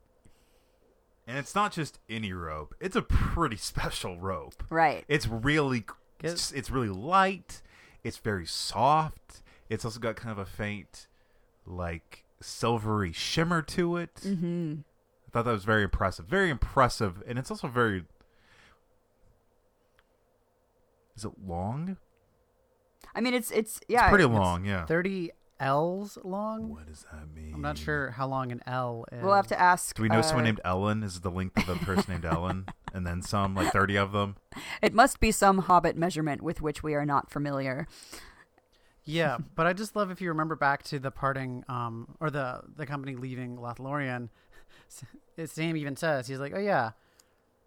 And 1.26 1.36
it's 1.38 1.54
not 1.54 1.72
just 1.72 1.98
any 2.08 2.32
rope; 2.32 2.74
it's 2.80 2.96
a 2.96 3.02
pretty 3.02 3.56
special 3.72 4.18
rope. 4.18 4.62
Right. 4.70 5.04
It's 5.08 5.26
really, 5.26 5.84
it's, 6.22 6.52
it's 6.52 6.70
really 6.70 6.88
light. 6.88 7.62
It's 8.04 8.18
very 8.18 8.46
soft. 8.46 9.42
It's 9.68 9.84
also 9.84 9.98
got 9.98 10.14
kind 10.16 10.30
of 10.30 10.38
a 10.38 10.46
faint, 10.46 11.08
like 11.66 12.24
silvery 12.40 13.12
shimmer 13.12 13.62
to 13.62 13.96
it. 13.96 14.14
Mm-hmm. 14.16 14.74
I 15.26 15.30
thought 15.32 15.44
that 15.46 15.50
was 15.52 15.64
very 15.64 15.82
impressive. 15.82 16.26
Very 16.26 16.50
impressive, 16.50 17.22
and 17.26 17.38
it's 17.38 17.50
also 17.50 17.66
very. 17.66 18.04
Is 21.16 21.24
it 21.24 21.32
long? 21.44 21.96
I 23.14 23.20
mean, 23.20 23.34
it's 23.34 23.50
it's 23.50 23.80
yeah, 23.88 24.04
it's 24.04 24.10
pretty 24.10 24.24
it's- 24.24 24.38
long. 24.38 24.64
Yeah. 24.64 24.86
Thirty 24.86 25.32
ells 25.60 26.18
long. 26.22 26.70
What 26.70 26.86
does 26.86 27.04
that 27.12 27.34
mean? 27.34 27.52
I'm 27.54 27.62
not 27.62 27.78
sure 27.78 28.10
how 28.10 28.26
long 28.26 28.52
an 28.52 28.62
L 28.66 29.04
is. 29.12 29.22
We'll 29.22 29.34
have 29.34 29.46
to 29.48 29.60
ask. 29.60 29.96
Do 29.96 30.02
we 30.02 30.08
know 30.08 30.22
someone 30.22 30.44
uh, 30.44 30.48
named 30.48 30.60
Ellen? 30.64 31.02
Is 31.02 31.16
it 31.16 31.22
the 31.22 31.30
length 31.30 31.56
of 31.56 31.68
a 31.68 31.84
person 31.84 32.12
named 32.12 32.24
Ellen, 32.24 32.66
and 32.94 33.06
then 33.06 33.22
some, 33.22 33.54
like 33.54 33.72
thirty 33.72 33.96
of 33.96 34.12
them? 34.12 34.36
It 34.82 34.94
must 34.94 35.20
be 35.20 35.30
some 35.30 35.58
Hobbit 35.58 35.96
measurement 35.96 36.42
with 36.42 36.60
which 36.60 36.82
we 36.82 36.94
are 36.94 37.06
not 37.06 37.30
familiar. 37.30 37.86
Yeah, 39.04 39.38
but 39.54 39.66
I 39.66 39.72
just 39.72 39.96
love 39.96 40.10
if 40.10 40.20
you 40.20 40.28
remember 40.28 40.56
back 40.56 40.82
to 40.84 40.98
the 40.98 41.10
parting, 41.10 41.64
um, 41.68 42.16
or 42.20 42.30
the 42.30 42.62
the 42.76 42.86
company 42.86 43.16
leaving 43.16 43.56
Lothlorien. 43.56 44.28
Sam 45.44 45.76
even 45.76 45.96
says 45.96 46.26
he's 46.26 46.38
like, 46.38 46.52
"Oh 46.54 46.60
yeah, 46.60 46.92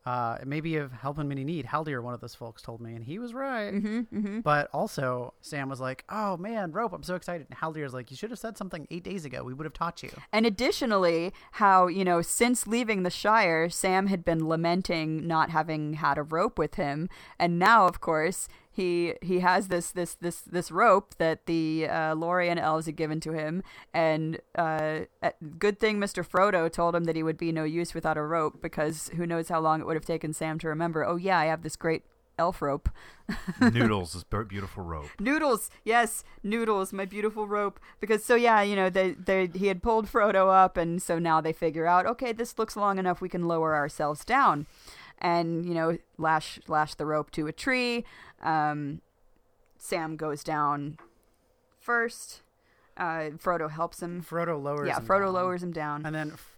uh, 0.06 0.38
maybe 0.46 0.72
may 0.72 0.78
of 0.78 0.92
help 0.92 1.20
in 1.20 1.28
many 1.28 1.44
need." 1.44 1.66
Haldir, 1.66 2.02
one 2.02 2.14
of 2.14 2.22
those 2.22 2.36
folks, 2.36 2.62
told 2.62 2.82
me, 2.82 2.96
and 2.96 3.04
he 3.04 3.20
was 3.20 3.34
right. 3.34 3.74
Mm-hmm, 3.74 4.00
mm-hmm. 4.18 4.40
But 4.42 4.70
also, 4.74 5.34
Sam 5.42 5.70
was 5.70 5.80
like, 5.80 6.04
"Oh 6.10 6.38
man, 6.38 6.72
rope! 6.72 6.94
I'm 6.94 7.04
so 7.04 7.16
excited." 7.16 7.48
And 7.50 7.60
Haldir's 7.60 7.94
like, 7.94 8.12
"You 8.12 8.18
should 8.18 8.30
have 8.30 8.40
said 8.40 8.58
something 8.58 8.88
eight 8.90 9.04
days 9.04 9.26
ago. 9.26 9.44
We 9.44 9.54
would 9.54 9.66
have 9.66 9.74
taught 9.74 10.04
you." 10.04 10.12
And 10.32 10.46
additionally, 10.46 11.34
how, 11.54 11.88
you 11.88 12.04
know, 12.04 12.22
since 12.22 12.68
leaving 12.68 13.04
the 13.04 13.10
Shire, 13.10 13.70
Sam 13.70 14.08
had 14.08 14.24
been 14.24 14.48
lamenting 14.48 15.28
not 15.28 15.50
having 15.50 15.94
had 15.94 16.18
a 16.18 16.24
rope 16.24 16.58
with 16.58 16.76
him. 16.76 17.10
And 17.38 17.60
now, 17.60 17.86
of 17.86 18.02
course, 18.02 18.48
he 18.80 19.14
he 19.22 19.40
has 19.40 19.68
this 19.68 19.92
this 19.92 20.16
this 20.16 20.42
this 20.42 20.72
rope 20.72 21.14
that 21.18 21.46
the 21.48 21.88
uh, 21.90 22.16
Lorien 22.16 22.58
elves 22.58 22.86
had 22.86 22.96
given 22.96 23.20
to 23.20 23.34
him. 23.34 23.62
And 23.94 24.40
uh, 24.56 25.02
good 25.58 25.80
thing 25.80 26.00
Mr. 26.00 26.26
Frodo 26.26 26.72
told 26.72 26.96
him 26.96 27.04
that 27.04 27.18
he 27.18 27.24
would 27.24 27.38
be 27.38 27.52
no 27.52 27.66
use 27.66 27.94
without 27.94 28.18
a 28.18 28.24
rope 28.24 28.62
because 28.62 29.10
who 29.18 29.26
knows 29.26 29.50
how 29.50 29.60
long 29.60 29.82
it 29.82 29.86
would 29.86 29.98
have 29.98 30.06
taken 30.06 30.32
Sam 30.32 30.60
to 30.60 30.70
remember, 30.70 31.04
oh, 31.06 31.18
yeah, 31.18 31.38
I 31.38 31.46
have 31.46 31.62
this 31.62 31.76
great 31.76 32.04
elf 32.38 32.62
rope. 32.62 32.90
Noodles 33.62 34.14
this 34.14 34.24
beautiful 34.48 34.84
rope. 34.84 35.10
Noodles, 35.20 35.70
yes, 35.84 36.24
Noodles, 36.42 36.94
my 36.94 37.06
beautiful 37.06 37.48
rope. 37.48 37.80
Because 38.00 38.24
so 38.24 38.36
yeah, 38.36 38.62
you 38.62 38.76
know, 38.76 38.90
they 38.90 39.12
they 39.12 39.48
he 39.54 39.68
had 39.68 39.84
pulled 39.84 40.08
Frodo 40.08 40.52
up, 40.52 40.78
and 40.78 41.02
so 41.02 41.20
now 41.20 41.42
they 41.42 41.54
figure 41.54 41.86
out, 41.86 42.06
okay, 42.06 42.32
this 42.32 42.58
looks 42.58 42.78
long 42.78 42.98
enough, 42.98 43.20
we 43.20 43.30
can 43.30 43.48
lower 43.48 43.76
ourselves 43.76 44.24
down, 44.24 44.66
and 45.20 45.66
you 45.66 45.74
know, 45.74 45.98
lash 46.18 46.60
lash 46.68 46.96
the 46.96 47.06
rope 47.06 47.32
to 47.32 47.48
a 47.48 47.52
tree. 47.52 48.06
Um, 48.42 49.02
Sam 49.78 50.16
goes 50.16 50.44
down 50.44 50.98
first. 51.80 52.42
Uh, 52.98 53.32
Frodo 53.38 53.70
helps 53.72 54.02
him. 54.02 54.22
Frodo 54.22 54.62
lowers. 54.62 54.88
Yeah, 54.88 54.98
him 55.00 55.06
Frodo 55.06 55.26
down. 55.26 55.34
lowers 55.34 55.64
him 55.64 55.72
down. 55.72 56.06
And 56.06 56.14
then 56.14 56.32
F- 56.34 56.58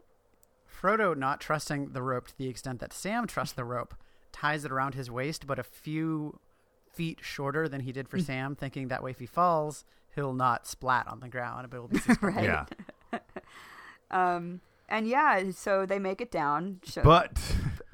Frodo, 0.82 1.16
not 1.16 1.40
trusting 1.40 1.90
the 1.94 2.02
rope 2.02 2.28
to 2.30 2.38
the 2.38 2.48
extent 2.48 2.80
that 2.80 2.94
Sam 2.94 3.28
trusts 3.28 3.54
the 3.54 3.64
rope, 3.64 3.94
ties 4.32 4.66
it 4.66 4.72
around 4.72 4.96
his 4.96 5.12
waist, 5.12 5.46
but 5.46 5.60
a 5.60 5.64
few 5.64 6.40
feet 6.92 7.20
shorter 7.22 7.70
than 7.70 7.82
he 7.82 7.92
did 7.92 8.10
for 8.10 8.18
Sam, 8.20 8.56
thinking 8.56 8.88
that 8.88 9.04
way 9.04 9.12
if 9.12 9.20
he 9.20 9.28
falls, 9.28 9.86
he'll 10.16 10.34
not 10.34 10.66
splat 10.68 11.08
on 11.08 11.20
the 11.20 11.30
ground, 11.30 11.68
but 11.70 11.78
he'll 11.78 11.88
be. 11.88 12.00
Right. 12.22 12.44
Yeah, 12.44 12.66
Um, 14.12 14.60
and 14.90 15.08
yeah, 15.08 15.52
so 15.52 15.86
they 15.86 16.00
make 16.00 16.20
it 16.22 16.32
down. 16.32 16.80
So, 16.84 17.02
but 17.02 17.40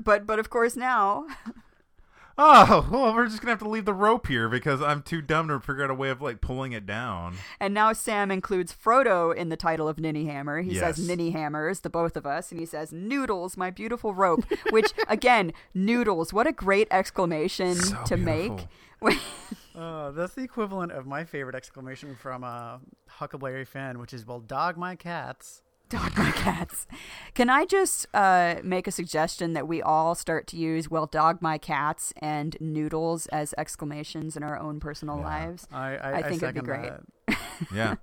but 0.08 0.26
but 0.26 0.40
of 0.40 0.50
course 0.50 0.76
now 0.76 1.26
oh 2.40 2.88
well, 2.92 3.16
we're 3.16 3.26
just 3.28 3.42
gonna 3.42 3.52
have 3.52 3.60
to 3.60 3.68
leave 3.68 3.86
the 3.86 3.94
rope 3.94 4.28
here 4.28 4.48
because 4.48 4.80
I'm 4.80 5.02
too 5.02 5.22
dumb 5.24 5.48
to 5.48 5.60
figure 5.60 5.84
out 5.84 5.90
a 5.90 5.96
way 5.96 6.10
of 6.10 6.22
like 6.22 6.40
pulling 6.40 6.72
it 6.72 6.86
down. 6.86 7.36
And 7.60 7.74
now 7.74 7.94
Sam 7.94 8.30
includes 8.30 8.72
Frodo 8.72 9.36
in 9.36 9.50
the 9.50 9.58
title 9.58 9.88
of 9.88 9.98
Ninny 9.98 10.26
Hammer. 10.28 10.62
He 10.62 10.74
Yes. 10.74 10.98
says 10.98 11.08
Ninny 11.08 11.32
Hammers, 11.32 11.80
the 11.80 11.90
both 11.90 12.16
of 12.16 12.28
us, 12.28 12.52
and 12.52 12.60
he 12.60 12.66
says 12.68 12.92
Noodles, 12.94 13.58
my 13.58 13.72
beautiful 13.72 14.14
rope. 14.14 14.46
Which 14.70 14.94
again, 15.08 15.52
Noodles, 15.74 16.32
what 16.32 16.46
a 16.46 16.52
great 16.52 16.88
exclamation 16.92 17.74
So 17.76 17.98
to 18.06 18.18
beautiful. 18.18 18.56
make. 19.02 19.18
Uh, 19.76 20.10
that's 20.10 20.34
the 20.34 20.42
equivalent 20.42 20.92
of 20.92 21.06
my 21.06 21.24
favorite 21.24 21.54
exclamation 21.56 22.16
from 22.16 22.44
uh, 22.44 22.78
Huckleberry 23.08 23.64
Finn, 23.64 24.00
which 24.00 24.12
is, 24.12 24.26
well, 24.26 24.40
dog 24.40 24.76
my 24.76 24.96
cats. 24.96 25.62
Dog 25.90 26.12
my 26.18 26.32
cats. 26.32 26.86
Can 27.34 27.50
I 27.50 27.66
just 27.66 28.08
uh, 28.14 28.56
make 28.64 28.88
a 28.88 28.92
suggestion 28.92 29.54
that 29.54 29.68
we 29.68 29.82
all 29.82 30.16
start 30.16 30.46
to 30.48 30.58
use 30.58 30.90
"Well, 30.92 31.06
dog 31.06 31.42
my 31.42 31.58
cats" 31.58 32.14
and 32.18 32.58
"noodles" 32.60 33.26
as 33.28 33.54
exclamations 33.58 34.36
in 34.36 34.44
our 34.44 34.60
own 34.60 34.80
personal 34.82 35.18
Yeah. 35.20 35.26
lives? 35.26 35.68
I, 35.72 35.96
I, 35.98 36.14
I 36.16 36.22
think 36.24 36.44
it'd 36.44 36.56
be 36.56 36.62
great. 36.62 36.92
Yeah. 37.74 37.96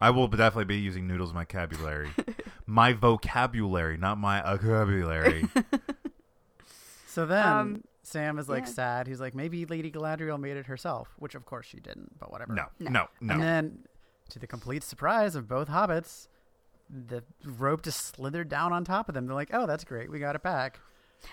I 0.00 0.10
will 0.10 0.28
definitely 0.28 0.64
be 0.66 0.78
using 0.78 1.06
noodles 1.06 1.30
in 1.30 1.34
my 1.34 1.42
vocabulary. 1.44 2.10
my 2.66 2.92
vocabulary, 2.92 3.96
not 3.96 4.18
my 4.18 4.40
vocabulary. 4.42 5.46
So 7.06 7.26
then 7.26 7.46
Um, 7.46 7.84
Sam 8.02 8.38
is 8.38 8.48
like 8.48 8.64
yeah. 8.66 8.72
sad. 8.72 9.06
He's 9.06 9.20
like, 9.20 9.34
maybe 9.34 9.64
Lady 9.66 9.90
Galadriel 9.90 10.38
made 10.38 10.56
it 10.56 10.66
herself, 10.66 11.14
which 11.18 11.34
of 11.34 11.44
course 11.46 11.66
she 11.66 11.78
didn't, 11.80 12.18
but 12.18 12.30
whatever. 12.32 12.52
No, 12.52 12.64
No. 12.80 12.90
no, 12.90 13.06
no. 13.20 13.34
And 13.34 13.42
then, 13.42 13.78
to 14.30 14.38
the 14.40 14.46
complete 14.48 14.82
surprise 14.82 15.36
of 15.36 15.46
both 15.46 15.68
hobbits, 15.68 16.26
the 16.88 17.24
rope 17.44 17.82
just 17.82 18.14
slithered 18.14 18.48
down 18.48 18.72
on 18.72 18.84
top 18.84 19.08
of 19.08 19.14
them. 19.14 19.26
They're 19.26 19.34
like, 19.34 19.50
"Oh, 19.52 19.66
that's 19.66 19.84
great. 19.84 20.10
We 20.10 20.18
got 20.18 20.34
it 20.34 20.42
back." 20.42 20.80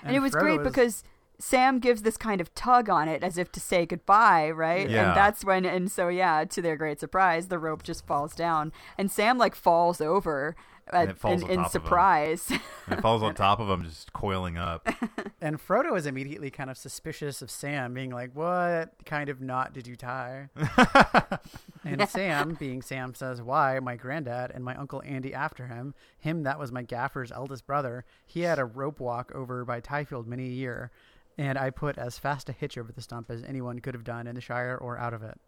and, 0.04 0.16
it 0.16 0.20
was 0.20 0.32
Frodo 0.32 0.40
great 0.40 0.62
is- 0.62 0.68
because 0.68 1.04
Sam 1.40 1.80
gives 1.80 2.04
this 2.04 2.18
kind 2.18 2.40
of 2.40 2.54
tug 2.54 2.90
on 2.90 3.08
it 3.08 3.24
as 3.24 3.38
if 3.38 3.52
to 3.54 3.60
say 3.60 3.86
goodbye, 3.86 4.52
right? 4.52 4.88
Yeah. 4.90 5.08
And 5.10 5.18
that's 5.18 5.44
when, 5.44 5.66
and 5.66 5.92
so 5.92 6.08
yeah, 6.08 6.46
to 6.46 6.62
their 6.62 6.78
great 6.78 7.00
surprise, 7.00 7.48
the 7.48 7.58
rope 7.58 7.84
just 7.84 8.06
falls 8.06 8.36
down, 8.36 8.72
and 8.98 9.12
Sam 9.12 9.38
like 9.38 9.56
falls 9.56 10.02
over 10.02 10.56
Uh, 10.92 10.98
at, 10.98 11.10
it 11.10 11.18
falls 11.18 11.42
in, 11.42 11.48
on 11.48 11.52
in 11.52 11.58
top 11.58 11.68
of 11.68 11.76
him. 11.76 11.82
surprise. 11.84 12.52
And 12.88 13.00
it 13.00 13.02
falls 13.02 13.24
on 13.24 13.34
top 13.36 13.60
of 13.60 13.70
him, 13.70 13.84
just 13.84 14.14
coiling 14.14 14.58
up. 14.58 14.88
and 15.42 15.60
Frodo 15.60 15.98
is 15.98 16.06
immediately 16.06 16.52
kind 16.52 16.70
of 16.70 16.78
suspicious 16.78 17.42
of 17.42 17.50
Sam, 17.50 17.94
being 17.94 18.12
like, 18.12 18.36
"What 18.36 18.94
kind 19.06 19.30
of 19.30 19.42
knot 19.42 19.74
did 19.74 19.88
you 19.88 19.96
tie?" 19.96 20.50
and 21.86 22.08
Sam, 22.10 22.56
being 22.60 22.82
Sam, 22.82 23.14
says, 23.14 23.42
"Why? 23.42 23.80
My 23.80 23.96
granddad 23.96 24.52
and 24.52 24.64
my 24.64 24.76
uncle 24.76 25.02
Andy 25.06 25.34
after 25.34 25.68
him. 25.68 25.94
Him 26.20 26.44
that 26.44 26.60
was 26.60 26.72
my 26.72 26.84
gaffer's 26.84 27.32
eldest 27.32 27.66
brother. 27.66 28.06
He 28.26 28.42
had 28.42 28.60
a 28.60 28.66
rope 28.66 29.00
walk 29.00 29.32
over 29.34 29.66
by 29.66 29.82
Tighfield 29.82 30.28
many 30.28 30.46
a 30.46 30.54
year." 30.54 30.92
And 31.38 31.58
I 31.58 31.70
put 31.70 31.98
as 31.98 32.20
fast 32.20 32.50
a 32.50 32.52
hitch 32.52 32.78
over 32.78 32.92
the 32.92 33.02
stump 33.02 33.32
as 33.32 33.42
anyone 33.44 33.80
could 33.80 33.94
have 33.94 34.04
done 34.04 34.28
in 34.28 34.36
the 34.36 34.42
Shire 34.42 34.78
or 34.80 34.98
out 34.98 35.14
of 35.14 35.24
it. 35.24 35.40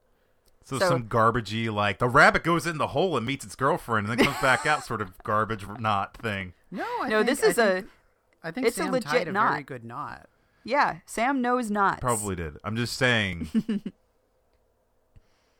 So, 0.64 0.80
So- 0.80 0.88
some 0.90 1.04
garbagey, 1.08 1.72
like 1.74 2.00
the 2.00 2.08
rabbit 2.08 2.44
goes 2.44 2.66
in 2.66 2.78
the 2.78 2.88
hole 2.88 3.18
and 3.18 3.26
meets 3.26 3.44
its 3.46 3.56
girlfriend 3.56 4.08
and 4.08 4.18
then 4.18 4.26
comes 4.26 4.40
back 4.42 4.66
out, 4.66 4.84
sort 4.86 5.02
of 5.02 5.18
garbage 5.24 5.66
knot 5.80 6.16
thing. 6.18 6.54
No, 6.72 6.86
I 7.02 7.10
no, 7.10 7.24
think- 7.24 7.30
this 7.40 7.44
I 7.44 7.48
is 7.48 7.56
think- 7.56 7.86
a 7.86 8.48
I 8.48 8.52
think 8.52 8.68
it's 8.68 8.78
a 8.78 8.86
legit 8.86 9.04
tied 9.04 9.22
a 9.28 9.32
very 9.32 9.34
knot. 9.34 9.66
good 9.66 9.84
knot. 9.86 10.28
yeah. 10.66 10.98
Sam 11.06 11.42
knows 11.42 11.70
knots. 11.72 12.00
Probably 12.02 12.36
did. 12.36 12.58
I'm 12.64 12.76
just 12.76 12.98
saying. 12.98 13.50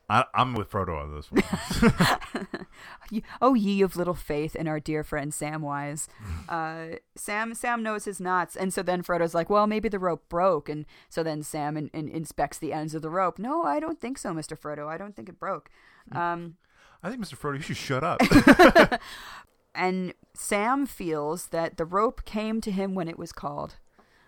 I, 0.10 0.26
I'm 0.34 0.54
with 0.54 0.70
Frodo 0.70 1.02
on 1.02 1.16
this 1.16 1.32
one. 1.32 2.44
Oh, 3.42 3.54
ye 3.54 3.82
of 3.82 3.96
little 3.96 4.14
faith 4.14 4.56
in 4.56 4.68
our 4.68 4.80
dear 4.80 5.04
friend 5.04 5.32
Samwise. 5.32 6.08
Uh, 6.50 6.98
Sam 7.16 7.56
Sam 7.56 7.82
knows 7.82 8.06
his 8.06 8.20
knots, 8.20 8.56
and 8.56 8.74
so 8.74 8.84
then 8.84 9.02
Frodo's 9.02 9.34
like, 9.34 9.50
"Well, 9.50 9.66
maybe 9.66 9.88
the 9.88 9.98
rope 9.98 10.28
broke," 10.30 10.68
and 10.68 10.86
so 11.10 11.24
then 11.24 11.42
Sam 11.42 11.78
in, 11.78 11.90
in, 11.94 12.10
inspects 12.10 12.60
the 12.60 12.74
ends 12.74 12.94
of 12.94 13.02
the 13.02 13.10
rope. 13.10 13.40
No, 13.40 13.64
I 13.64 13.80
don't 13.80 14.00
think 14.00 14.18
so, 14.18 14.34
Mister 14.34 14.56
Frodo. 14.56 14.88
I 14.88 14.98
don't 14.98 15.16
think 15.16 15.30
it 15.30 15.40
broke. 15.40 15.70
Um, 16.12 16.58
I 17.04 17.10
think 17.10 17.24
Mr. 17.24 17.38
Frodo, 17.38 17.56
you 17.56 17.62
should 17.62 17.78
shut 17.78 18.04
up. 18.04 18.22
and 19.76 20.14
Sam 20.34 20.86
feels 20.86 21.48
that 21.48 21.78
the 21.78 21.86
rope 21.86 22.24
came 22.26 22.62
to 22.62 22.72
him 22.72 22.96
when 22.96 23.08
it 23.08 23.20
was 23.20 23.32
called. 23.32 23.76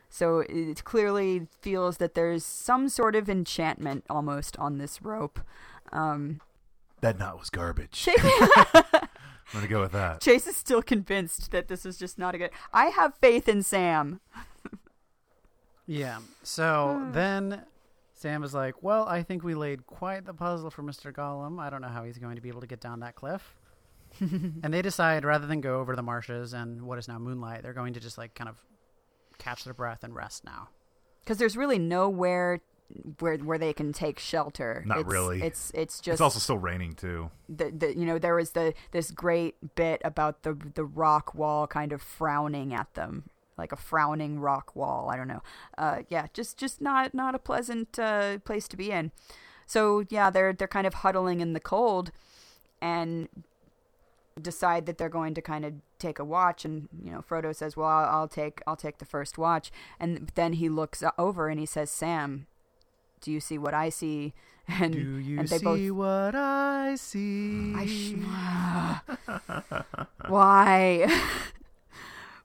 So 0.10 0.40
it 0.48 0.84
clearly 0.84 1.48
feels 1.62 1.98
that 1.98 2.14
there's 2.14 2.46
some 2.46 2.90
sort 2.90 3.16
of 3.16 3.30
enchantment 3.30 4.06
almost 4.10 4.58
on 4.58 4.78
this 4.78 5.02
rope. 5.02 5.40
Um, 5.92 6.42
that 7.02 7.20
knot 7.20 7.40
was 7.40 7.50
garbage. 7.50 7.92
Chase, 7.92 8.20
I'm 8.24 9.08
gonna 9.54 9.68
go 9.68 9.82
with 9.82 9.92
that. 9.92 10.22
Chase 10.22 10.48
is 10.48 10.56
still 10.56 10.82
convinced 10.82 11.52
that 11.52 11.68
this 11.68 11.86
is 11.86 11.98
just 11.98 12.18
not 12.18 12.36
a 12.36 12.38
good. 12.38 12.52
I 12.74 12.86
have 12.88 13.16
faith 13.22 13.48
in 13.48 13.64
Sam. 13.64 14.20
Yeah. 15.88 16.20
So 16.42 17.00
hmm. 17.00 17.12
then 17.12 17.62
Sam 18.14 18.44
is 18.44 18.54
like, 18.54 18.82
Well, 18.82 19.08
I 19.08 19.24
think 19.24 19.44
we 19.44 19.54
laid 19.54 19.86
quite 19.86 20.26
the 20.26 20.34
puzzle 20.34 20.70
for 20.72 20.84
Mr. 20.84 21.14
Gollum. 21.14 21.60
I 21.60 21.70
don't 21.70 21.82
know 21.82 21.90
how 21.90 22.04
he's 22.04 22.18
going 22.18 22.36
to 22.36 22.42
be 22.42 22.50
able 22.50 22.62
to 22.62 22.68
get 22.68 22.80
down 22.82 23.02
that 23.02 23.16
cliff. 23.16 23.56
and 24.20 24.74
they 24.74 24.82
decide 24.82 25.26
rather 25.26 25.46
than 25.46 25.62
go 25.62 25.80
over 25.80 25.96
the 25.96 26.02
marshes 26.02 26.54
and 26.54 26.82
what 26.84 26.98
is 26.98 27.08
now 27.08 27.20
moonlight, 27.20 27.64
they're 27.64 27.74
going 27.74 27.94
to 27.94 28.00
just 28.00 28.18
like 28.18 28.34
kind 28.34 28.50
of 28.50 28.56
catch 29.38 29.64
their 29.64 29.74
breath 29.74 30.04
and 30.04 30.16
rest 30.16 30.46
now. 30.46 30.70
because 31.24 31.38
there's 31.38 31.58
really 31.58 31.78
nowhere 31.78 32.62
where 33.20 33.38
where 33.38 33.58
they 33.58 33.74
can 33.74 33.94
take 33.94 34.20
shelter. 34.20 34.84
Not 34.86 35.00
it's, 35.00 35.12
really. 35.12 35.42
It's 35.42 35.72
it's 35.74 36.00
just 36.00 36.16
It's 36.16 36.22
also 36.22 36.40
still 36.40 36.58
raining 36.58 36.94
too. 36.94 37.32
the, 37.50 37.72
the 37.72 37.98
you 37.98 38.06
know 38.06 38.20
there 38.20 38.36
was 38.36 38.52
the 38.52 38.74
this 38.92 39.12
great 39.12 39.76
bit 39.76 40.02
about 40.04 40.44
the 40.44 40.58
the 40.74 40.86
rock 40.86 41.34
wall 41.36 41.68
kind 41.68 41.92
of 41.92 42.02
frowning 42.02 42.74
at 42.74 42.94
them 42.94 43.30
like 43.58 43.72
a 43.72 43.78
frowning 43.78 44.40
rock 44.40 44.76
wall. 44.76 45.10
I 45.10 45.16
don't 45.16 45.28
know. 45.28 45.42
Uh, 45.78 46.00
yeah, 46.10 46.28
just 46.34 46.58
just 46.58 46.82
not 46.82 47.14
not 47.14 47.36
a 47.36 47.40
pleasant 47.40 47.98
uh, 47.98 48.40
place 48.40 48.68
to 48.68 48.78
be 48.78 48.92
in. 48.92 49.12
So 49.66 50.06
yeah, 50.10 50.30
they're 50.30 50.54
they're 50.54 50.68
kind 50.68 50.88
of 50.88 50.96
huddling 50.96 51.40
in 51.42 51.54
the 51.54 51.60
cold, 51.60 52.12
and 52.82 53.30
decide 54.42 54.86
that 54.86 54.98
they're 54.98 55.10
going 55.10 55.34
to 55.34 55.42
kind 55.42 55.64
of 55.64 55.74
take 55.98 56.20
a 56.20 56.26
watch 56.26 56.66
and 56.66 56.90
you 57.02 57.10
know 57.10 57.22
Frodo 57.22 57.56
says 57.56 57.78
well 57.78 57.88
I'll, 57.88 58.06
I'll 58.06 58.28
take 58.28 58.62
I'll 58.68 58.76
take 58.76 58.98
the 58.98 59.06
first 59.06 59.38
watch 59.38 59.72
and 59.98 60.30
then 60.36 60.54
he 60.54 60.68
looks 60.68 61.02
over 61.18 61.48
and 61.48 61.58
he 61.58 61.66
says 61.66 61.90
Sam 61.90 62.48
do 63.26 63.32
you 63.32 63.40
see 63.40 63.58
what 63.58 63.74
I 63.74 63.90
see 63.90 64.34
and 64.68 64.94
Do 64.94 65.00
you 65.00 65.40
and 65.40 65.48
they 65.50 65.58
see 65.58 65.66
both 65.66 65.92
what 65.92 66.36
I 66.36 66.96
see? 66.96 67.74
I 67.76 67.86
sh- 67.88 68.14
why 70.30 71.22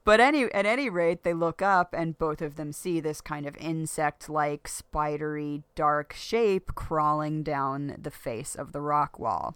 but 0.05 0.21
any 0.21 0.45
at 0.53 0.65
any 0.65 0.89
rate 0.89 1.23
they 1.23 1.35
look 1.35 1.61
up 1.61 1.95
and 1.97 2.17
both 2.17 2.41
of 2.41 2.57
them 2.57 2.73
see 2.73 2.99
this 2.99 3.21
kind 3.21 3.45
of 3.47 3.57
insect 3.59 4.31
like 4.31 4.67
spidery 4.67 5.63
dark 5.75 6.15
shape 6.15 6.75
crawling 6.75 7.43
down 7.43 7.95
the 8.01 8.11
face 8.11 8.55
of 8.55 8.73
the 8.73 8.81
rock 8.81 9.19
wall 9.19 9.55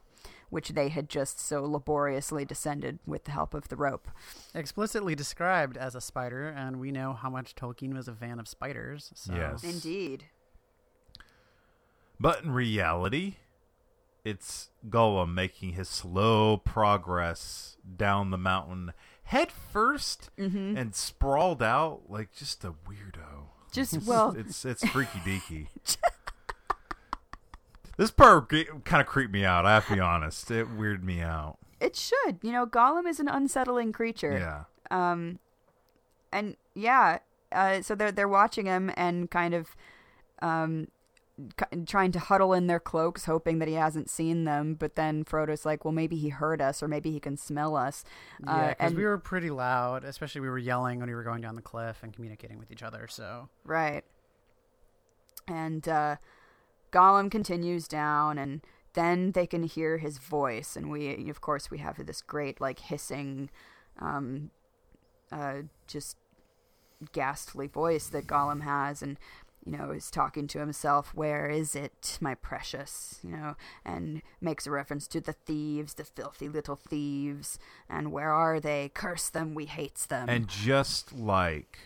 which 0.50 0.68
they 0.70 0.90
had 0.90 1.08
just 1.08 1.40
so 1.40 1.64
laboriously 1.64 2.44
descended 2.44 2.98
with 3.06 3.24
the 3.24 3.32
help 3.32 3.54
of 3.54 3.68
the 3.68 3.76
rope 3.76 4.08
Explicitly 4.54 5.16
described 5.16 5.76
as 5.76 5.96
a 5.96 6.00
spider, 6.00 6.46
and 6.46 6.78
we 6.78 6.92
know 6.92 7.12
how 7.12 7.28
much 7.28 7.56
Tolkien 7.56 7.92
was 7.92 8.06
a 8.06 8.14
fan 8.14 8.38
of 8.38 8.46
spiders. 8.46 9.10
So. 9.16 9.34
Yes. 9.34 9.64
indeed 9.64 10.26
But 12.20 12.44
in 12.44 12.52
reality, 12.52 13.34
it's 14.24 14.70
Gollum 14.88 15.34
making 15.34 15.72
his 15.72 15.88
slow 15.88 16.56
progress 16.56 17.76
down 17.96 18.30
the 18.30 18.38
mountain 18.38 18.92
head 19.24 19.48
1st 19.50 20.30
Mhm. 20.38 20.78
and 20.78 20.94
sprawled 20.94 21.62
out 21.62 22.02
like 22.08 22.32
just 22.34 22.64
a 22.64 22.72
weirdo. 22.88 23.48
just 23.72 24.06
well 24.06 24.34
It's 24.36 24.64
it's 24.64 24.86
freaky 24.88 25.18
deaky. 25.20 25.66
this 27.96 28.10
part 28.10 28.48
kind 28.84 29.00
of 29.00 29.06
creeped 29.06 29.32
me 29.32 29.44
out. 29.44 29.64
I 29.66 29.74
have 29.74 29.86
to 29.88 29.94
be 29.94 30.00
honest. 30.00 30.50
It 30.50 30.68
weirded 30.68 31.02
me 31.02 31.20
out. 31.20 31.58
it 31.80 31.96
should 31.96 32.38
you 32.42 32.52
know 32.52 32.64
gollum 32.66 33.06
is 33.06 33.18
an 33.20 33.28
unsettling 33.28 33.92
creature 33.92 34.38
Yeah. 34.38 34.64
um 34.96 35.38
and 36.32 36.56
yeah 36.74 37.18
uh 37.52 37.82
so 37.82 37.94
they're 37.94 38.12
they're 38.12 38.28
watching 38.28 38.64
him 38.66 38.90
and 38.96 39.30
kind 39.30 39.52
of 39.54 39.74
um, 40.40 40.88
trying 41.86 42.12
to 42.12 42.18
huddle 42.18 42.52
in 42.52 42.66
their 42.68 42.78
cloaks, 42.80 43.24
hoping 43.24 43.58
that 43.58 43.68
he 43.68 43.74
hasn't 43.74 44.08
seen 44.08 44.44
them. 44.44 44.74
But 44.74 44.94
then 44.94 45.24
Frodo's 45.24 45.66
like, 45.66 45.84
well, 45.84 45.92
maybe 45.92 46.16
he 46.16 46.28
heard 46.28 46.60
us, 46.60 46.82
or 46.82 46.88
maybe 46.88 47.10
he 47.10 47.20
can 47.20 47.36
smell 47.36 47.76
us. 47.76 48.04
Yeah, 48.42 48.50
Uh, 48.52 48.68
because 48.68 48.90
and 48.90 48.96
we 48.96 49.04
were 49.04 49.18
pretty 49.18 49.50
loud, 49.50 50.04
especially 50.04 50.40
we 50.40 50.48
were 50.48 50.58
yelling 50.58 51.00
when 51.00 51.08
we 51.08 51.14
were 51.14 51.24
going 51.24 51.40
down 51.40 51.56
the 51.56 51.62
cliff 51.62 52.02
and 52.02 52.12
communicating 52.12 52.58
with 52.58 52.70
each 52.70 52.82
other. 52.82 53.08
So 53.08 53.48
Right. 53.64 54.04
And 55.46 55.86
uh, 55.88 56.16
Gollum 56.92 57.30
continues 57.30 57.88
down, 57.88 58.38
and 58.38 58.62
then 58.94 59.32
they 59.32 59.46
can 59.46 59.64
hear 59.64 59.98
his 59.98 60.18
voice, 60.18 60.76
and 60.76 60.90
we, 60.90 61.28
of 61.28 61.40
course, 61.40 61.70
we 61.70 61.78
have 61.78 62.04
this 62.06 62.22
great 62.22 62.60
like 62.60 62.78
hissing, 62.78 63.50
um, 63.98 64.50
uh, 65.32 65.62
just 65.86 66.16
ghastly 67.12 67.66
voice 67.66 68.06
that 68.08 68.26
Gollum 68.26 68.62
has, 68.62 69.02
and 69.02 69.18
you 69.64 69.72
know 69.76 69.90
is 69.90 70.10
talking 70.10 70.46
to 70.48 70.58
himself. 70.58 71.12
Where 71.14 71.48
is 71.48 71.74
it, 71.74 72.18
my 72.20 72.34
precious? 72.34 73.18
You 73.22 73.30
know, 73.30 73.56
and 73.84 74.22
makes 74.40 74.66
a 74.66 74.70
reference 74.70 75.06
to 75.08 75.20
the 75.20 75.32
thieves, 75.32 75.94
the 75.94 76.04
filthy 76.04 76.48
little 76.48 76.76
thieves, 76.76 77.58
and 77.88 78.12
where 78.12 78.30
are 78.30 78.60
they? 78.60 78.90
Curse 78.94 79.28
them, 79.30 79.54
we 79.54 79.66
hates 79.66 80.06
them. 80.06 80.28
And 80.28 80.48
just 80.48 81.12
like 81.12 81.78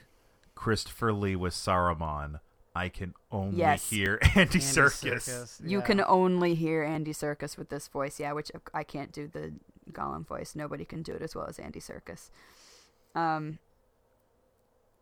Christopher 0.55 1.13
Lee 1.13 1.37
with 1.37 1.55
Saruman, 1.55 2.41
I 2.75 2.89
can 2.89 3.15
only 3.31 3.59
Yes. 3.59 3.91
hear 3.91 4.19
Andy, 4.23 4.41
Andy 4.41 4.59
Serkis. 4.59 5.29
Serkis, 5.29 5.61
You 5.69 5.79
yeah. 5.79 5.85
can 5.85 6.01
only 6.01 6.55
hear 6.55 6.83
Andy 6.83 7.13
Serkis 7.13 7.57
with 7.57 7.69
this 7.69 7.89
voice, 7.89 8.19
yeah, 8.21 8.33
which 8.33 8.51
I 8.75 8.83
can't 8.85 9.13
do 9.13 9.27
the 9.29 9.53
Gollum 9.93 10.27
voice. 10.27 10.55
Nobody 10.55 10.85
can 10.85 11.03
do 11.03 11.13
it 11.15 11.23
as 11.23 11.35
well 11.35 11.47
as 11.47 11.59
Andy 11.59 11.81
Serkis. 11.81 12.31
Um, 13.15 13.59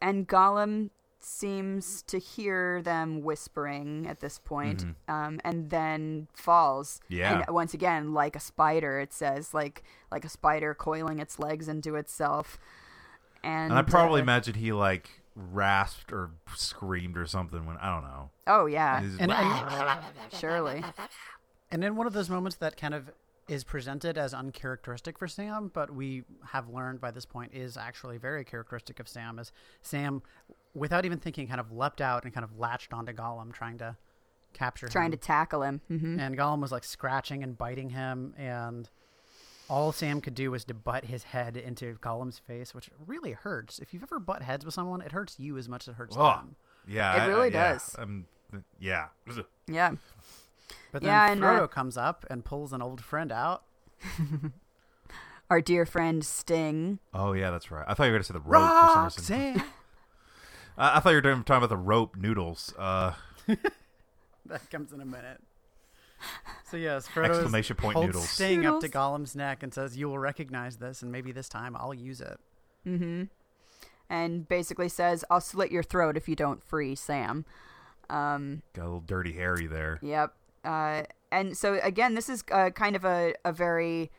and 0.00 0.28
Gollum 0.28 0.90
seems 1.26 2.02
to 2.02 2.18
hear 2.18 2.80
them 2.82 3.20
whispering 3.20 4.06
at 4.06 4.20
this 4.20 4.38
point, 4.38 4.84
Mhm. 4.84 4.94
um, 5.12 5.40
and 5.44 5.70
then 5.70 6.28
falls. 6.32 7.00
Yeah. 7.08 7.42
And 7.46 7.54
once 7.54 7.74
again, 7.74 8.14
like 8.14 8.36
a 8.36 8.40
spider, 8.40 9.00
it 9.00 9.12
says, 9.12 9.52
like 9.52 9.82
like 10.12 10.24
a 10.24 10.28
spider 10.28 10.72
coiling 10.74 11.18
its 11.18 11.38
legs 11.38 11.66
into 11.68 11.96
itself. 11.96 12.58
And, 13.42 13.72
And 13.72 13.78
I 13.78 13.82
probably 13.82 14.20
uh, 14.20 14.24
imagine 14.24 14.54
he 14.54 14.72
like 14.72 15.22
rasped 15.34 16.12
or 16.12 16.30
screamed 16.54 17.16
or 17.18 17.26
something 17.26 17.66
when 17.66 17.76
I 17.78 17.92
don't 17.92 18.04
know. 18.04 18.30
Oh 18.46 18.66
yeah, 18.66 19.00
He's- 19.00 19.16
And, 19.18 19.32
and, 19.32 20.04
surely. 20.32 20.84
and 21.70 21.82
in 21.84 21.96
one 21.96 22.06
of 22.06 22.12
those 22.12 22.30
moments 22.30 22.56
that 22.58 22.76
kind 22.76 22.94
of 22.94 23.10
is 23.48 23.62
presented 23.62 24.18
as 24.18 24.34
uncharacteristic 24.34 25.16
for 25.18 25.28
Sam, 25.28 25.68
but 25.72 25.92
we 25.94 26.24
have 26.46 26.68
learned 26.68 27.00
by 27.00 27.12
this 27.12 27.24
point 27.26 27.52
is 27.54 27.76
actually 27.76 28.18
very 28.18 28.44
characteristic 28.44 28.98
of 28.98 29.06
Sam. 29.06 29.38
Is 29.38 29.52
Sam, 29.82 30.22
without 30.76 31.04
even 31.04 31.18
thinking, 31.18 31.48
kind 31.48 31.60
of 31.60 31.72
leapt 31.72 32.00
out 32.00 32.24
and 32.24 32.32
kind 32.34 32.44
of 32.44 32.58
latched 32.58 32.92
onto 32.92 33.12
Gollum, 33.12 33.52
trying 33.52 33.78
to 33.78 33.96
capture 34.52 34.86
him. 34.86 34.92
Trying 34.92 35.10
to 35.12 35.16
tackle 35.16 35.62
him. 35.62 35.80
hmm 35.88 36.18
and 36.20 36.36
Gollum 36.36 36.60
was 36.60 36.70
like 36.72 36.84
scratching 36.84 37.42
and 37.42 37.56
biting 37.58 37.90
him, 37.90 38.34
and 38.38 38.88
all 39.68 39.90
Sam 39.90 40.20
could 40.20 40.34
do 40.34 40.50
was 40.52 40.64
to 40.66 40.74
butt 40.74 41.06
his 41.06 41.24
head 41.24 41.56
into 41.56 41.94
Gollum's 41.96 42.38
face, 42.38 42.74
which 42.74 42.88
really 43.06 43.32
hurts. 43.32 43.78
If 43.80 43.92
you've 43.92 44.02
ever 44.04 44.18
butt 44.20 44.42
heads 44.42 44.64
with 44.64 44.74
someone, 44.74 45.00
it 45.00 45.12
hurts 45.12 45.40
you 45.40 45.56
as 45.58 45.68
much 45.68 45.82
as 45.84 45.88
it 45.88 45.94
hurts 45.96 46.16
Oh, 46.16 46.22
them. 46.36 46.56
yeah, 46.86 47.14
It 47.16 47.20
I- 47.20 47.24
I- 47.24 47.26
really 47.26 47.50
yeah, 47.52 47.72
does. 47.72 47.96
Um, 47.98 48.26
yeah. 48.78 49.06
Yeah. 49.66 49.92
But 50.92 51.02
then 51.02 51.08
Yeah, 51.08 51.30
and, 51.32 51.42
uh, 51.44 51.46
Frodo 51.48 51.70
comes 51.70 51.96
up 51.96 52.24
and 52.30 52.44
pulls 52.44 52.72
an 52.72 52.80
old 52.82 53.00
friend 53.04 53.32
out. 53.32 53.64
Our 55.50 55.60
dear 55.60 55.86
friend 55.86 56.24
Sting. 56.24 56.98
Oh 57.14 57.32
yeah, 57.32 57.50
that's 57.50 57.70
right. 57.70 57.84
I 57.86 57.94
thought 57.94 58.04
you 58.04 58.10
were 58.12 58.18
going 58.18 58.22
to 58.22 58.26
say 58.28 58.32
the 58.34 58.40
rope 58.40 58.68
for 58.68 59.10
some 59.10 59.50
reason. 59.54 59.62
Roxanne! 60.76 60.94
I, 60.94 60.96
I 60.96 61.00
thought 61.00 61.10
you 61.10 61.16
were 61.16 61.20
doing, 61.20 61.44
talking 61.44 61.64
about 61.64 61.68
the 61.68 61.76
rope 61.76 62.16
noodles. 62.16 62.74
Uh, 62.78 63.12
that 64.46 64.70
comes 64.70 64.92
in 64.92 65.00
a 65.00 65.06
minute. 65.06 65.40
So 66.64 66.76
yes, 66.76 67.06
Frodo 67.06 67.30
Exclamation 67.30 67.76
point 67.76 67.94
holds 67.94 68.06
noodles. 68.08 68.28
Sting 68.28 68.66
up 68.66 68.80
to 68.80 68.88
Gollum's 68.88 69.36
neck 69.36 69.62
and 69.62 69.72
says, 69.72 69.96
"You 69.96 70.08
will 70.08 70.18
recognize 70.18 70.76
this, 70.78 71.02
and 71.02 71.12
maybe 71.12 71.32
this 71.32 71.48
time 71.48 71.76
I'll 71.76 71.94
use 71.94 72.20
it." 72.20 72.38
Mm-hmm. 72.86 73.24
And 74.08 74.48
basically 74.48 74.88
says, 74.88 75.24
I'll 75.30 75.40
slit 75.40 75.72
your 75.72 75.82
throat 75.82 76.16
if 76.16 76.28
you 76.28 76.36
don't 76.36 76.62
free 76.62 76.94
Sam. 76.94 77.44
Um, 78.08 78.62
got 78.72 78.82
a 78.82 78.84
little 78.84 79.00
dirty 79.00 79.32
Harry 79.32 79.66
there. 79.66 79.98
yep. 80.00 80.32
Uh, 80.64 81.02
and 81.32 81.56
so, 81.56 81.78
again, 81.82 82.14
this 82.14 82.28
is 82.28 82.44
uh, 82.52 82.70
kind 82.70 82.96
of 82.96 83.04
a, 83.04 83.34
a 83.44 83.52
very 83.52 84.10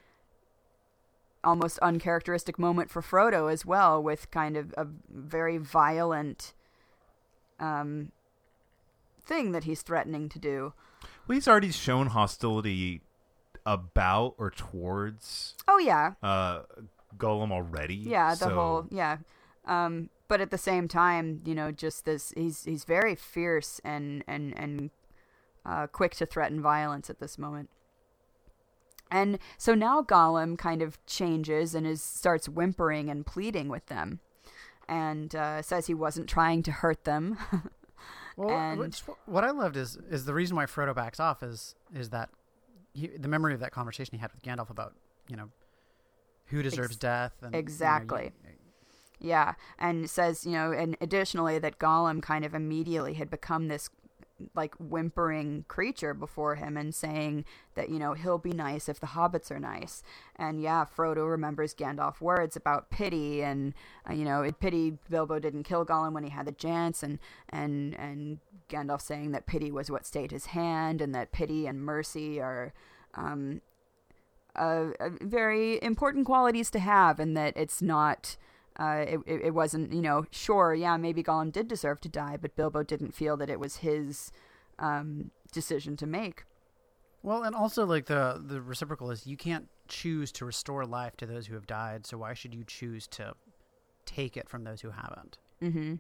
almost 1.44 1.80
uncharacteristic 1.80 2.58
moment 2.60 2.90
for 2.90 3.02
Frodo 3.02 3.52
as 3.52 3.66
well, 3.66 4.02
with 4.02 4.30
kind 4.32 4.58
of 4.58 4.74
a 4.78 4.88
very 5.10 5.58
violent 5.58 6.54
um, 7.60 8.12
thing 9.22 9.52
that 9.52 9.64
he's 9.66 9.82
threatening 9.82 10.30
to 10.30 10.40
do. 10.40 10.74
Well, 11.28 11.36
he's 11.36 11.48
already 11.48 11.72
shown 11.72 12.08
hostility 12.08 13.02
about 13.66 14.36
or 14.38 14.50
towards 14.50 15.56
Oh, 15.68 15.78
yeah. 15.80 16.14
uh, 16.24 16.62
Gollum 17.18 17.52
already. 17.52 17.96
Yeah, 17.96 18.32
the 18.32 18.36
so- 18.38 18.50
whole 18.56 18.86
yeah. 18.90 19.18
Um, 19.66 20.10
but 20.30 20.40
at 20.40 20.50
the 20.52 20.58
same 20.58 20.88
time, 20.88 21.42
you 21.46 21.54
know, 21.56 21.72
just 21.72 22.06
this 22.06 22.32
he's 22.38 22.64
he's 22.64 22.84
very 22.86 23.16
fierce 23.16 23.82
and 23.84 24.24
and 24.28 24.58
and 24.58 24.92
uh, 25.66 25.88
quick 25.88 26.16
to 26.16 26.26
threaten 26.26 26.62
violence 26.62 27.10
at 27.10 27.20
this 27.20 27.38
moment. 27.38 27.70
And 29.12 29.40
so 29.58 29.74
now 29.76 30.02
Gollum 30.02 30.58
kind 30.58 30.82
of 30.82 31.04
changes 31.06 31.74
and 31.76 31.88
is 31.88 32.02
starts 32.02 32.48
whimpering 32.50 33.10
and 33.10 33.26
pleading 33.26 33.70
with 33.70 33.86
them, 33.88 34.20
and 34.90 35.34
uh, 35.36 35.62
says 35.62 35.88
he 35.88 35.94
wasn't 35.94 36.28
trying 36.28 36.64
to 36.64 36.72
hurt 36.72 37.04
them. 37.06 37.38
Well, 38.40 38.52
And- 38.52 38.80
which, 38.80 39.00
what 39.26 39.44
I 39.44 39.50
loved 39.50 39.76
is 39.78 39.98
is 40.12 40.26
the 40.26 40.34
reason 40.36 40.56
why 40.56 40.68
Frodo 40.68 40.94
backs 40.94 41.20
off 41.20 41.42
is 41.42 41.74
is 41.96 42.12
that 42.12 42.30
he, 42.94 43.08
the 43.08 43.28
memory 43.28 43.56
of 43.56 43.60
that 43.62 43.72
conversation 43.72 44.12
he 44.16 44.20
had 44.22 44.32
with 44.32 44.44
Gandalf 44.44 44.70
about 44.70 44.94
you 45.28 45.36
know 45.36 45.50
who 46.46 46.62
deserves 46.62 46.90
Ex- 46.92 46.98
death 46.98 47.34
and 47.42 47.52
you 47.54 47.58
know, 47.58 47.60
exactly. 47.60 48.32
you- 48.46 49.30
Yeah, 49.30 49.54
and 49.80 50.08
says, 50.08 50.46
you 50.46 50.52
know, 50.52 50.72
and 50.72 50.96
additionally 51.02 51.58
that 51.58 51.80
Gollum 51.80 52.22
kind 52.22 52.46
of 52.46 52.54
immediately 52.54 53.16
had 53.16 53.32
become 53.32 53.70
this 53.70 53.90
like 54.56 54.76
whimpering 54.76 55.66
creature 55.68 56.14
before 56.14 56.56
him 56.56 56.78
and 56.78 56.94
saying 56.94 57.46
that, 57.76 57.90
you 57.90 58.00
know, 58.00 58.14
he'll 58.14 58.38
be 58.38 58.52
nice 58.52 58.88
if 58.88 59.00
the 59.00 59.08
hobbits 59.08 59.52
are 59.52 59.60
nice. 59.60 60.04
And 60.36 60.62
yeah, 60.62 60.86
Frodo 60.86 61.30
remembers 61.30 61.74
Gandalf's 61.74 62.22
words 62.22 62.56
about 62.56 62.90
pity 62.90 63.44
and 63.44 63.74
uh, 64.10 64.14
you 64.14 64.26
know, 64.26 64.42
it 64.42 64.60
pity 64.60 64.98
Bilbo 65.10 65.40
didn't 65.40 65.64
kill 65.64 65.86
Gollum 65.86 66.14
when 66.14 66.24
he 66.24 66.30
had 66.30 66.46
the 66.46 66.52
chance 66.52 67.04
and 67.04 67.20
and 67.50 67.96
and 68.00 68.40
Gandalf 68.70 69.02
saying 69.02 69.32
that 69.32 69.48
pity 69.48 69.72
was 69.72 69.90
what 69.90 70.06
stayed 70.06 70.32
his 70.32 70.48
hand 70.48 71.02
and 71.02 71.16
that 71.16 71.32
pity 71.32 71.68
and 71.68 71.82
mercy 71.82 72.40
are 72.40 72.74
um 73.16 73.62
uh, 74.58 74.88
very 75.22 75.82
important 75.84 76.26
qualities 76.26 76.72
to 76.72 76.80
have, 76.80 77.20
and 77.20 77.38
that 77.38 77.54
it's 77.56 77.82
not. 77.82 78.36
Uh, 78.78 79.06
it, 79.08 79.20
it 79.26 79.54
wasn't, 79.56 79.92
you 79.92 80.02
know, 80.04 80.26
sure, 80.30 80.74
yeah, 80.74 80.98
maybe 80.98 81.24
Gollum 81.24 81.52
did 81.52 81.68
deserve 81.68 82.00
to 82.02 82.10
die, 82.10 82.38
but 82.40 82.56
Bilbo 82.56 82.84
didn't 82.84 83.16
feel 83.16 83.36
that 83.38 83.50
it 83.50 83.60
was 83.60 83.78
his 83.78 84.32
um, 84.78 85.32
decision 85.52 85.98
to 85.98 86.06
make. 86.06 86.44
Well, 87.24 87.44
and 87.44 87.56
also 87.56 87.86
like 87.86 88.06
the 88.06 88.40
the 88.46 88.62
reciprocal 88.62 89.10
is 89.10 89.26
you 89.26 89.36
can't 89.36 89.68
choose 89.88 90.32
to 90.34 90.46
restore 90.46 90.86
life 90.86 91.18
to 91.18 91.26
those 91.26 91.48
who 91.48 91.56
have 91.56 91.66
died, 91.66 92.06
so 92.06 92.20
why 92.20 92.36
should 92.36 92.54
you 92.54 92.64
choose 92.64 93.08
to 93.08 93.34
take 94.06 94.38
it 94.38 94.48
from 94.48 94.64
those 94.64 94.82
who 94.82 94.92
haven't? 94.92 95.38
hmm 95.60 95.96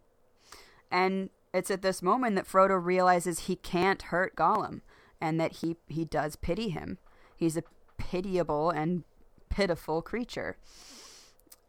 And 0.92 1.32
it's 1.54 1.72
at 1.72 1.82
this 1.82 2.04
moment 2.04 2.36
that 2.36 2.46
Frodo 2.48 2.80
realizes 2.82 3.40
he 3.40 3.56
can't 3.56 4.04
hurt 4.04 4.36
Gollum, 4.36 4.82
and 5.20 5.40
that 5.40 5.54
he 5.58 5.78
he 5.88 6.06
does 6.06 6.36
pity 6.36 6.70
him. 6.70 7.00
He's 7.36 7.58
a 7.58 7.64
pitiable 7.98 8.70
and 8.70 9.04
pitiful 9.50 10.04
creature. 10.04 10.58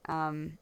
Um. 0.06 0.58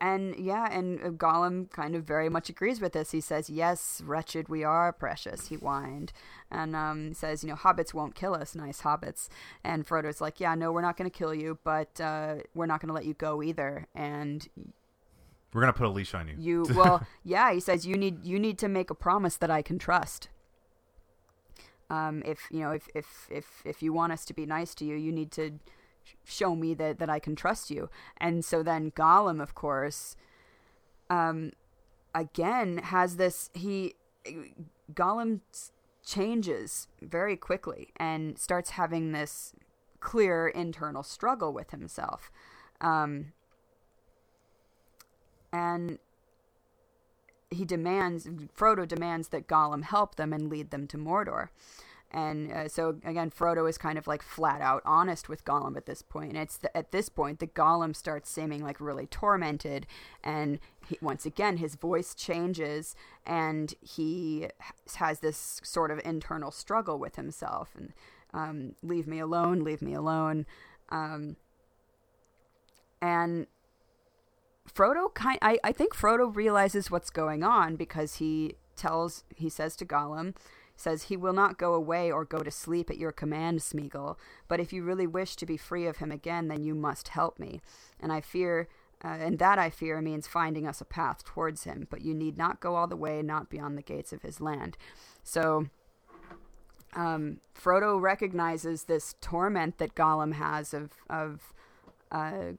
And 0.00 0.36
yeah, 0.36 0.68
and 0.70 1.00
uh, 1.02 1.08
Gollum 1.08 1.70
kind 1.70 1.94
of 1.94 2.04
very 2.04 2.28
much 2.28 2.48
agrees 2.50 2.80
with 2.80 2.92
this. 2.92 3.12
He 3.12 3.20
says, 3.20 3.48
"Yes, 3.48 4.02
wretched 4.04 4.48
we 4.48 4.62
are, 4.62 4.92
precious." 4.92 5.48
He 5.48 5.54
whined, 5.56 6.12
and 6.50 6.76
um, 6.76 7.14
says, 7.14 7.42
"You 7.42 7.50
know, 7.50 7.56
hobbits 7.56 7.94
won't 7.94 8.14
kill 8.14 8.34
us, 8.34 8.54
nice 8.54 8.82
hobbits." 8.82 9.28
And 9.64 9.86
Frodo's 9.86 10.20
like, 10.20 10.38
"Yeah, 10.38 10.54
no, 10.54 10.70
we're 10.70 10.82
not 10.82 10.98
going 10.98 11.10
to 11.10 11.18
kill 11.18 11.32
you, 11.34 11.58
but 11.64 11.98
uh, 11.98 12.36
we're 12.54 12.66
not 12.66 12.80
going 12.80 12.88
to 12.88 12.94
let 12.94 13.06
you 13.06 13.14
go 13.14 13.42
either." 13.42 13.86
And 13.94 14.46
We're 15.54 15.62
gonna 15.62 15.72
put 15.72 15.86
a 15.86 15.90
leash 15.90 16.12
on 16.14 16.28
you. 16.28 16.34
you 16.38 16.66
well 16.74 17.06
yeah 17.24 17.50
he 17.52 17.60
says 17.60 17.86
you 17.86 17.96
need 17.96 18.22
you 18.24 18.38
need 18.38 18.58
to 18.58 18.68
make 18.68 18.90
a 18.90 18.94
promise 18.94 19.38
that 19.38 19.50
i 19.50 19.62
can 19.62 19.78
trust 19.78 20.28
um 21.88 22.22
if 22.26 22.40
you 22.50 22.60
know 22.60 22.72
if 22.72 22.88
if 22.94 23.26
if 23.30 23.62
if 23.64 23.82
you 23.82 23.90
want 23.92 24.12
us 24.12 24.26
to 24.26 24.34
be 24.34 24.44
nice 24.44 24.74
to 24.74 24.84
you 24.84 24.96
you 24.96 25.10
need 25.12 25.30
to 25.32 25.58
show 26.24 26.54
me 26.54 26.74
that 26.74 26.98
that 26.98 27.10
i 27.10 27.18
can 27.18 27.36
trust 27.36 27.70
you 27.70 27.88
and 28.18 28.44
so 28.44 28.62
then 28.62 28.90
gollum 28.92 29.40
of 29.40 29.54
course 29.54 30.16
um 31.10 31.52
again 32.14 32.78
has 32.78 33.16
this 33.16 33.50
he 33.54 33.94
gollum 34.94 35.40
changes 36.04 36.88
very 37.02 37.36
quickly 37.36 37.88
and 37.96 38.38
starts 38.38 38.70
having 38.70 39.12
this 39.12 39.52
clear 40.00 40.48
internal 40.48 41.02
struggle 41.02 41.52
with 41.52 41.70
himself 41.70 42.30
um 42.80 43.32
and 45.52 45.98
he 47.50 47.64
demands 47.64 48.28
Frodo 48.56 48.86
demands 48.86 49.28
that 49.28 49.46
Gollum 49.46 49.84
help 49.84 50.16
them 50.16 50.32
and 50.32 50.50
lead 50.50 50.70
them 50.70 50.86
to 50.88 50.96
Mordor. 50.96 51.48
And 52.16 52.50
uh, 52.50 52.66
so 52.66 52.96
again, 53.04 53.30
Frodo 53.30 53.68
is 53.68 53.76
kind 53.76 53.98
of 53.98 54.06
like 54.06 54.22
flat 54.22 54.62
out 54.62 54.80
honest 54.86 55.28
with 55.28 55.44
Gollum 55.44 55.76
at 55.76 55.84
this 55.84 56.00
point. 56.00 56.30
And 56.30 56.38
it's 56.38 56.56
the, 56.56 56.74
at 56.74 56.90
this 56.90 57.10
point 57.10 57.40
that 57.40 57.52
Gollum 57.52 57.94
starts 57.94 58.30
seeming 58.30 58.62
like 58.62 58.80
really 58.80 59.06
tormented, 59.06 59.86
and 60.24 60.58
he, 60.88 60.96
once 61.02 61.26
again 61.26 61.58
his 61.58 61.74
voice 61.74 62.14
changes, 62.14 62.96
and 63.26 63.74
he 63.82 64.48
has 64.94 65.20
this 65.20 65.60
sort 65.62 65.90
of 65.90 66.00
internal 66.06 66.50
struggle 66.50 66.98
with 66.98 67.16
himself. 67.16 67.74
And 67.76 67.92
um, 68.32 68.74
leave 68.82 69.06
me 69.06 69.18
alone, 69.18 69.62
leave 69.62 69.82
me 69.82 69.92
alone. 69.92 70.46
Um, 70.88 71.36
and 73.02 73.46
Frodo 74.74 75.12
kind 75.12 75.38
I, 75.42 75.58
I 75.62 75.72
think 75.72 75.94
Frodo 75.94 76.34
realizes 76.34 76.90
what's 76.90 77.10
going 77.10 77.44
on 77.44 77.76
because 77.76 78.14
he 78.14 78.54
tells 78.74 79.24
he 79.34 79.50
says 79.50 79.76
to 79.76 79.84
Gollum 79.84 80.34
says 80.76 81.04
he 81.04 81.16
will 81.16 81.32
not 81.32 81.58
go 81.58 81.74
away 81.74 82.10
or 82.10 82.24
go 82.24 82.38
to 82.38 82.50
sleep 82.50 82.90
at 82.90 82.98
your 82.98 83.12
command 83.12 83.60
Smeagol. 83.60 84.16
But 84.48 84.60
if 84.60 84.72
you 84.72 84.82
really 84.82 85.06
wish 85.06 85.36
to 85.36 85.46
be 85.46 85.56
free 85.56 85.86
of 85.86 85.98
him 85.98 86.12
again 86.12 86.48
then 86.48 86.62
you 86.62 86.74
must 86.74 87.08
help 87.08 87.38
me. 87.38 87.60
And 88.00 88.12
I 88.12 88.20
fear 88.20 88.68
uh, 89.04 89.08
and 89.20 89.38
that 89.38 89.58
I 89.58 89.68
fear 89.68 90.00
means 90.00 90.26
finding 90.26 90.66
us 90.66 90.80
a 90.80 90.84
path 90.84 91.24
towards 91.24 91.64
him. 91.64 91.86
But 91.90 92.02
you 92.02 92.14
need 92.14 92.38
not 92.38 92.60
go 92.60 92.76
all 92.76 92.86
the 92.86 92.96
way 92.96 93.22
not 93.22 93.50
beyond 93.50 93.76
the 93.76 93.82
gates 93.82 94.12
of 94.12 94.22
his 94.22 94.40
land. 94.40 94.76
So 95.22 95.68
um, 96.94 97.40
Frodo 97.54 98.00
recognizes 98.00 98.84
this 98.84 99.14
torment 99.20 99.78
that 99.78 99.94
Gollum 99.94 100.34
has 100.34 100.72
of 100.72 100.92
of 101.10 101.52
uh, 102.10 102.52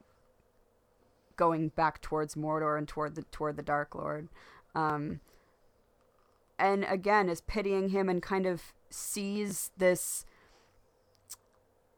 going 1.38 1.70
back 1.70 2.02
towards 2.02 2.36
Mordor 2.36 2.78
and 2.78 2.88
toward 2.88 3.16
the 3.16 3.24
toward 3.24 3.56
the 3.58 3.64
Dark 3.64 3.96
Lord, 3.96 4.30
um, 4.76 5.22
and 6.60 6.86
again 6.90 7.30
is 7.30 7.42
pitying 7.42 7.90
him 7.90 8.10
and 8.10 8.22
kind 8.22 8.46
of 8.46 8.74
sees 8.90 9.72
this 9.78 10.26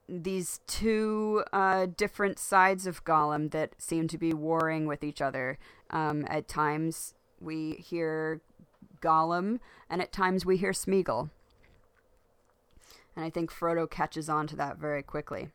these 0.07 0.59
two 0.65 1.43
uh, 1.53 1.85
different 1.95 2.39
sides 2.39 2.87
of 2.87 3.03
Gollum 3.05 3.51
that 3.51 3.75
seem 3.77 4.07
to 4.07 4.17
be 4.17 4.33
warring 4.33 4.87
with 4.87 5.03
each 5.03 5.21
other. 5.21 5.59
Um, 5.91 6.25
at 6.27 6.47
times 6.47 7.13
we 7.39 7.73
hear 7.73 8.41
Gollum, 9.01 9.59
and 9.89 10.01
at 10.01 10.11
times 10.11 10.45
we 10.45 10.57
hear 10.57 10.71
Smeagol. 10.71 11.29
And 13.15 13.23
I 13.23 13.29
think 13.29 13.51
Frodo 13.51 13.89
catches 13.89 14.29
on 14.29 14.47
to 14.47 14.55
that 14.55 14.77
very 14.77 15.03
quickly. 15.03 15.49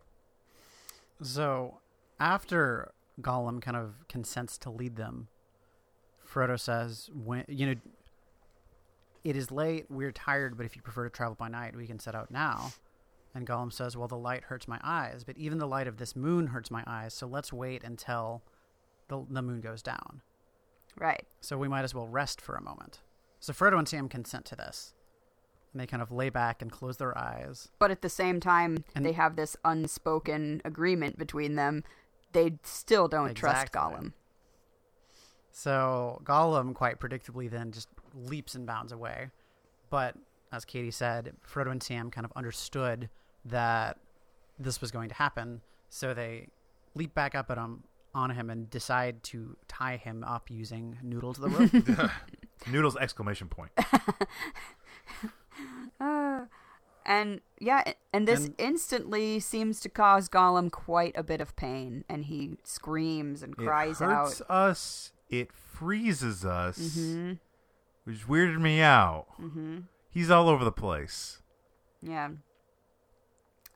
So, 1.22 1.78
after 2.20 2.92
Gollum 3.20 3.60
kind 3.60 3.76
of 3.76 4.06
consents 4.08 4.58
to 4.58 4.70
lead 4.70 4.96
them, 4.96 5.28
Frodo 6.26 6.58
says, 6.58 7.10
"When 7.12 7.44
you 7.48 7.66
know, 7.66 7.74
it 9.24 9.36
is 9.36 9.50
late. 9.50 9.86
We're 9.90 10.12
tired, 10.12 10.56
but 10.56 10.66
if 10.66 10.76
you 10.76 10.82
prefer 10.82 11.04
to 11.04 11.10
travel 11.10 11.34
by 11.34 11.48
night, 11.48 11.74
we 11.74 11.86
can 11.86 11.98
set 11.98 12.14
out 12.14 12.30
now." 12.30 12.72
And 13.34 13.46
Gollum 13.46 13.72
says, 13.72 13.96
"Well, 13.96 14.06
the 14.06 14.16
light 14.16 14.44
hurts 14.44 14.68
my 14.68 14.78
eyes, 14.84 15.24
but 15.24 15.36
even 15.36 15.58
the 15.58 15.66
light 15.66 15.88
of 15.88 15.96
this 15.96 16.14
moon 16.14 16.48
hurts 16.48 16.70
my 16.70 16.84
eyes. 16.86 17.14
So 17.14 17.26
let's 17.26 17.52
wait 17.52 17.82
until 17.82 18.42
the 19.08 19.24
the 19.28 19.42
moon 19.42 19.60
goes 19.60 19.82
down. 19.82 20.22
Right. 20.96 21.26
So 21.40 21.58
we 21.58 21.66
might 21.66 21.82
as 21.82 21.94
well 21.94 22.06
rest 22.06 22.40
for 22.40 22.54
a 22.54 22.62
moment." 22.62 23.02
So 23.40 23.52
Frodo 23.52 23.78
and 23.78 23.88
Sam 23.88 24.08
consent 24.08 24.44
to 24.46 24.56
this. 24.56 24.94
And 25.72 25.80
they 25.80 25.86
kind 25.86 26.02
of 26.02 26.12
lay 26.12 26.30
back 26.30 26.62
and 26.62 26.70
close 26.70 26.98
their 26.98 27.18
eyes. 27.18 27.68
But 27.80 27.90
at 27.90 28.00
the 28.00 28.08
same 28.08 28.38
time, 28.38 28.84
And- 28.94 29.04
they 29.04 29.12
have 29.12 29.34
this 29.34 29.56
unspoken 29.64 30.62
agreement 30.64 31.18
between 31.18 31.56
them. 31.56 31.82
They 32.30 32.58
still 32.62 33.08
don't 33.08 33.34
trust 33.34 33.66
Exactly. 33.66 33.80
Gollum. 33.80 34.12
So 35.50 36.20
Gollum, 36.24 36.74
quite 36.74 37.00
predictably, 37.00 37.50
then 37.50 37.72
just 37.72 37.88
leaps 38.14 38.54
and 38.54 38.66
bounds 38.66 38.92
away. 38.92 39.30
But 39.90 40.16
as 40.52 40.64
Katie 40.64 40.90
said, 40.90 41.32
Frodo 41.46 41.70
and 41.70 41.82
Sam 41.82 42.10
kind 42.10 42.24
of 42.24 42.32
understood 42.36 43.08
that 43.44 43.98
this 44.58 44.80
was 44.80 44.90
going 44.90 45.08
to 45.08 45.14
happen, 45.14 45.60
so 45.88 46.14
they 46.14 46.48
leap 46.94 47.14
back 47.14 47.34
up 47.34 47.50
at 47.50 47.58
him 47.58 47.84
on 48.14 48.30
him 48.30 48.48
and 48.50 48.70
decide 48.70 49.22
to 49.24 49.56
tie 49.66 49.96
him 49.96 50.22
up 50.24 50.48
using 50.50 50.96
Noodle 51.02 51.34
to 51.34 51.40
the 51.40 51.48
rope. 51.48 52.10
Noodles 52.70 52.96
exclamation 52.96 53.48
point. 53.48 53.70
Uh, 56.00 56.46
and 57.06 57.40
yeah, 57.60 57.84
and 58.12 58.26
this 58.26 58.46
And- 58.46 58.54
instantly 58.58 59.38
seems 59.40 59.78
to 59.80 59.88
cause 59.88 60.28
Gollum 60.28 60.70
quite 60.70 61.12
a 61.16 61.22
bit 61.22 61.40
of 61.40 61.54
pain, 61.56 62.04
and 62.08 62.24
he 62.24 62.56
screams 62.64 63.42
and 63.42 63.56
cries 63.56 64.00
out. 64.02 64.10
it 64.10 64.14
hurts 64.14 64.40
out. 64.42 64.50
us. 64.50 65.12
It 65.30 65.52
freezes 65.52 66.44
us, 66.44 66.78
Mm-hmm. 66.78 67.32
Which 68.04 68.26
weirded 68.26 68.60
me 68.60 68.80
out. 68.80 69.26
Mm-hmm. 69.40 69.80
He's 70.10 70.30
all 70.30 70.48
over 70.48 70.64
the 70.64 70.72
place. 70.72 71.42
Yeah. 72.00 72.30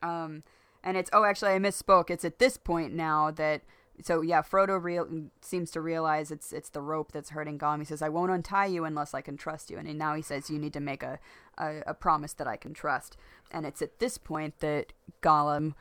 Um, 0.02 0.44
and 0.84 0.96
it's 0.96 1.10
oh, 1.12 1.24
actually, 1.24 1.52
I 1.52 1.58
misspoke. 1.58 2.10
It's 2.10 2.24
at 2.24 2.38
this 2.38 2.56
point 2.56 2.94
now 2.94 3.30
that 3.32 3.62
so 4.02 4.20
yeah, 4.20 4.42
Frodo 4.42 4.82
real 4.82 5.08
seems 5.40 5.70
to 5.72 5.80
realize 5.80 6.30
it's 6.30 6.52
it's 6.52 6.68
the 6.68 6.80
rope 6.80 7.12
that's 7.12 7.30
hurting 7.30 7.58
Gollum. 7.58 7.80
He 7.80 7.84
says, 7.84 8.02
"I 8.02 8.08
won't 8.08 8.30
untie 8.30 8.66
you 8.66 8.84
unless 8.84 9.14
I 9.14 9.20
can 9.20 9.36
trust 9.36 9.70
you." 9.70 9.78
And 9.78 9.98
now 9.98 10.14
he 10.14 10.22
says, 10.22 10.50
"You 10.50 10.58
need 10.58 10.72
to 10.74 10.80
make 10.80 11.02
a 11.02 11.18
a, 11.56 11.82
a 11.86 11.94
promise 11.94 12.32
that 12.34 12.46
I 12.46 12.56
can 12.56 12.74
trust." 12.74 13.16
And 13.50 13.66
it's 13.66 13.82
at 13.82 13.98
this 13.98 14.18
point 14.18 14.60
that 14.60 14.92
Gollum 15.22 15.74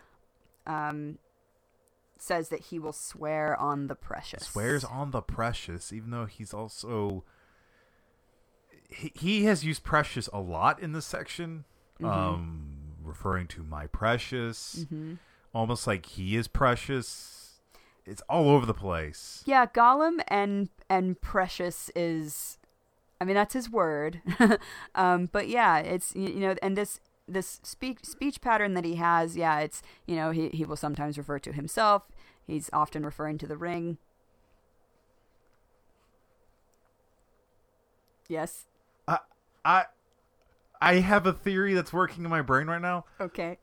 um 0.66 1.20
says 2.18 2.50
that 2.50 2.62
he 2.62 2.80
will 2.80 2.94
swear 2.94 3.56
on 3.60 3.88
the 3.88 3.96
precious. 3.96 4.48
Swears 4.48 4.84
on 4.84 5.12
the 5.12 5.22
precious, 5.22 5.94
even 5.94 6.10
though 6.10 6.26
he's 6.26 6.54
also 6.54 7.24
he, 8.90 9.12
he 9.16 9.44
has 9.46 9.64
used 9.66 9.84
precious 9.84 10.28
a 10.34 10.40
lot 10.40 10.80
in 10.80 10.92
this 10.94 11.06
section, 11.06 11.66
Mhm. 12.00 12.08
um, 12.10 12.74
referring 13.04 13.48
to 13.48 13.64
my 13.64 13.88
precious, 13.88 14.86
hmm 14.90 15.16
almost 15.54 15.88
like 15.88 16.06
he 16.06 16.36
is 16.36 16.48
precious. 16.48 17.60
It's 18.06 18.22
all 18.30 18.50
over 18.50 18.66
the 18.66 18.74
place. 18.76 19.44
Yeah, 19.46 19.66
Gollum 19.66 20.22
and 20.28 20.70
and 20.90 21.20
precious 21.20 21.90
is, 21.96 22.58
I 23.20 23.26
mean 23.26 23.36
that's 23.36 23.54
his 23.54 23.70
word, 23.70 24.22
um, 24.96 25.30
but 25.32 25.48
yeah, 25.48 25.80
it's 25.80 26.14
you, 26.16 26.28
you 26.30 26.40
know, 26.40 26.56
and 26.62 26.78
this 26.78 27.00
this 27.28 27.60
speech 27.64 28.00
speech 28.06 28.40
pattern 28.40 28.74
that 28.76 28.86
he 28.86 28.96
has, 28.96 29.36
yeah, 29.36 29.60
it's 29.60 29.82
you 30.06 30.16
know 30.16 30.32
he 30.32 30.50
he 30.50 30.64
will 30.64 30.78
sometimes 30.78 31.18
refer 31.18 31.40
to 31.40 31.52
himself. 31.52 32.04
He's 32.46 32.70
often 32.72 33.04
referring 33.06 33.38
to 33.40 33.48
the 33.48 33.58
ring. 33.58 33.98
Yes. 38.30 38.66
I 39.68 39.86
I 40.82 40.96
have 40.96 41.28
a 41.28 41.34
theory 41.34 41.74
that's 41.74 41.92
working 41.92 42.24
in 42.24 42.30
my 42.30 42.42
brain 42.42 42.68
right 42.68 42.82
now, 42.82 43.06
Okay. 43.20 43.58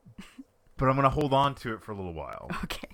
but 0.77 0.89
I'm 0.89 0.97
gonna 0.97 1.09
hold 1.11 1.33
on 1.33 1.55
to 1.57 1.73
it 1.75 1.83
for 1.83 1.93
a 1.93 1.97
little 1.97 2.13
while. 2.15 2.51
Okay. 2.65 2.89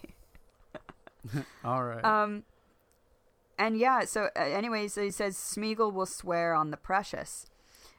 All 1.65 1.85
right. 1.85 2.03
Um, 2.03 2.45
and 3.59 3.77
yeah, 3.77 4.07
so 4.07 4.31
uh, 4.35 4.41
anyways, 4.41 4.95
he 4.95 5.11
says 5.11 5.37
Smeagol 5.37 5.93
will 5.93 6.07
swear 6.07 6.55
on 6.55 6.71
the 6.71 6.79
precious. 6.79 7.47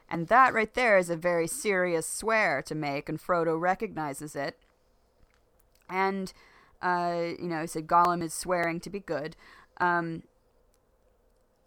And 0.08 0.26
that 0.26 0.52
right 0.52 0.72
there 0.74 0.98
is 0.98 1.08
a 1.08 1.16
very 1.16 1.46
serious 1.46 2.06
swear 2.08 2.62
to 2.62 2.74
make, 2.74 3.08
and 3.08 3.20
Frodo 3.20 3.58
recognizes 3.58 4.34
it. 4.34 4.58
And, 5.88 6.32
uh, 6.82 7.16
you 7.38 7.46
know, 7.48 7.60
he 7.60 7.66
said 7.68 7.86
Gollum 7.86 8.22
is 8.22 8.34
swearing 8.34 8.80
to 8.80 8.90
be 8.90 8.98
good. 9.00 9.36
Um, 9.78 10.24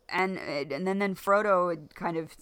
and 0.09 0.37
and 0.37 0.87
then 0.87 0.99
then 0.99 1.15
Frodo 1.15 1.77
kind 1.93 2.17
of 2.17 2.35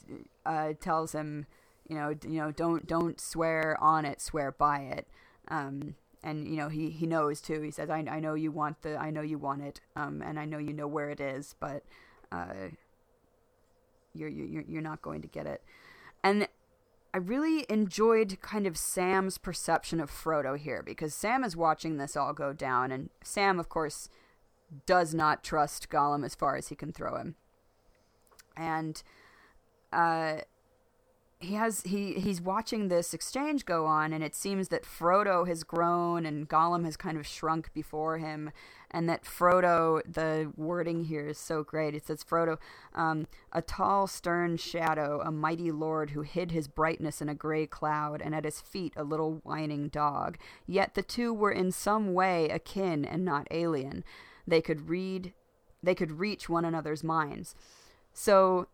uh, 0.46 0.74
tells 0.80 1.14
him, 1.14 1.46
you 1.88 1.96
know, 1.96 2.16
you 2.24 2.40
know, 2.40 2.52
don't 2.52 2.88
don't 2.88 3.20
swear 3.20 3.78
on 3.82 4.06
it, 4.06 4.22
swear 4.22 4.52
by 4.52 4.80
it. 4.80 5.08
Um, 5.50 5.96
and 6.24 6.48
you 6.48 6.56
know 6.56 6.70
he 6.70 6.90
he 6.90 7.06
knows 7.06 7.42
too. 7.42 7.62
He 7.62 7.72
says, 7.72 7.90
I 7.90 8.06
I 8.10 8.20
know 8.20 8.34
you 8.34 8.52
want 8.52 8.82
the 8.82 8.98
I 8.98 9.10
know 9.10 9.22
you 9.22 9.38
want 9.38 9.62
it, 9.62 9.82
um, 9.96 10.22
and 10.22 10.40
I 10.40 10.46
know 10.46 10.58
you 10.58 10.74
know 10.74 10.88
where 10.88 11.10
it 11.10 11.20
is, 11.20 11.56
but 11.60 11.84
uh, 12.32 12.70
you're 14.14 14.30
you're 14.30 14.64
you're 14.68 14.82
not 14.82 15.02
going 15.02 15.22
to 15.22 15.28
get 15.28 15.46
it. 15.46 15.62
And 16.24 16.48
I 17.14 17.18
really 17.20 17.66
enjoyed 17.70 18.40
kind 18.42 18.66
of 18.66 18.78
Sam's 18.78 19.38
perception 19.38 20.00
of 20.00 20.10
Frodo 20.10 20.58
here 20.58 20.82
because 20.82 21.14
Sam 21.14 21.44
is 21.44 21.56
watching 21.56 21.98
this 21.98 22.16
all 22.16 22.34
go 22.34 22.54
down, 22.54 22.92
and 22.92 23.10
Sam, 23.24 23.60
of 23.60 23.70
course, 23.70 24.10
does 24.86 25.14
not 25.14 25.44
trust 25.44 25.90
Gollum 25.90 26.26
as 26.26 26.34
far 26.34 26.56
as 26.56 26.70
he 26.70 26.76
can 26.76 26.92
throw 26.92 27.18
him. 27.18 27.36
And 28.56 29.02
uh, 29.92 30.38
he 31.44 31.56
has 31.56 31.82
he 31.82 32.14
he's 32.14 32.42
watching 32.42 32.88
this 32.88 33.14
exchange 33.14 33.66
go 33.66 33.86
on, 33.86 34.14
and 34.14 34.24
it 34.24 34.34
seems 34.34 34.70
that 34.70 34.84
Frodo 34.84 35.48
has 35.48 35.64
grown 35.64 36.26
and 36.26 36.48
Gollum 36.48 36.86
has 36.86 36.98
kind 36.98 37.18
of 37.18 37.28
shrunk 37.28 37.74
before 37.74 38.18
him, 38.18 38.52
and 38.90 39.10
that 39.10 39.26
Frodo 39.26 40.02
the 40.12 40.52
wording 40.56 41.06
here 41.06 41.28
is 41.28 41.38
so 41.38 41.64
great. 41.64 41.96
It 41.96 42.08
says 42.08 42.24
Frodo, 42.24 42.58
um, 42.96 43.28
a 43.52 43.62
tall 43.62 44.08
stern 44.08 44.58
shadow, 44.58 45.22
a 45.24 45.32
mighty 45.32 45.72
lord 45.72 46.12
who 46.12 46.22
hid 46.22 46.52
his 46.52 46.68
brightness 46.68 47.22
in 47.22 47.30
a 47.30 47.36
gray 47.36 47.68
cloud, 47.68 48.22
and 48.22 48.34
at 48.34 48.46
his 48.46 48.62
feet 48.62 48.94
a 48.96 49.04
little 49.04 49.42
whining 49.44 49.90
dog. 49.90 50.38
Yet 50.66 50.94
the 50.94 51.04
two 51.04 51.34
were 51.34 51.52
in 51.52 51.72
some 51.72 52.14
way 52.14 52.50
akin 52.50 53.04
and 53.04 53.26
not 53.26 53.48
alien. 53.52 54.04
They 54.48 54.62
could 54.62 54.90
read, 54.90 55.34
they 55.82 55.96
could 55.96 56.20
reach 56.20 56.48
one 56.48 56.66
another's 56.66 57.04
minds. 57.04 57.56
So 58.14 58.68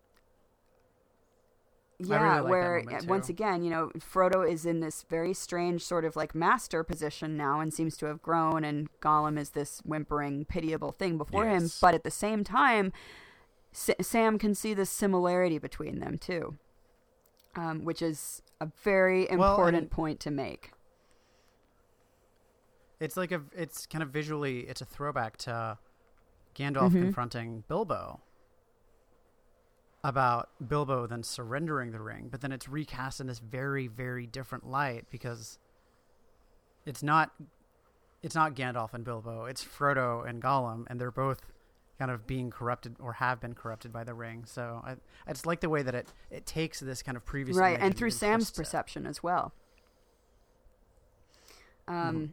yeah, 2.01 2.39
like 2.41 2.49
where 2.49 2.83
moment, 2.83 3.07
once 3.07 3.27
too. 3.27 3.31
again, 3.33 3.61
you 3.63 3.69
know, 3.69 3.91
Frodo 3.99 4.49
is 4.49 4.65
in 4.65 4.79
this 4.79 5.03
very 5.09 5.33
strange 5.33 5.83
sort 5.83 6.05
of 6.05 6.15
like 6.15 6.33
master 6.33 6.83
position 6.83 7.35
now 7.35 7.59
and 7.59 7.73
seems 7.73 7.97
to 7.97 8.05
have 8.05 8.21
grown, 8.21 8.63
and 8.63 8.89
Gollum 9.01 9.37
is 9.37 9.49
this 9.51 9.79
whimpering, 9.85 10.45
pitiable 10.45 10.91
thing 10.93 11.17
before 11.17 11.45
him. 11.47 11.69
But 11.81 11.93
at 11.93 12.03
the 12.03 12.11
same 12.11 12.43
time, 12.45 12.93
S- 13.73 13.89
Sam 14.01 14.37
can 14.39 14.55
see 14.55 14.73
the 14.73 14.85
similarity 14.85 15.57
between 15.57 15.99
them 15.99 16.17
too, 16.17 16.57
um, 17.55 17.83
which 17.83 18.01
is 18.01 18.41
a 18.61 18.67
very 18.83 19.27
Well, 19.31 19.51
important 19.51 19.77
and- 19.83 19.91
point 19.91 20.19
to 20.21 20.31
make. 20.31 20.71
It's 23.01 23.15
like 23.15 23.31
a, 23.31 23.41
it's 23.55 23.85
kind 23.85 24.03
of 24.03 24.09
visually, 24.09 24.61
it's 24.61 24.81
a 24.81 24.85
throwback 24.85 25.37
to 25.37 25.77
Gandalf 26.55 26.91
Mhm. 26.91 27.01
confronting 27.03 27.63
Bilbo 27.69 28.19
about 30.03 30.49
Bilbo 30.65 31.07
then 31.07 31.23
surrendering 31.23 31.91
the 31.91 31.99
ring, 31.99 32.29
but 32.31 32.41
then 32.41 32.51
it's 32.51 32.69
recast 32.69 33.19
in 33.19 33.27
this 33.27 33.39
very, 33.39 33.87
very 33.87 34.25
different 34.25 34.65
light 34.65 35.05
because 35.11 35.57
it's 36.85 37.03
not, 37.03 37.31
it's 38.23 38.35
not 38.35 38.55
Gandalf 38.55 38.93
and 38.93 39.03
Bilbo, 39.03 39.45
it's 39.45 39.63
Frodo 39.63 40.27
and 40.27 40.41
Gollum, 40.41 40.85
and 40.87 40.99
they're 41.01 41.11
both 41.11 41.41
kind 41.97 42.11
of 42.11 42.25
being 42.25 42.49
corrupted 42.49 42.95
or 42.99 43.11
have 43.13 43.41
been 43.41 43.53
corrupted 43.53 43.91
by 43.91 44.05
the 44.05 44.13
ring. 44.13 44.43
So 44.45 44.81
I, 44.85 44.91
I 45.27 45.33
just 45.33 45.45
like 45.45 45.59
the 45.59 45.67
way 45.67 45.81
that 45.83 45.93
it, 45.93 46.07
it 46.31 46.45
takes 46.45 46.79
this 46.79 47.03
kind 47.03 47.17
of 47.17 47.25
previous 47.25 47.57
right, 47.57 47.77
and 47.79 47.93
through 47.95 48.11
Sam's 48.11 48.45
twists 48.45 48.57
it. 48.57 48.61
perception 48.61 49.05
as 49.05 49.21
well. 49.21 49.53
Um, 51.89 51.95
Mhm. 52.15 52.29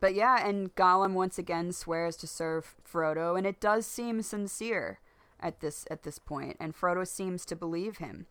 but 0.00 0.14
yeah, 0.14 0.44
and 0.46 0.74
Gollum 0.74 1.12
once 1.12 1.38
again 1.38 1.70
swears 1.72 2.16
to 2.16 2.26
serve 2.26 2.74
Frodo, 2.90 3.36
and 3.36 3.46
it 3.46 3.60
does 3.60 3.86
seem 3.86 4.22
sincere 4.22 4.98
at 5.40 5.60
this 5.60 5.86
at 5.90 6.02
this 6.02 6.18
point, 6.18 6.56
and 6.60 6.74
Frodo 6.74 7.06
seems 7.06 7.44
to 7.46 7.56
believe 7.56 7.98
him. 7.98 8.26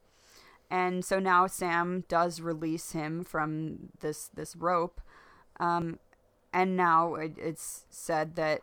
And 0.69 1.05
so 1.05 1.19
now 1.19 1.47
Sam 1.47 2.03
does 2.07 2.41
release 2.41 2.91
him 2.91 3.23
from 3.23 3.89
this 4.01 4.29
this 4.33 4.55
rope, 4.55 4.99
um, 5.59 5.99
and 6.53 6.75
now 6.75 7.15
it, 7.15 7.37
it's 7.37 7.85
said 7.89 8.35
that 8.35 8.61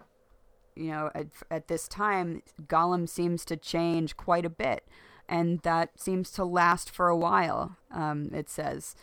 you 0.76 0.90
know 0.90 1.10
at, 1.14 1.28
at 1.50 1.68
this 1.68 1.88
time 1.88 2.42
Gollum 2.66 3.08
seems 3.08 3.44
to 3.46 3.56
change 3.56 4.16
quite 4.16 4.44
a 4.44 4.50
bit, 4.50 4.86
and 5.28 5.60
that 5.60 5.98
seems 5.98 6.30
to 6.32 6.44
last 6.44 6.90
for 6.90 7.08
a 7.08 7.16
while. 7.16 7.76
Um, 7.90 8.30
it 8.34 8.50
says, 8.50 8.94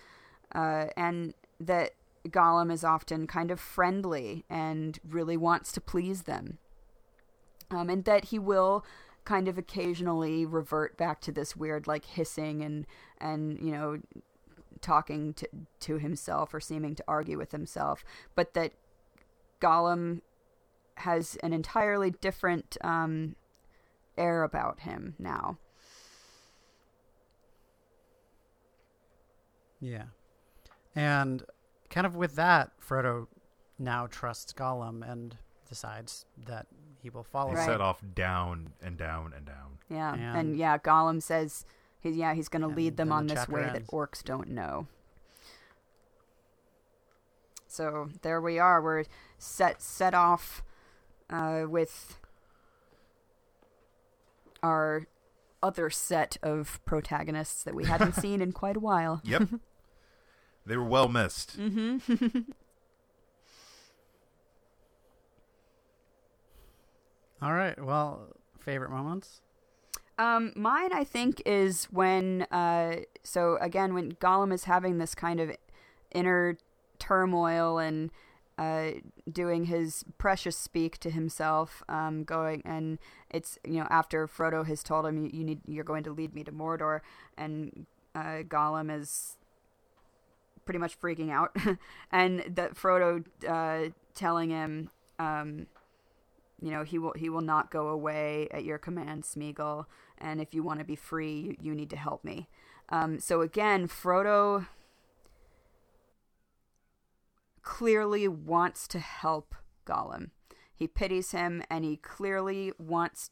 uh, 0.53 0.87
and 0.95 1.33
that 1.59 1.91
Gollum 2.27 2.71
is 2.71 2.83
often 2.83 3.25
kind 3.25 3.49
of 3.49 3.59
friendly 3.59 4.45
and 4.47 4.99
really 5.07 5.37
wants 5.37 5.71
to 5.71 5.81
please 5.81 6.23
them, 6.23 6.59
um, 7.71 7.89
and 7.89 8.05
that 8.05 8.25
he 8.25 8.37
will 8.37 8.85
kind 9.25 9.47
of 9.47 9.57
occasionally 9.57 10.45
revert 10.45 10.97
back 10.97 11.21
to 11.21 11.31
this 11.31 11.55
weird 11.55 11.87
like 11.87 12.05
hissing 12.05 12.63
and 12.63 12.87
and 13.19 13.59
you 13.59 13.71
know 13.71 13.99
talking 14.81 15.33
to 15.35 15.47
to 15.79 15.97
himself 15.97 16.53
or 16.53 16.59
seeming 16.59 16.95
to 16.95 17.03
argue 17.07 17.37
with 17.37 17.51
himself, 17.51 18.03
but 18.35 18.53
that 18.53 18.73
Gollum 19.61 20.21
has 20.95 21.37
an 21.43 21.53
entirely 21.53 22.11
different 22.11 22.77
um, 22.81 23.35
air 24.17 24.43
about 24.43 24.81
him 24.81 25.15
now. 25.17 25.57
Yeah. 29.79 30.05
And 30.95 31.43
kind 31.89 32.05
of 32.05 32.15
with 32.15 32.35
that, 32.35 32.71
Frodo 32.79 33.27
now 33.79 34.07
trusts 34.07 34.53
Gollum 34.53 35.09
and 35.09 35.37
decides 35.67 36.25
that 36.45 36.67
he 37.01 37.09
will 37.09 37.23
follow 37.23 37.49
They 37.51 37.55
Right. 37.57 37.65
set 37.65 37.81
off 37.81 38.01
down 38.13 38.73
and 38.81 38.97
down 38.97 39.33
and 39.35 39.45
down. 39.45 39.77
Yeah, 39.89 40.13
And- 40.13 40.37
and, 40.37 40.57
yeah, 40.57 40.77
Gollum 40.77 41.21
says, 41.21 41.65
he, 41.99 42.11
yeah, 42.11 42.33
he's 42.33 42.47
going 42.49 42.61
to 42.61 42.67
lead 42.67 42.97
them 42.97 43.11
on 43.11 43.27
the 43.27 43.35
this 43.35 43.47
way 43.49 43.63
ends. 43.63 43.73
that 43.73 43.87
orcs 43.87 44.23
don't 44.23 44.49
know. 44.49 44.87
So 47.67 48.09
there 48.21 48.41
we 48.41 48.59
are. 48.59 48.81
We're 48.81 49.05
set 49.37 49.81
set 49.81 50.13
off 50.13 50.61
uh, 51.29 51.63
with 51.67 52.19
our 54.61 55.07
other 55.63 55.89
set 55.89 56.37
of 56.43 56.79
protagonists 56.85 57.63
that 57.63 57.73
we 57.73 57.85
hadn't 57.85 58.13
seen 58.15 58.41
in 58.41 58.51
quite 58.51 58.75
a 58.75 58.79
while. 58.81 59.21
Yep. 59.23 59.43
they 60.65 60.75
were 60.75 60.83
well 60.83 61.07
missed. 61.07 61.57
Mm-hmm. 61.57 62.39
All 67.41 67.53
right. 67.53 67.81
Well, 67.83 68.27
favorite 68.59 68.91
moments? 68.91 69.41
Um, 70.17 70.53
mine, 70.55 70.93
I 70.93 71.03
think, 71.03 71.41
is 71.45 71.85
when, 71.85 72.43
uh, 72.51 72.97
so 73.23 73.57
again, 73.59 73.93
when 73.93 74.11
Gollum 74.13 74.53
is 74.53 74.65
having 74.65 74.99
this 74.99 75.15
kind 75.15 75.39
of 75.39 75.51
inner 76.11 76.57
turmoil 76.99 77.79
and 77.79 78.11
uh, 78.57 78.91
doing 79.31 79.65
his 79.65 80.05
precious 80.19 80.55
speak 80.55 80.99
to 80.99 81.09
himself, 81.09 81.81
um, 81.89 82.23
going 82.23 82.61
and 82.63 82.99
it's 83.31 83.57
you 83.65 83.79
know 83.79 83.87
after 83.89 84.27
Frodo 84.27 84.67
has 84.67 84.83
told 84.83 85.07
him 85.07 85.17
you, 85.17 85.31
you 85.33 85.43
need 85.43 85.61
you're 85.67 85.83
going 85.83 86.03
to 86.03 86.11
lead 86.11 86.35
me 86.35 86.43
to 86.43 86.51
Mordor, 86.51 86.99
and 87.37 87.87
uh, 88.13 88.43
Gollum 88.43 88.95
is 88.95 89.37
pretty 90.63 90.77
much 90.77 90.99
freaking 90.99 91.31
out, 91.31 91.55
and 92.11 92.43
that 92.55 92.75
Frodo 92.75 93.25
uh, 93.47 93.89
telling 94.13 94.51
him, 94.51 94.91
um, 95.17 95.65
you 96.61 96.71
know, 96.71 96.83
he 96.83 96.97
will 96.99 97.13
he 97.15 97.29
will 97.29 97.41
not 97.41 97.71
go 97.71 97.87
away 97.87 98.47
at 98.51 98.63
your 98.63 98.77
command, 98.77 99.23
Smeagol, 99.23 99.85
and 100.17 100.39
if 100.39 100.53
you 100.53 100.63
want 100.63 100.79
to 100.79 100.85
be 100.85 100.95
free, 100.95 101.39
you, 101.39 101.55
you 101.61 101.75
need 101.75 101.89
to 101.89 101.97
help 101.97 102.23
me. 102.23 102.47
Um, 102.89 103.19
so 103.19 103.41
again, 103.41 103.87
Frodo 103.87 104.67
clearly 107.61 108.27
wants 108.27 108.87
to 108.89 108.99
help 108.99 109.55
Gollum. 109.85 110.29
He 110.73 110.87
pities 110.87 111.31
him, 111.31 111.63
and 111.69 111.85
he 111.85 111.97
clearly 111.97 112.71
wants, 112.79 113.29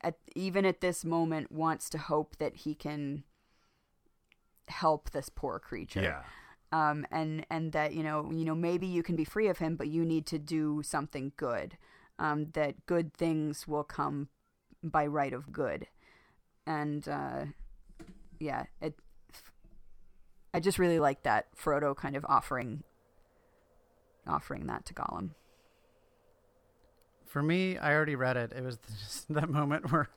at 0.00 0.16
even 0.34 0.64
at 0.64 0.80
this 0.80 1.04
moment, 1.04 1.52
wants 1.52 1.88
to 1.90 1.98
hope 1.98 2.36
that 2.38 2.56
he 2.58 2.74
can 2.74 3.24
help 4.68 5.10
this 5.10 5.28
poor 5.28 5.58
creature 5.58 6.00
Yeah. 6.02 6.22
um, 6.72 7.04
and 7.10 7.44
and 7.50 7.72
that 7.72 7.92
you 7.94 8.02
know 8.02 8.30
you 8.32 8.44
know 8.44 8.54
maybe 8.54 8.86
you 8.86 9.02
can 9.02 9.16
be 9.16 9.24
free 9.24 9.48
of 9.48 9.58
him, 9.58 9.76
but 9.76 9.88
you 9.88 10.04
need 10.04 10.26
to 10.26 10.38
do 10.38 10.82
something 10.82 11.32
good. 11.36 11.76
Um, 12.22 12.50
that 12.52 12.86
good 12.86 13.12
things 13.12 13.66
will 13.66 13.82
come 13.82 14.28
by 14.80 15.06
right 15.06 15.32
of 15.32 15.50
good, 15.50 15.88
and 16.66 17.06
uh, 17.08 17.46
yeah, 18.38 18.66
it. 18.80 18.94
I 20.54 20.60
just 20.60 20.78
really 20.78 21.00
like 21.00 21.24
that 21.24 21.46
Frodo 21.56 21.96
kind 21.96 22.14
of 22.14 22.24
offering, 22.28 22.84
offering 24.24 24.66
that 24.66 24.84
to 24.86 24.94
Gollum. 24.94 25.30
For 27.26 27.42
me, 27.42 27.76
I 27.76 27.92
already 27.92 28.14
read 28.14 28.36
it. 28.36 28.52
It 28.52 28.62
was 28.62 28.78
just 29.00 29.32
that 29.34 29.48
moment 29.48 29.90
where, 29.90 30.08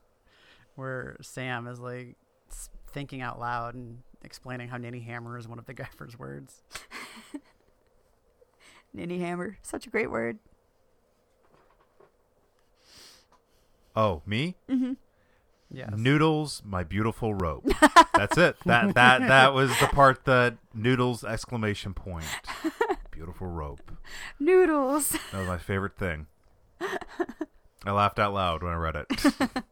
where 0.76 1.18
Sam 1.22 1.66
is 1.66 1.80
like 1.80 2.18
thinking 2.92 3.22
out 3.22 3.40
loud 3.40 3.74
and 3.74 4.00
explaining 4.24 4.68
how 4.68 4.78
Ninny 4.78 5.00
Hammer 5.00 5.38
is 5.38 5.48
one 5.48 5.58
of 5.58 5.66
the 5.66 5.74
gaffer's 5.76 6.20
words. 6.20 6.62
Ninny 8.94 9.20
Hammer, 9.20 9.58
such 9.64 9.88
a 9.88 9.90
great 9.90 10.12
word. 10.12 10.38
Oh, 13.96 14.22
me? 14.26 14.56
Mm-hmm. 14.70 14.94
Yes. 15.72 15.92
Noodles, 15.96 16.62
my 16.66 16.84
beautiful 16.84 17.34
rope. 17.34 17.66
That's 18.14 18.38
it. 18.38 18.56
That 18.66 18.94
that 18.94 19.28
that 19.28 19.54
was 19.54 19.72
the 19.80 19.88
part 19.88 20.24
that 20.26 20.58
Noodles 20.74 21.24
exclamation 21.24 21.94
point. 21.94 22.26
Beautiful 23.12 23.48
rope. 23.48 23.92
Noodles. 24.40 25.10
That 25.32 25.40
was 25.40 25.48
my 25.48 25.58
favorite 25.58 25.98
thing. 25.98 26.28
I 26.80 27.92
laughed 27.92 28.20
out 28.20 28.34
loud 28.34 28.64
when 28.64 28.74
I 28.74 28.76
read 28.76 28.96
it. 28.96 29.34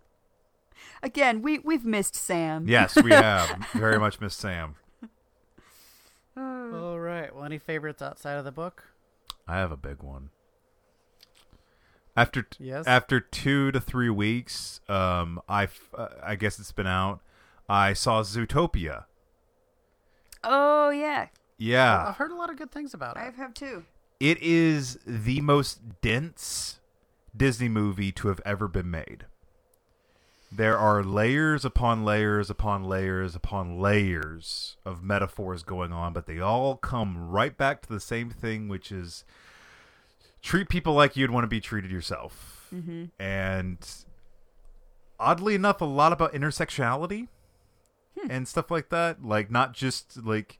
Again, 1.03 1.41
we 1.41 1.59
we've 1.59 1.85
missed 1.85 2.15
Sam. 2.15 2.67
yes, 2.67 2.95
we 3.01 3.11
have 3.11 3.65
very 3.73 3.99
much 3.99 4.19
missed 4.19 4.39
Sam. 4.39 4.75
All 6.37 6.99
right. 6.99 7.33
Well, 7.33 7.43
any 7.43 7.59
favorites 7.59 8.01
outside 8.01 8.35
of 8.35 8.45
the 8.45 8.51
book? 8.51 8.85
I 9.47 9.57
have 9.57 9.71
a 9.71 9.77
big 9.77 10.01
one. 10.01 10.29
After 12.15 12.43
t- 12.43 12.63
Yes. 12.65 12.85
after 12.85 13.19
two 13.19 13.71
to 13.71 13.79
three 13.81 14.09
weeks, 14.09 14.81
um, 14.87 15.41
I 15.49 15.63
f- 15.63 15.89
uh, 15.97 16.09
I 16.21 16.35
guess 16.35 16.59
it's 16.59 16.71
been 16.71 16.87
out. 16.87 17.21
I 17.67 17.93
saw 17.93 18.21
Zootopia. 18.21 19.05
Oh 20.43 20.89
yeah, 20.89 21.27
Yeah, 21.57 22.07
I've 22.09 22.15
heard 22.17 22.31
a 22.31 22.35
lot 22.35 22.49
of 22.49 22.57
good 22.57 22.71
things 22.71 22.93
about 22.93 23.15
it. 23.15 23.21
I 23.21 23.29
have 23.31 23.53
too. 23.53 23.85
it 24.19 24.37
is 24.41 24.99
the 25.07 25.41
most 25.41 26.01
dense 26.01 26.79
Disney 27.35 27.69
movie 27.69 28.11
to 28.11 28.27
have 28.27 28.41
ever 28.45 28.67
been 28.67 28.91
made. 28.91 29.25
There 30.51 30.77
are 30.77 31.03
layers 31.03 31.65
upon 31.65 32.05
layers 32.05 32.49
upon 32.49 32.83
layers 32.83 33.35
upon 33.35 33.79
layers 33.79 34.75
of 34.85 35.01
metaphors 35.01 35.63
going 35.63 35.91
on, 35.91 36.13
but 36.13 36.27
they 36.27 36.39
all 36.39 36.75
come 36.75 37.29
right 37.31 37.57
back 37.57 37.81
to 37.83 37.89
the 37.89 37.99
same 37.99 38.29
thing, 38.29 38.67
which 38.67 38.91
is 38.91 39.23
treat 40.43 40.69
people 40.69 40.93
like 40.93 41.15
you'd 41.17 41.31
want 41.31 41.43
to 41.45 41.47
be 41.47 41.59
treated 41.59 41.89
yourself. 41.89 42.67
Mm-hmm. 42.75 43.05
And 43.19 43.77
oddly 45.19 45.55
enough, 45.55 45.81
a 45.81 45.85
lot 45.85 46.13
about 46.13 46.33
intersectionality. 46.33 47.29
and 48.29 48.47
stuff 48.47 48.69
like 48.69 48.89
that. 48.89 49.23
Like 49.23 49.49
not 49.49 49.73
just 49.73 50.23
like 50.23 50.59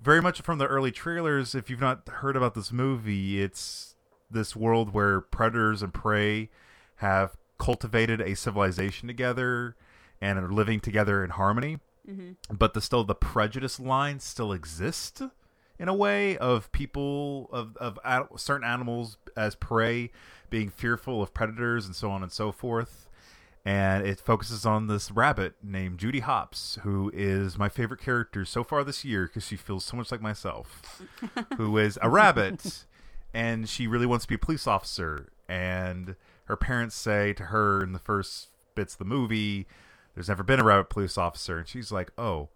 very 0.00 0.20
much 0.20 0.40
from 0.42 0.58
the 0.58 0.66
early 0.66 0.90
trailers. 0.92 1.54
If 1.54 1.70
you've 1.70 1.80
not 1.80 2.06
heard 2.08 2.36
about 2.36 2.54
this 2.54 2.70
movie, 2.72 3.40
it's 3.42 3.94
this 4.30 4.54
world 4.54 4.92
where 4.92 5.20
predators 5.20 5.82
and 5.82 5.94
prey 5.94 6.50
have 6.96 7.36
cultivated 7.58 8.20
a 8.20 8.34
civilization 8.36 9.08
together 9.08 9.76
and 10.20 10.38
are 10.38 10.50
living 10.52 10.80
together 10.80 11.24
in 11.24 11.30
harmony. 11.30 11.78
But 12.50 12.74
the 12.74 12.80
still 12.80 13.04
the 13.04 13.14
prejudice 13.14 13.78
lines 13.80 14.24
still 14.24 14.52
exist 14.52 15.22
in 15.80 15.88
a 15.88 15.94
way 15.94 16.36
of 16.36 16.70
people 16.70 17.48
of 17.50 17.76
of 17.78 17.98
certain 18.38 18.68
animals 18.68 19.16
as 19.34 19.54
prey 19.54 20.10
being 20.50 20.68
fearful 20.68 21.22
of 21.22 21.32
predators 21.32 21.86
and 21.86 21.96
so 21.96 22.10
on 22.10 22.22
and 22.22 22.30
so 22.30 22.52
forth. 22.52 23.08
And 23.64 24.06
it 24.06 24.20
focuses 24.20 24.64
on 24.64 24.86
this 24.86 25.10
rabbit 25.10 25.54
named 25.62 25.98
Judy 25.98 26.20
Hopps, 26.20 26.78
who 26.82 27.10
is 27.14 27.58
my 27.58 27.68
favorite 27.68 28.00
character 28.00 28.44
so 28.44 28.62
far 28.62 28.84
this 28.84 29.04
year 29.04 29.26
because 29.26 29.44
she 29.44 29.56
feels 29.56 29.84
so 29.84 29.96
much 29.96 30.10
like 30.10 30.22
myself, 30.22 31.02
who 31.56 31.76
is 31.76 31.98
a 32.00 32.08
rabbit, 32.08 32.86
and 33.34 33.68
she 33.68 33.86
really 33.86 34.06
wants 34.06 34.24
to 34.24 34.28
be 34.28 34.34
a 34.34 34.38
police 34.38 34.66
officer. 34.66 35.30
And 35.48 36.16
her 36.44 36.56
parents 36.56 36.94
say 36.94 37.32
to 37.34 37.44
her 37.44 37.82
in 37.82 37.92
the 37.92 37.98
first 37.98 38.48
bits 38.74 38.94
of 38.94 38.98
the 38.98 39.04
movie, 39.04 39.66
"There's 40.14 40.28
never 40.28 40.42
been 40.42 40.60
a 40.60 40.64
rabbit 40.64 40.88
police 40.88 41.18
officer," 41.18 41.58
and 41.58 41.68
she's 41.68 41.92
like, 41.92 42.12
"Oh, 42.16 42.48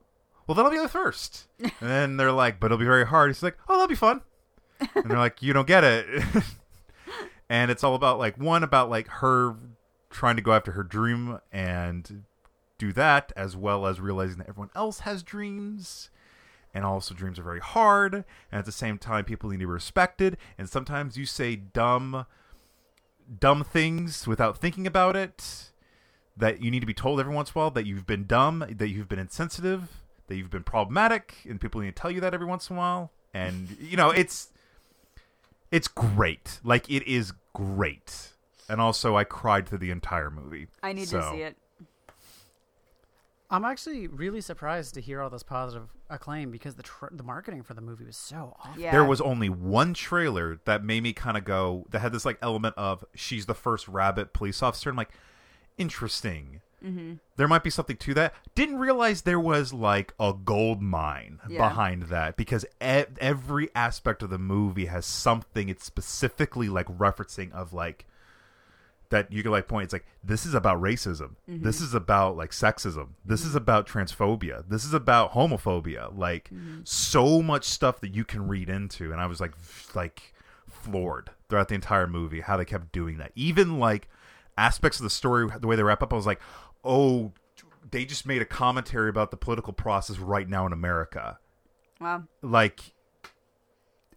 well, 0.46 0.54
then 0.54 0.64
I'll 0.64 0.70
be 0.70 0.78
the 0.78 0.88
first. 0.88 1.46
And 1.58 1.72
then 1.80 2.16
they're 2.16 2.32
like, 2.32 2.60
but 2.60 2.66
it'll 2.66 2.78
be 2.78 2.84
very 2.84 3.06
hard. 3.06 3.30
He's 3.30 3.42
like, 3.42 3.56
oh, 3.68 3.74
that'll 3.74 3.88
be 3.88 3.94
fun. 3.94 4.20
And 4.94 5.10
they're 5.10 5.18
like, 5.18 5.42
you 5.42 5.52
don't 5.52 5.66
get 5.66 5.84
it. 5.84 6.06
and 7.48 7.70
it's 7.70 7.84
all 7.84 7.94
about 7.94 8.18
like 8.18 8.36
one 8.38 8.62
about 8.62 8.90
like 8.90 9.08
her 9.08 9.56
trying 10.10 10.36
to 10.36 10.42
go 10.42 10.52
after 10.52 10.72
her 10.72 10.82
dream 10.82 11.40
and 11.52 12.24
do 12.78 12.92
that, 12.92 13.32
as 13.36 13.56
well 13.56 13.86
as 13.86 14.00
realizing 14.00 14.38
that 14.38 14.48
everyone 14.48 14.70
else 14.74 15.00
has 15.00 15.22
dreams. 15.22 16.10
And 16.72 16.84
also, 16.84 17.14
dreams 17.14 17.38
are 17.38 17.44
very 17.44 17.60
hard. 17.60 18.14
And 18.14 18.24
at 18.58 18.64
the 18.64 18.72
same 18.72 18.98
time, 18.98 19.24
people 19.24 19.48
need 19.48 19.56
to 19.56 19.60
be 19.60 19.66
respected. 19.66 20.36
And 20.58 20.68
sometimes 20.68 21.16
you 21.16 21.24
say 21.24 21.54
dumb, 21.54 22.26
dumb 23.38 23.62
things 23.62 24.26
without 24.26 24.58
thinking 24.58 24.86
about 24.86 25.14
it 25.14 25.70
that 26.36 26.60
you 26.60 26.70
need 26.70 26.80
to 26.80 26.86
be 26.86 26.94
told 26.94 27.20
every 27.20 27.32
once 27.32 27.50
in 27.50 27.52
a 27.52 27.58
while 27.58 27.70
that 27.70 27.86
you've 27.86 28.06
been 28.06 28.26
dumb, 28.26 28.64
that 28.68 28.88
you've 28.88 29.08
been 29.08 29.20
insensitive, 29.20 30.03
that 30.26 30.36
you've 30.36 30.50
been 30.50 30.62
problematic, 30.64 31.36
and 31.48 31.60
people 31.60 31.80
need 31.80 31.94
to 31.94 32.00
tell 32.00 32.10
you 32.10 32.20
that 32.20 32.34
every 32.34 32.46
once 32.46 32.70
in 32.70 32.76
a 32.76 32.78
while. 32.78 33.10
And 33.32 33.76
you 33.80 33.96
know, 33.96 34.10
it's 34.10 34.50
it's 35.70 35.88
great. 35.88 36.60
Like 36.64 36.88
it 36.90 37.06
is 37.06 37.32
great. 37.52 38.30
And 38.68 38.80
also, 38.80 39.16
I 39.16 39.24
cried 39.24 39.68
through 39.68 39.78
the 39.78 39.90
entire 39.90 40.30
movie. 40.30 40.68
I 40.82 40.92
need 40.94 41.08
So, 41.08 41.20
to 41.20 41.30
see 41.30 41.42
it. 41.42 41.56
I'm 43.50 43.64
actually 43.64 44.08
really 44.08 44.40
surprised 44.40 44.94
to 44.94 45.00
hear 45.00 45.20
all 45.20 45.28
this 45.30 45.42
positive 45.42 45.88
acclaim 46.08 46.50
because 46.50 46.74
the 46.76 46.82
tr- 46.82 47.06
the 47.12 47.22
marketing 47.22 47.62
for 47.62 47.74
the 47.74 47.80
movie 47.82 48.04
was 48.04 48.16
so 48.16 48.56
awful. 48.58 48.80
Yeah. 48.80 48.90
There 48.90 49.04
was 49.04 49.20
only 49.20 49.48
one 49.48 49.94
trailer 49.94 50.58
that 50.64 50.82
made 50.82 51.02
me 51.02 51.12
kind 51.12 51.36
of 51.36 51.44
go. 51.44 51.84
That 51.90 52.00
had 52.00 52.12
this 52.12 52.24
like 52.24 52.38
element 52.40 52.74
of 52.78 53.04
she's 53.14 53.46
the 53.46 53.54
first 53.54 53.86
rabbit 53.86 54.32
police 54.32 54.62
officer. 54.62 54.90
I'm 54.90 54.96
like, 54.96 55.10
interesting. 55.76 56.62
Mm-hmm. 56.84 57.14
There 57.36 57.48
might 57.48 57.62
be 57.62 57.70
something 57.70 57.96
to 57.96 58.14
that. 58.14 58.34
Didn't 58.54 58.78
realize 58.78 59.22
there 59.22 59.40
was 59.40 59.72
like 59.72 60.12
a 60.20 60.32
gold 60.32 60.82
mine 60.82 61.40
Yeah. 61.48 61.68
behind 61.68 62.04
that 62.04 62.36
because 62.36 62.64
e- 62.82 63.04
every 63.18 63.70
aspect 63.74 64.22
of 64.22 64.30
the 64.30 64.38
movie 64.38 64.86
has 64.86 65.06
something 65.06 65.68
it's 65.68 65.84
specifically 65.84 66.68
like 66.68 66.86
referencing 66.86 67.52
of 67.52 67.72
like 67.72 68.06
that 69.10 69.32
you 69.32 69.42
can 69.42 69.52
like 69.52 69.68
point. 69.68 69.84
It's 69.84 69.92
like 69.92 70.06
this 70.22 70.44
is 70.44 70.54
about 70.54 70.80
racism. 70.80 71.36
Mm-hmm. 71.48 71.62
This 71.62 71.80
is 71.80 71.94
about 71.94 72.36
like 72.36 72.50
sexism. 72.50 73.10
This 73.24 73.42
is 73.42 73.48
mm-hmm. 73.48 73.58
about 73.58 73.86
transphobia. 73.86 74.64
This 74.68 74.84
is 74.84 74.92
about 74.92 75.32
homophobia. 75.32 76.16
Like 76.16 76.50
mm-hmm. 76.52 76.80
so 76.84 77.40
much 77.40 77.64
stuff 77.64 78.00
that 78.00 78.14
you 78.14 78.24
can 78.24 78.48
read 78.48 78.68
into, 78.68 79.12
and 79.12 79.20
I 79.20 79.26
was 79.26 79.40
like, 79.40 79.52
like 79.94 80.34
floored 80.68 81.30
throughout 81.48 81.68
the 81.68 81.74
entire 81.74 82.06
movie 82.06 82.40
how 82.40 82.56
they 82.56 82.64
kept 82.64 82.92
doing 82.92 83.18
that. 83.18 83.32
Even 83.34 83.78
like 83.78 84.08
aspects 84.56 84.98
of 84.98 85.04
the 85.04 85.10
story, 85.10 85.48
the 85.60 85.66
way 85.66 85.76
they 85.76 85.82
wrap 85.82 86.02
up, 86.02 86.12
I 86.12 86.16
was 86.16 86.26
like, 86.26 86.40
oh, 86.84 87.32
they 87.90 88.04
just 88.04 88.26
made 88.26 88.42
a 88.42 88.44
commentary 88.46 89.08
about 89.08 89.30
the 89.30 89.36
political 89.36 89.72
process 89.72 90.18
right 90.18 90.48
now 90.48 90.66
in 90.66 90.72
America. 90.72 91.38
Wow. 92.00 92.24
Like, 92.42 92.92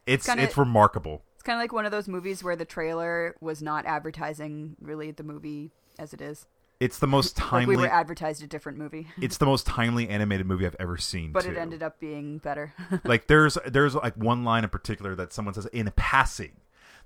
it's 0.05 0.25
Kinda- 0.25 0.43
it's 0.43 0.57
remarkable. 0.57 1.23
It's 1.35 1.43
kind 1.43 1.57
of 1.57 1.63
like 1.63 1.73
one 1.73 1.85
of 1.85 1.91
those 1.91 2.07
movies 2.07 2.43
where 2.43 2.55
the 2.55 2.65
trailer 2.65 3.35
was 3.41 3.61
not 3.61 3.85
advertising 3.85 4.75
really 4.81 5.11
the 5.11 5.23
movie 5.23 5.71
as 5.99 6.13
it 6.13 6.21
is. 6.21 6.47
It's 6.79 6.99
the 6.99 7.07
most 7.07 7.39
Like 7.39 7.47
timely. 7.49 7.75
we 7.77 7.81
were 7.83 7.87
advertised 7.91 8.43
a 8.43 8.47
different 8.47 8.77
movie, 8.77 9.07
it's 9.21 9.37
the 9.37 9.45
most 9.47 9.65
timely 9.65 10.07
animated 10.09 10.45
movie 10.45 10.65
I've 10.65 10.75
ever 10.79 10.95
seen. 10.97 11.31
but 11.31 11.45
it 11.45 11.57
ended 11.57 11.81
up 11.81 11.99
being 11.99 12.37
better. 12.37 12.73
like 13.03 13.27
there's 13.27 13.57
there's 13.65 13.95
like 13.95 14.15
one 14.15 14.43
line 14.43 14.63
in 14.63 14.69
particular 14.69 15.15
that 15.15 15.33
someone 15.33 15.53
says 15.55 15.65
in 15.67 15.91
passing 15.95 16.51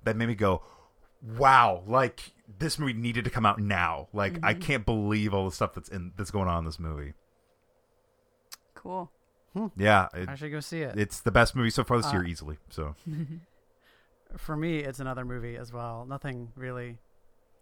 that 0.03 0.15
made 0.17 0.27
me 0.27 0.35
go 0.35 0.61
wow 1.37 1.83
like 1.87 2.33
this 2.59 2.77
movie 2.79 2.93
needed 2.93 3.23
to 3.25 3.29
come 3.29 3.45
out 3.45 3.59
now 3.59 4.07
like 4.13 4.37
i 4.43 4.53
Mm-hmm. 4.53 4.61
can't 4.61 4.85
believe 4.85 5.33
all 5.33 5.45
the 5.45 5.51
stuff 5.55 5.73
that's 5.73 5.89
in 5.89 6.11
that's 6.17 6.31
going 6.31 6.47
on 6.47 6.59
in 6.59 6.65
this 6.65 6.79
movie 6.79 7.13
cool. 8.75 9.11
yeah 9.77 10.07
it, 10.13 10.29
I 10.29 10.35
should 10.35 10.51
go 10.51 10.59
see 10.59 10.81
it. 10.81 10.97
it's 10.97 11.19
the 11.21 11.31
best 11.31 11.55
movie 11.55 11.69
so 11.69 11.83
far 11.83 11.97
this 11.97 12.07
Uh, 12.07 12.13
year 12.13 12.25
easily 12.25 12.57
so 12.69 12.95
For 14.37 14.55
me, 14.55 14.79
it's 14.79 15.01
another 15.01 15.25
movie 15.25 15.57
as 15.57 15.73
well. 15.73 16.05
Nothing 16.07 16.53
really 16.55 16.99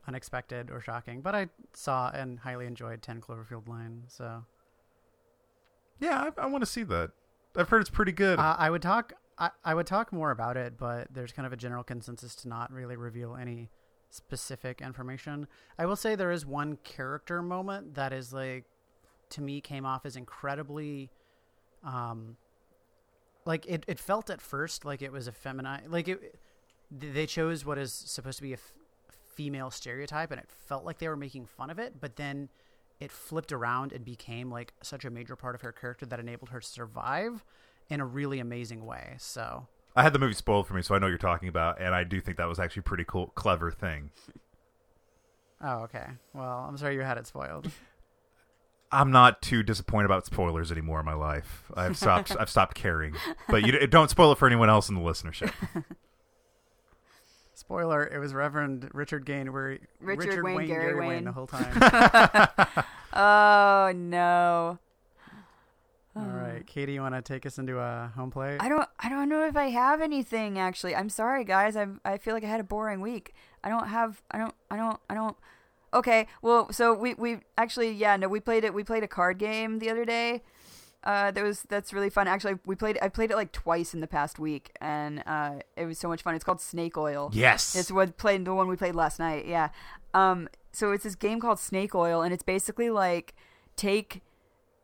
unexpected 0.08 0.70
or 0.70 0.80
shocking, 0.80 1.22
but 1.22 1.34
I 1.34 1.48
saw 1.74 2.12
and 2.14 2.38
highly 2.42 2.68
enjoyed 2.68 3.02
10 3.02 3.22
Cloverfield 3.22 3.68
Lane. 3.68 4.04
So 4.08 4.46
yeah 6.00 6.30
i, 6.38 6.44
I 6.44 6.46
want 6.46 6.62
to 6.62 6.66
see 6.70 6.84
that 6.84 7.10
i've 7.58 7.68
heard 7.70 7.82
it's 7.82 7.90
pretty 7.90 8.12
good 8.12 8.38
uh, 8.40 8.56
I 8.58 8.70
would 8.70 8.82
talk. 8.84 9.14
I, 9.40 9.50
I 9.66 9.74
would 9.74 9.88
talk 9.88 10.14
more 10.14 10.30
about 10.32 10.58
it, 10.58 10.78
but 10.78 11.08
there's 11.12 11.32
kind 11.32 11.46
of 11.48 11.54
a 11.54 11.58
general 11.58 11.84
consensus 11.84 12.36
to 12.36 12.48
not 12.48 12.72
really 12.72 12.96
reveal 12.98 13.36
any 13.36 13.70
specific 14.10 14.82
information. 14.82 15.48
I 15.78 15.86
will 15.86 15.96
say 15.96 16.16
there 16.16 16.32
is 16.32 16.46
one 16.46 16.78
character 16.84 17.42
moment 17.42 17.96
that 17.96 18.12
is 18.14 18.34
like 18.34 18.66
to 19.30 19.42
me 19.42 19.62
came 19.62 19.86
off 19.86 20.06
as 20.06 20.16
incredibly 20.16 21.10
um 21.84 22.36
like 23.46 23.66
it, 23.68 23.84
it 23.88 24.00
felt 24.00 24.30
at 24.30 24.42
first 24.42 24.86
like 24.86 25.02
it 25.02 25.12
was 25.12 25.28
a 25.28 25.32
feminine 25.32 25.82
like 25.90 26.08
it 26.08 26.36
they 26.92 27.26
chose 27.26 27.64
what 27.66 27.78
is 27.78 27.94
supposed 27.94 28.38
to 28.38 28.44
be 28.44 28.52
a 28.52 28.56
f- 28.56 28.74
female 29.36 29.70
stereotype 29.70 30.32
and 30.32 30.40
it 30.40 30.50
felt 30.50 30.84
like 30.84 30.98
they 30.98 31.08
were 31.08 31.16
making 31.16 31.46
fun 31.46 31.70
of 31.70 31.80
it 31.80 31.94
but 32.00 32.16
then 32.16 32.50
it 33.00 33.12
flipped 33.12 33.52
around 33.52 33.94
and 33.94 34.04
became 34.04 34.52
like 34.52 34.74
such 34.82 35.06
a 35.06 35.10
major 35.10 35.36
part 35.36 35.56
of 35.56 35.62
her 35.62 35.72
character 35.72 36.06
that 36.06 36.20
enabled 36.20 36.50
her 36.50 36.60
to 36.60 36.68
survive 36.68 37.46
in 37.90 38.02
a 38.02 38.06
really 38.06 38.40
amazing 38.40 38.86
way 38.86 39.16
so 39.20 39.68
i 39.96 40.04
had 40.04 40.14
the 40.14 40.20
movie 40.20 40.34
spoiled 40.34 40.68
for 40.68 40.74
me 40.74 40.82
so 40.82 40.94
i 40.96 41.00
know 41.00 41.06
what 41.06 41.10
you're 41.10 41.18
talking 41.18 41.50
about 41.50 41.80
and 41.82 41.94
i 41.96 42.04
do 42.04 42.20
think 42.22 42.38
that 42.38 42.48
was 42.48 42.60
actually 42.60 42.82
a 42.82 42.84
pretty 42.84 43.04
cool 43.08 43.28
clever 43.36 43.72
thing. 43.72 44.12
Oh 45.62 45.80
okay. 45.84 46.06
Well 46.34 46.66
i'm 46.68 46.78
sorry 46.78 46.96
you 46.96 47.02
had 47.02 47.18
it 47.18 47.28
spoiled. 47.28 47.70
I'm 48.92 49.12
not 49.12 49.42
too 49.44 49.62
disappointed 49.62 50.06
about 50.06 50.26
spoilers 50.26 50.72
anymore 50.72 51.00
in 51.00 51.06
my 51.06 51.14
life. 51.14 51.72
I've 51.76 51.98
stopped 51.98 52.36
i've 52.40 52.50
stopped 52.50 52.76
caring. 52.76 53.16
But 53.48 53.66
you 53.66 53.88
don't 53.88 54.10
spoil 54.10 54.32
it 54.32 54.38
for 54.38 54.48
anyone 54.48 54.70
else 54.70 54.90
in 54.90 54.96
the 54.96 55.02
listenership. 55.02 55.52
Spoiler 57.54 58.08
it 58.08 58.20
was 58.20 58.34
reverend 58.34 58.90
richard 58.94 59.26
gain 59.26 59.52
where 59.52 59.78
Richard 60.00 60.44
Wayne, 60.44 60.66
Gary 60.68 60.96
Wayne. 61.08 61.26
the 61.26 61.32
whole 61.34 61.48
time. 61.48 62.86
Oh 63.12 63.92
no. 63.96 64.78
All 66.16 66.24
right 66.24 66.66
katie 66.66 66.94
you 66.94 67.02
want 67.02 67.14
to 67.16 67.22
take 67.22 67.46
us 67.46 67.58
into 67.58 67.80
a 67.80 68.12
home 68.16 68.32
plate 68.32 68.58
I 68.60 68.68
don't 68.68 68.88
I 69.00 69.10
don't 69.10 69.30
know 69.30 69.46
if 69.46 69.56
I 69.56 69.70
have 69.70 70.02
anything 70.02 70.58
actually. 70.58 70.96
I'm 70.96 71.10
sorry 71.10 71.44
guys. 71.44 71.76
I 71.76 71.88
I 72.04 72.18
feel 72.18 72.34
like 72.34 72.44
I 72.44 72.48
had 72.48 72.60
a 72.60 72.64
boring 72.64 73.00
week. 73.02 73.34
I 73.64 73.70
don't 73.70 73.88
have 73.88 74.22
I 74.32 74.38
don't 74.38 74.56
I 74.72 74.78
don't 74.78 75.00
I 75.10 75.14
don't 75.14 75.38
Okay, 75.92 76.28
well, 76.42 76.72
so 76.72 76.94
we 76.94 77.14
we 77.16 77.40
actually 77.58 77.92
yeah, 77.92 78.16
no, 78.16 78.28
we 78.28 78.40
played 78.40 78.64
it 78.64 78.74
we 78.74 78.84
played 78.84 79.04
a 79.04 79.08
card 79.08 79.38
game 79.40 79.80
the 79.80 79.90
other 79.90 80.06
day. 80.06 80.44
Uh 81.04 81.32
that 81.32 81.44
was 81.44 81.64
that's 81.70 81.94
really 81.94 82.10
fun. 82.10 82.28
Actually, 82.28 82.60
we 82.66 82.76
played 82.76 83.00
I 83.02 83.10
played 83.10 83.32
it 83.32 83.36
like 83.36 83.52
twice 83.52 83.94
in 83.94 84.02
the 84.02 84.08
past 84.08 84.38
week 84.40 84.72
and 84.82 85.24
uh 85.26 85.56
it 85.78 85.86
was 85.86 85.98
so 85.98 86.08
much 86.08 86.22
fun. 86.22 86.36
It's 86.36 86.44
called 86.44 86.62
Snake 86.62 86.98
Oil. 86.98 87.32
yes 87.34 87.76
It's 87.76 87.92
what 87.92 88.18
played 88.18 88.46
the 88.46 88.54
one 88.54 88.68
we 88.68 88.76
played 88.76 88.96
last 88.96 89.20
night. 89.20 89.48
Yeah. 89.48 89.70
Um. 90.14 90.50
So 90.72 90.92
it's 90.92 91.04
this 91.04 91.16
game 91.16 91.40
called 91.40 91.60
Snake 91.60 91.96
Oil, 91.96 92.22
and 92.22 92.34
it's 92.34 92.44
basically 92.44 92.90
like 92.90 93.34
take, 93.76 94.22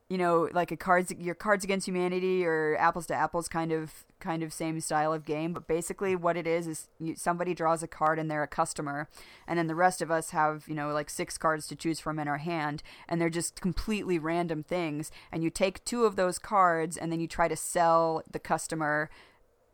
you 0.09 0.19
know, 0.19 0.49
like 0.53 0.71
a 0.71 0.77
cards 0.77 1.11
your 1.17 1.33
Cards 1.33 1.63
Against 1.63 1.87
Humanity 1.87 2.45
or 2.45 2.77
Apples 2.77 3.07
to 3.07 3.15
Apples 3.15 3.47
kind 3.47 3.71
of 3.71 4.05
kind 4.19 4.43
of 4.43 4.53
same 4.53 4.79
style 4.79 5.11
of 5.11 5.25
game. 5.25 5.51
But 5.51 5.67
basically, 5.67 6.15
what 6.15 6.37
it 6.37 6.45
is 6.45 6.67
is 6.67 6.87
you, 6.99 7.15
somebody 7.15 7.55
draws 7.55 7.81
a 7.81 7.87
card 7.87 8.19
and 8.19 8.29
they're 8.29 8.43
a 8.43 8.47
customer, 8.47 9.09
and 9.47 9.57
then 9.57 9.65
the 9.65 9.73
rest 9.73 10.03
of 10.03 10.11
us 10.11 10.29
have 10.29 10.65
you 10.67 10.75
know 10.75 10.91
like 10.91 11.09
six 11.09 11.39
cards 11.39 11.67
to 11.67 11.75
choose 11.75 11.99
from 11.99 12.19
in 12.19 12.27
our 12.27 12.37
hand, 12.37 12.83
and 13.09 13.19
they're 13.19 13.31
just 13.31 13.61
completely 13.61 14.19
random 14.19 14.61
things. 14.61 15.11
And 15.31 15.43
you 15.43 15.49
take 15.49 15.83
two 15.85 16.05
of 16.05 16.15
those 16.15 16.37
cards, 16.37 16.97
and 16.97 17.11
then 17.11 17.19
you 17.19 17.27
try 17.27 17.47
to 17.47 17.55
sell 17.55 18.21
the 18.29 18.39
customer 18.39 19.09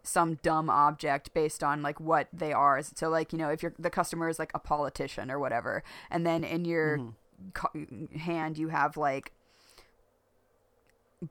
some 0.03 0.35
dumb 0.41 0.69
object 0.69 1.33
based 1.33 1.61
on 1.61 1.81
like 1.81 1.99
what 1.99 2.27
they 2.31 2.53
are. 2.53 2.81
So 2.81 3.09
like 3.09 3.33
you 3.33 3.37
know 3.37 3.49
if 3.49 3.61
you're 3.61 3.75
the 3.77 3.89
customer 3.89 4.29
is 4.29 4.39
like 4.39 4.51
a 4.55 4.59
politician 4.59 5.29
or 5.29 5.39
whatever, 5.39 5.83
and 6.09 6.25
then 6.25 6.45
in 6.45 6.63
your 6.63 6.99
mm-hmm. 6.99 7.49
co- 7.53 8.17
hand 8.17 8.57
you 8.57 8.69
have 8.69 8.95
like 8.95 9.33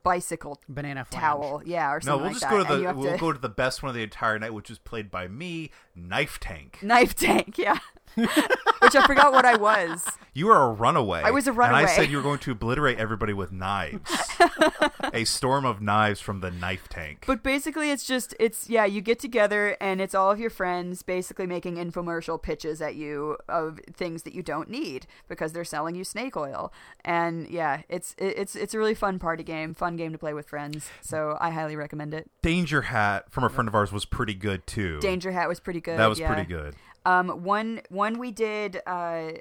bicycle 0.03 0.61
Banana 0.69 1.05
flange. 1.05 1.21
towel, 1.23 1.63
yeah, 1.65 1.91
or 1.91 1.95
No, 1.97 2.01
something 2.01 2.13
we'll 2.17 2.25
like 2.27 2.33
just 2.33 2.41
that. 2.43 2.51
go 2.51 2.59
to 2.65 2.83
the 2.83 2.95
we'll 2.95 3.13
to 3.13 3.19
go 3.19 3.33
to 3.33 3.39
the 3.39 3.49
best 3.49 3.83
one 3.83 3.89
of 3.91 3.95
the 3.97 4.03
entire 4.03 4.39
night, 4.39 4.55
which 4.55 4.69
was 4.69 4.79
played 4.79 5.11
by 5.11 5.27
me, 5.29 5.71
Knife 5.95 6.39
Tank. 6.41 6.79
knife 6.83 7.15
tank, 7.15 7.59
yeah. 7.59 7.79
Which 8.81 8.95
I 8.97 9.07
forgot 9.07 9.33
what 9.33 9.45
I 9.45 9.57
was. 9.57 10.05
You 10.33 10.47
were 10.47 10.57
a 10.57 10.71
runaway. 10.71 11.23
I 11.23 11.31
was 11.31 11.47
a 11.47 11.53
runaway. 11.53 11.81
And. 11.81 11.89
I 11.89 11.95
said 11.95 12.11
you 12.11 12.17
were 12.17 12.23
going 12.23 12.39
to 12.41 12.53
obliterate 12.53 12.99
everybody 12.99 13.33
with 13.33 13.53
knives. 13.53 14.11
a 15.13 15.25
storm 15.25 15.65
of 15.65 15.81
knives 15.81 16.21
from 16.21 16.41
the 16.41 16.51
Knife 16.51 16.89
Tank. 16.89 17.25
But 17.27 17.43
basically, 17.43 17.91
it's 17.91 18.05
just 18.05 18.35
it's 18.39 18.71
yeah, 18.71 18.85
you 18.85 19.01
get 19.01 19.19
together 19.19 19.77
and 19.81 20.01
it's 20.01 20.15
all 20.15 20.31
of 20.31 20.39
your 20.39 20.51
friends 20.51 21.03
basically 21.03 21.47
making 21.47 21.77
infomercial 21.77 22.41
pitches 22.41 22.81
at 22.81 22.95
you 22.95 23.37
of 23.49 23.81
things 23.93 24.23
that 24.23 24.35
you 24.35 24.43
don't 24.43 24.71
need 24.71 25.07
because 25.29 25.53
they're 25.53 25.65
selling 25.65 25.95
you 25.95 26.05
snake 26.05 26.37
oil. 26.37 26.73
And 27.05 27.49
yeah, 27.49 27.83
it's 27.89 28.15
it's 28.19 28.55
it's 28.55 28.75
a 28.75 28.79
really 28.79 28.95
fun 28.95 29.19
party 29.19 29.43
game, 29.43 29.75
fun 29.75 29.97
game 29.97 30.13
to 30.13 30.19
play 30.19 30.33
with 30.33 30.49
friends. 30.49 30.89
So 31.01 31.37
I 31.41 31.51
highly 31.51 31.77
recommend 31.77 32.15
it. 32.15 32.31
Danger 32.43 32.83
Hat 32.83 33.31
from 33.31 33.45
a 33.45 33.49
friend 33.49 33.69
of 33.69 33.75
ours 33.75 33.93
was 33.93 34.05
pretty 34.05 34.35
good 34.35 34.67
too. 34.67 35.01
Danger 35.01 35.33
Hat 35.33 35.49
was 35.49 35.61
pretty 35.61 35.81
good. 35.81 35.99
That 35.99 36.09
was 36.09 36.19
yeah. 36.19 36.33
pretty 36.33 36.49
good. 36.49 36.77
Um, 37.05 37.29
one 37.45 37.81
one 37.89 38.19
we 38.19 38.31
did. 38.31 38.81
Uh, 38.87 39.33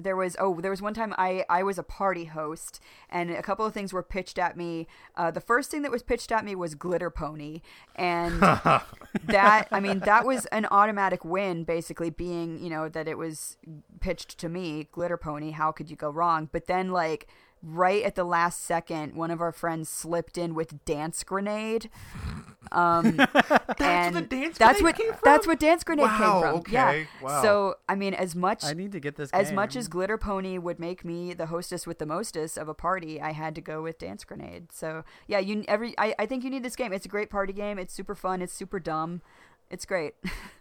there 0.00 0.14
was 0.14 0.36
oh 0.38 0.60
there 0.60 0.70
was 0.70 0.80
one 0.80 0.94
time 0.94 1.12
I 1.18 1.44
I 1.48 1.64
was 1.64 1.76
a 1.76 1.82
party 1.82 2.26
host 2.26 2.80
and 3.10 3.30
a 3.30 3.42
couple 3.42 3.66
of 3.66 3.74
things 3.74 3.92
were 3.92 4.02
pitched 4.02 4.38
at 4.38 4.56
me. 4.56 4.86
Uh, 5.16 5.32
the 5.32 5.40
first 5.40 5.70
thing 5.70 5.82
that 5.82 5.90
was 5.90 6.04
pitched 6.04 6.30
at 6.30 6.44
me 6.44 6.54
was 6.54 6.76
glitter 6.76 7.10
pony 7.10 7.62
and 7.96 8.40
that 9.24 9.66
I 9.72 9.80
mean 9.80 9.98
that 10.00 10.24
was 10.24 10.46
an 10.46 10.66
automatic 10.70 11.24
win 11.24 11.64
basically 11.64 12.10
being 12.10 12.62
you 12.62 12.70
know 12.70 12.88
that 12.88 13.08
it 13.08 13.18
was 13.18 13.56
pitched 14.00 14.38
to 14.38 14.48
me 14.48 14.88
glitter 14.92 15.16
pony 15.16 15.50
how 15.50 15.72
could 15.72 15.90
you 15.90 15.96
go 15.96 16.10
wrong 16.10 16.48
but 16.52 16.66
then 16.66 16.92
like 16.92 17.26
right 17.62 18.02
at 18.04 18.14
the 18.14 18.24
last 18.24 18.64
second 18.64 19.14
one 19.14 19.30
of 19.30 19.40
our 19.40 19.52
friends 19.52 19.88
slipped 19.88 20.38
in 20.38 20.54
with 20.54 20.84
dance 20.84 21.22
grenade 21.24 21.90
um 22.72 23.18
and 23.78 24.16
the 24.16 24.20
dance 24.28 24.58
that's 24.58 24.82
what 24.82 24.94
came 24.96 25.08
from? 25.10 25.20
that's 25.24 25.46
what 25.46 25.58
dance 25.58 25.82
grenade 25.84 26.04
Wow, 26.04 26.18
came 26.52 26.62
from 26.62 26.72
yeah 26.72 26.88
okay, 26.90 27.08
wow. 27.22 27.42
so 27.42 27.74
I 27.88 27.94
mean 27.94 28.12
as 28.14 28.34
much 28.34 28.64
I 28.64 28.74
need 28.74 28.92
to 28.92 29.00
get 29.00 29.16
this. 29.16 29.30
as 29.30 29.46
game. 29.48 29.54
much 29.56 29.74
as 29.76 29.88
glitter 29.88 30.18
pony 30.18 30.58
would 30.58 30.78
make 30.78 31.04
me 31.04 31.32
the 31.34 31.46
hostess 31.46 31.86
with 31.86 31.98
the 31.98 32.06
mostest 32.06 32.58
of 32.58 32.68
a 32.68 32.74
party 32.74 33.20
i 33.20 33.32
had 33.32 33.54
to 33.54 33.60
go 33.60 33.82
with 33.82 33.98
dance 33.98 34.24
grenade 34.24 34.70
so 34.72 35.02
yeah 35.26 35.38
you 35.38 35.64
every 35.66 35.94
I, 35.98 36.14
I 36.18 36.26
think 36.26 36.44
you 36.44 36.50
need 36.50 36.62
this 36.62 36.76
game 36.76 36.92
it's 36.92 37.06
a 37.06 37.08
great 37.08 37.30
party 37.30 37.52
game 37.52 37.78
it's 37.78 37.94
super 37.94 38.14
fun 38.14 38.42
it's 38.42 38.52
super 38.52 38.78
dumb 38.80 39.22
it's 39.70 39.84
great 39.86 40.14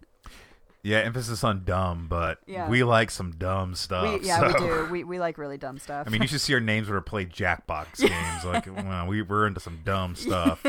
Yeah, 0.87 0.99
emphasis 0.99 1.43
on 1.43 1.65
dumb, 1.65 2.07
but 2.09 2.39
Yeah. 2.47 2.69
we 2.69 2.83
like 2.83 3.11
some 3.11 3.31
dumb 3.31 3.75
stuff. 3.75 4.21
we, 4.21 4.25
yeah 4.27 4.45
we 4.47 4.51
so- 4.53 4.57
do 4.85 4.87
we, 4.91 5.03
we 5.03 5.19
like 5.19 5.37
really 5.37 5.57
dumb 5.57 5.79
stuff 5.79 6.07
I 6.07 6.09
mean, 6.09 6.21
you 6.21 6.27
should 6.29 6.39
see 6.39 6.53
our 6.53 6.59
names 6.61 6.87
when 6.87 6.95
we 6.95 7.01
play 7.01 7.25
Jackbox 7.25 7.97
games. 7.97 8.45
Like, 8.45 8.65
well, 8.73 9.05
we 9.07 9.21
we're 9.21 9.47
into 9.47 9.59
some 9.59 9.79
dumb 9.83 10.15
stuff. 10.15 10.63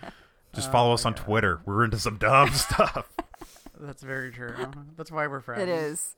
Just 0.54 0.70
follow 0.70 0.94
us 0.94 1.04
on 1.04 1.14
Twitter. 1.14 1.60
We're 1.66 1.84
into 1.84 1.98
some 1.98 2.16
dumb 2.16 2.50
stuff. 2.52 3.08
That's 3.78 4.02
very 4.02 4.30
true. 4.30 4.54
That's 4.96 5.10
why 5.10 5.26
we're 5.26 5.40
friends. 5.40 5.62
it 5.62 5.68
is 5.68 6.14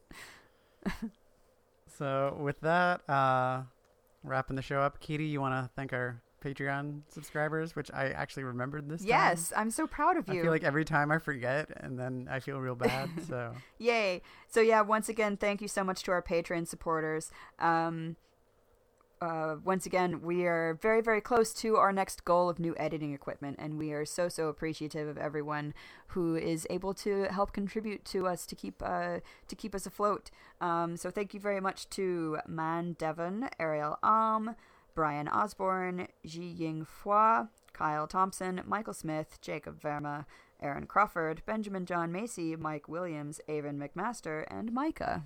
So 1.96 2.36
with 2.40 2.60
that, 2.60 3.08
uh, 3.08 3.62
wrapping 4.22 4.56
the 4.56 4.62
show 4.62 4.80
up, 4.80 5.00
Katie, 5.00 5.24
you 5.26 5.40
want 5.40 5.54
to 5.54 5.70
thank 5.74 5.92
our 5.92 6.20
Patreon 6.44 7.02
subscribers, 7.08 7.74
which 7.74 7.90
I 7.92 8.10
actually 8.10 8.44
remembered 8.44 8.88
this 8.88 9.00
time. 9.00 9.08
yes 9.08 9.52
i'm 9.56 9.70
so 9.70 9.86
proud 9.86 10.16
of 10.16 10.28
you. 10.28 10.40
I 10.40 10.42
feel 10.42 10.52
like 10.52 10.64
every 10.64 10.84
time 10.84 11.10
I 11.10 11.18
forget, 11.18 11.68
and 11.76 11.98
then 11.98 12.28
I 12.30 12.40
feel 12.40 12.58
real 12.60 12.74
bad. 12.74 13.10
So 13.28 13.54
Yay. 13.78 14.22
So 14.48 14.60
yeah, 14.60 14.80
once 14.80 15.08
again, 15.08 15.36
thank 15.36 15.60
you 15.60 15.68
so 15.68 15.84
much 15.84 16.02
to 16.04 16.12
our 16.12 16.22
Patreon 16.22 16.66
supporters. 16.66 17.30
Um 17.58 18.16
uh, 19.20 19.56
once 19.64 19.84
again, 19.86 20.22
we 20.22 20.44
are 20.44 20.78
very, 20.80 21.00
very 21.00 21.20
close 21.20 21.52
to 21.52 21.76
our 21.76 21.92
next 21.92 22.24
goal 22.24 22.48
of 22.48 22.58
new 22.58 22.74
editing 22.78 23.12
equipment, 23.12 23.56
and 23.58 23.76
we 23.78 23.92
are 23.92 24.04
so, 24.04 24.28
so 24.28 24.48
appreciative 24.48 25.08
of 25.08 25.18
everyone 25.18 25.74
who 26.08 26.36
is 26.36 26.66
able 26.70 26.94
to 26.94 27.24
help 27.24 27.52
contribute 27.52 28.04
to 28.04 28.26
us 28.26 28.46
to 28.46 28.54
keep 28.54 28.82
uh, 28.84 29.18
to 29.48 29.56
keep 29.56 29.74
us 29.74 29.86
afloat. 29.86 30.30
Um, 30.60 30.96
so 30.96 31.10
thank 31.10 31.34
you 31.34 31.40
very 31.40 31.60
much 31.60 31.88
to 31.90 32.38
Man 32.46 32.92
Devon, 32.92 33.48
Ariel 33.58 33.98
Alm, 34.02 34.54
Brian 34.98 35.28
Osborne, 35.28 36.08
Ji 36.26 36.42
Ying 36.42 36.84
Hua, 37.04 37.46
Kyle 37.72 38.08
Thompson, 38.08 38.62
Michael 38.66 38.92
Smith, 38.92 39.38
Jacob 39.40 39.80
Verma, 39.80 40.24
Aaron 40.60 40.86
Crawford, 40.86 41.40
Benjamin 41.46 41.86
John 41.86 42.10
Macy, 42.10 42.56
Mike 42.56 42.88
Williams, 42.88 43.40
Avon 43.46 43.78
McMaster, 43.78 44.44
and 44.50 44.72
Micah. 44.72 45.22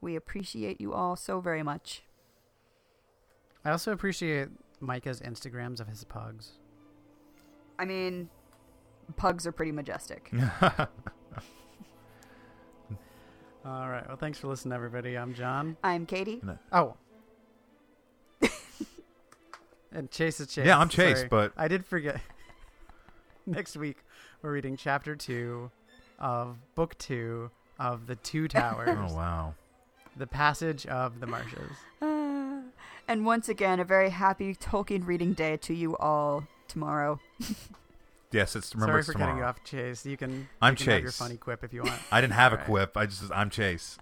We 0.00 0.16
appreciate 0.16 0.80
you 0.80 0.94
all 0.94 1.14
so 1.14 1.40
very 1.40 1.62
much. 1.62 2.04
I 3.66 3.70
also 3.70 3.92
appreciate 3.92 4.48
Micah's 4.80 5.20
Instagrams 5.20 5.78
of 5.80 5.86
his 5.86 6.04
pugs. 6.04 6.52
I 7.78 7.84
mean, 7.84 8.30
pugs 9.16 9.46
are 9.46 9.52
pretty 9.52 9.72
majestic. 9.72 10.30
All 13.62 13.90
right. 13.90 14.08
Well, 14.08 14.16
thanks 14.16 14.38
for 14.38 14.48
listening, 14.48 14.72
everybody. 14.72 15.18
I'm 15.18 15.34
John. 15.34 15.76
I'm 15.84 16.06
Katie. 16.06 16.40
Oh. 16.72 16.96
And 19.92 20.10
Chase 20.10 20.40
is 20.40 20.48
Chase. 20.48 20.66
Yeah, 20.66 20.78
I'm 20.78 20.88
Chase, 20.88 21.18
Sorry. 21.18 21.28
but- 21.28 21.52
I 21.56 21.68
did 21.68 21.84
forget. 21.86 22.20
Next 23.46 23.76
week, 23.76 23.98
we're 24.42 24.52
reading 24.52 24.76
chapter 24.76 25.16
two 25.16 25.70
of 26.18 26.56
book 26.74 26.96
two 26.98 27.50
of 27.78 28.06
The 28.06 28.16
Two 28.16 28.46
Towers 28.48 28.88
oh 29.10 29.14
wow. 29.14 29.54
The 30.16 30.26
Passage 30.26 30.86
of 30.86 31.20
the 31.20 31.26
Marshes. 31.26 31.72
And 33.08 33.26
once 33.26 33.48
again, 33.48 33.80
a 33.80 33.84
very 33.84 34.10
happy 34.10 34.54
Tolkien 34.54 35.04
reading 35.04 35.32
day 35.32 35.56
to 35.62 35.74
you 35.74 35.96
all 35.96 36.44
tomorrow. 36.68 37.18
Yes, 38.32 38.54
it's 38.54 38.72
remember 38.76 38.92
Sorry 38.92 39.00
it's 39.00 39.06
for 39.08 39.12
tomorrow. 39.14 39.30
cutting 39.32 39.38
you 39.42 39.44
off, 39.48 39.64
Chase. 39.64 40.06
You 40.06 40.16
can, 40.16 40.48
I'm 40.62 40.74
you 40.74 40.84
can 40.84 40.92
have 40.92 41.02
your 41.02 41.10
funny 41.10 41.36
quip 41.36 41.64
if 41.64 41.72
you 41.72 41.82
want. 41.82 42.00
I 42.12 42.20
didn't 42.20 42.34
have 42.34 42.52
a 42.52 42.54
All 42.54 42.58
right. 42.60 42.66
quip. 42.66 42.96
I 42.96 43.06
just 43.06 43.24
I'm 43.34 43.50
Chase. 43.50 43.98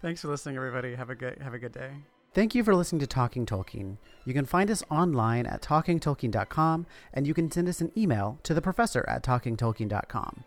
Thanks 0.00 0.20
for 0.20 0.28
listening, 0.28 0.54
everybody. 0.54 0.94
Have 0.94 1.10
a 1.10 1.16
good 1.16 1.38
have 1.38 1.54
a 1.54 1.58
good 1.58 1.72
day. 1.72 1.90
Thank 2.38 2.54
you 2.54 2.62
for 2.62 2.72
listening 2.72 3.00
to 3.00 3.06
Talking 3.08 3.46
Tolkien. 3.46 3.96
You 4.24 4.32
can 4.32 4.44
find 4.44 4.70
us 4.70 4.84
online 4.92 5.44
at 5.44 5.60
talkingtolkien.com, 5.60 6.86
and 7.12 7.26
you 7.26 7.34
can 7.34 7.50
send 7.50 7.68
us 7.68 7.80
an 7.80 7.90
email 7.96 8.38
to 8.44 8.54
the 8.54 8.62
professor 8.62 9.04
at 9.08 9.24
talkingtolkien.com. 9.24 10.44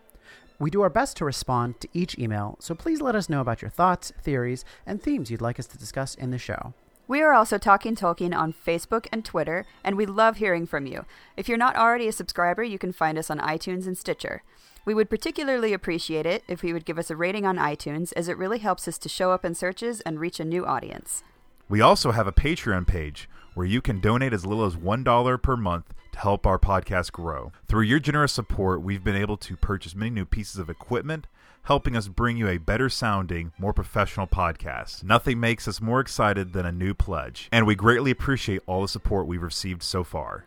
We 0.58 0.72
do 0.72 0.84
our 0.84 0.90
best 0.90 1.18
to 1.18 1.26
respond 1.26 1.82
to 1.82 1.90
each 1.92 2.18
email, 2.18 2.56
so 2.62 2.74
please 2.74 3.02
let 3.02 3.14
us 3.14 3.28
know 3.28 3.42
about 3.42 3.62
your 3.62 3.72
thoughts, 3.72 4.14
theories, 4.22 4.64
and 4.86 5.04
themes 5.04 5.30
you'd 5.30 5.42
like 5.42 5.60
us 5.60 5.68
to 5.68 5.78
discuss 5.78 6.16
in 6.16 6.32
the 6.32 6.38
show. 6.38 6.74
We 7.10 7.22
are 7.22 7.34
also 7.34 7.58
Talking 7.58 7.98
Tolkien 7.98 8.34
on 8.34 8.54
Facebook 8.54 9.08
and 9.12 9.26
Twitter, 9.26 9.66
and 9.84 9.98
we 9.98 10.06
love 10.06 10.38
hearing 10.38 10.66
from 10.66 10.86
you. 10.86 11.06
If 11.36 11.50
you're 11.50 11.58
not 11.58 11.76
already 11.76 12.08
a 12.08 12.14
subscriber, 12.14 12.64
you 12.64 12.80
can 12.80 12.94
find 12.94 13.18
us 13.18 13.30
on 13.30 13.40
iTunes 13.40 13.86
and 13.86 13.98
Stitcher. 13.98 14.44
We 14.86 14.94
would 14.94 15.10
particularly 15.10 15.74
appreciate 15.74 16.26
it 16.26 16.46
if 16.48 16.64
you 16.64 16.74
would 16.74 16.86
give 16.86 16.98
us 16.98 17.12
a 17.12 17.18
rating 17.18 17.46
on 17.46 17.58
iTunes, 17.58 18.14
as 18.16 18.30
it 18.30 18.38
really 18.38 18.60
helps 18.60 18.88
us 18.88 18.98
to 19.00 19.10
show 19.10 19.34
up 19.34 19.44
in 19.44 19.56
searches 19.56 20.00
and 20.00 20.22
reach 20.22 20.40
a 20.40 20.46
new 20.46 20.66
audience. 20.66 21.26
We 21.70 21.82
also 21.82 22.12
have 22.12 22.28
a 22.28 22.32
Patreon 22.32 22.88
page 22.88 23.30
where 23.54 23.66
you 23.66 23.82
can 23.82 24.00
donate 24.00 24.34
as 24.34 24.46
little 24.46 24.66
as 24.66 24.76
$1 24.76 25.42
per 25.42 25.58
month 25.58 25.94
to 26.14 26.20
help 26.20 26.46
our 26.46 26.60
podcast 26.60 27.12
grow. 27.12 27.52
Through 27.68 27.84
your 27.84 28.00
generous 28.00 28.34
support, 28.34 28.82
we've 28.82 29.04
been 29.04 29.16
able 29.16 29.38
to 29.38 29.56
purchase 29.58 29.96
many 29.96 30.12
new 30.12 30.26
pieces 30.26 30.58
of 30.58 30.70
equipment, 30.70 31.28
helping 31.64 31.96
us 31.96 32.08
bring 32.08 32.38
you 32.38 32.48
a 32.48 32.58
better 32.58 32.90
sounding, 32.90 33.52
more 33.58 33.74
professional 33.74 34.28
podcast. 34.28 35.04
Nothing 35.04 35.40
makes 35.40 35.68
us 35.68 35.82
more 35.82 36.00
excited 36.00 36.54
than 36.54 36.66
a 36.66 36.72
new 36.72 36.94
pledge, 36.94 37.48
and 37.52 37.66
we 37.66 37.76
greatly 37.76 38.12
appreciate 38.12 38.62
all 38.66 38.82
the 38.82 38.88
support 38.88 39.28
we've 39.28 39.42
received 39.42 39.84
so 39.84 40.04
far. 40.04 40.46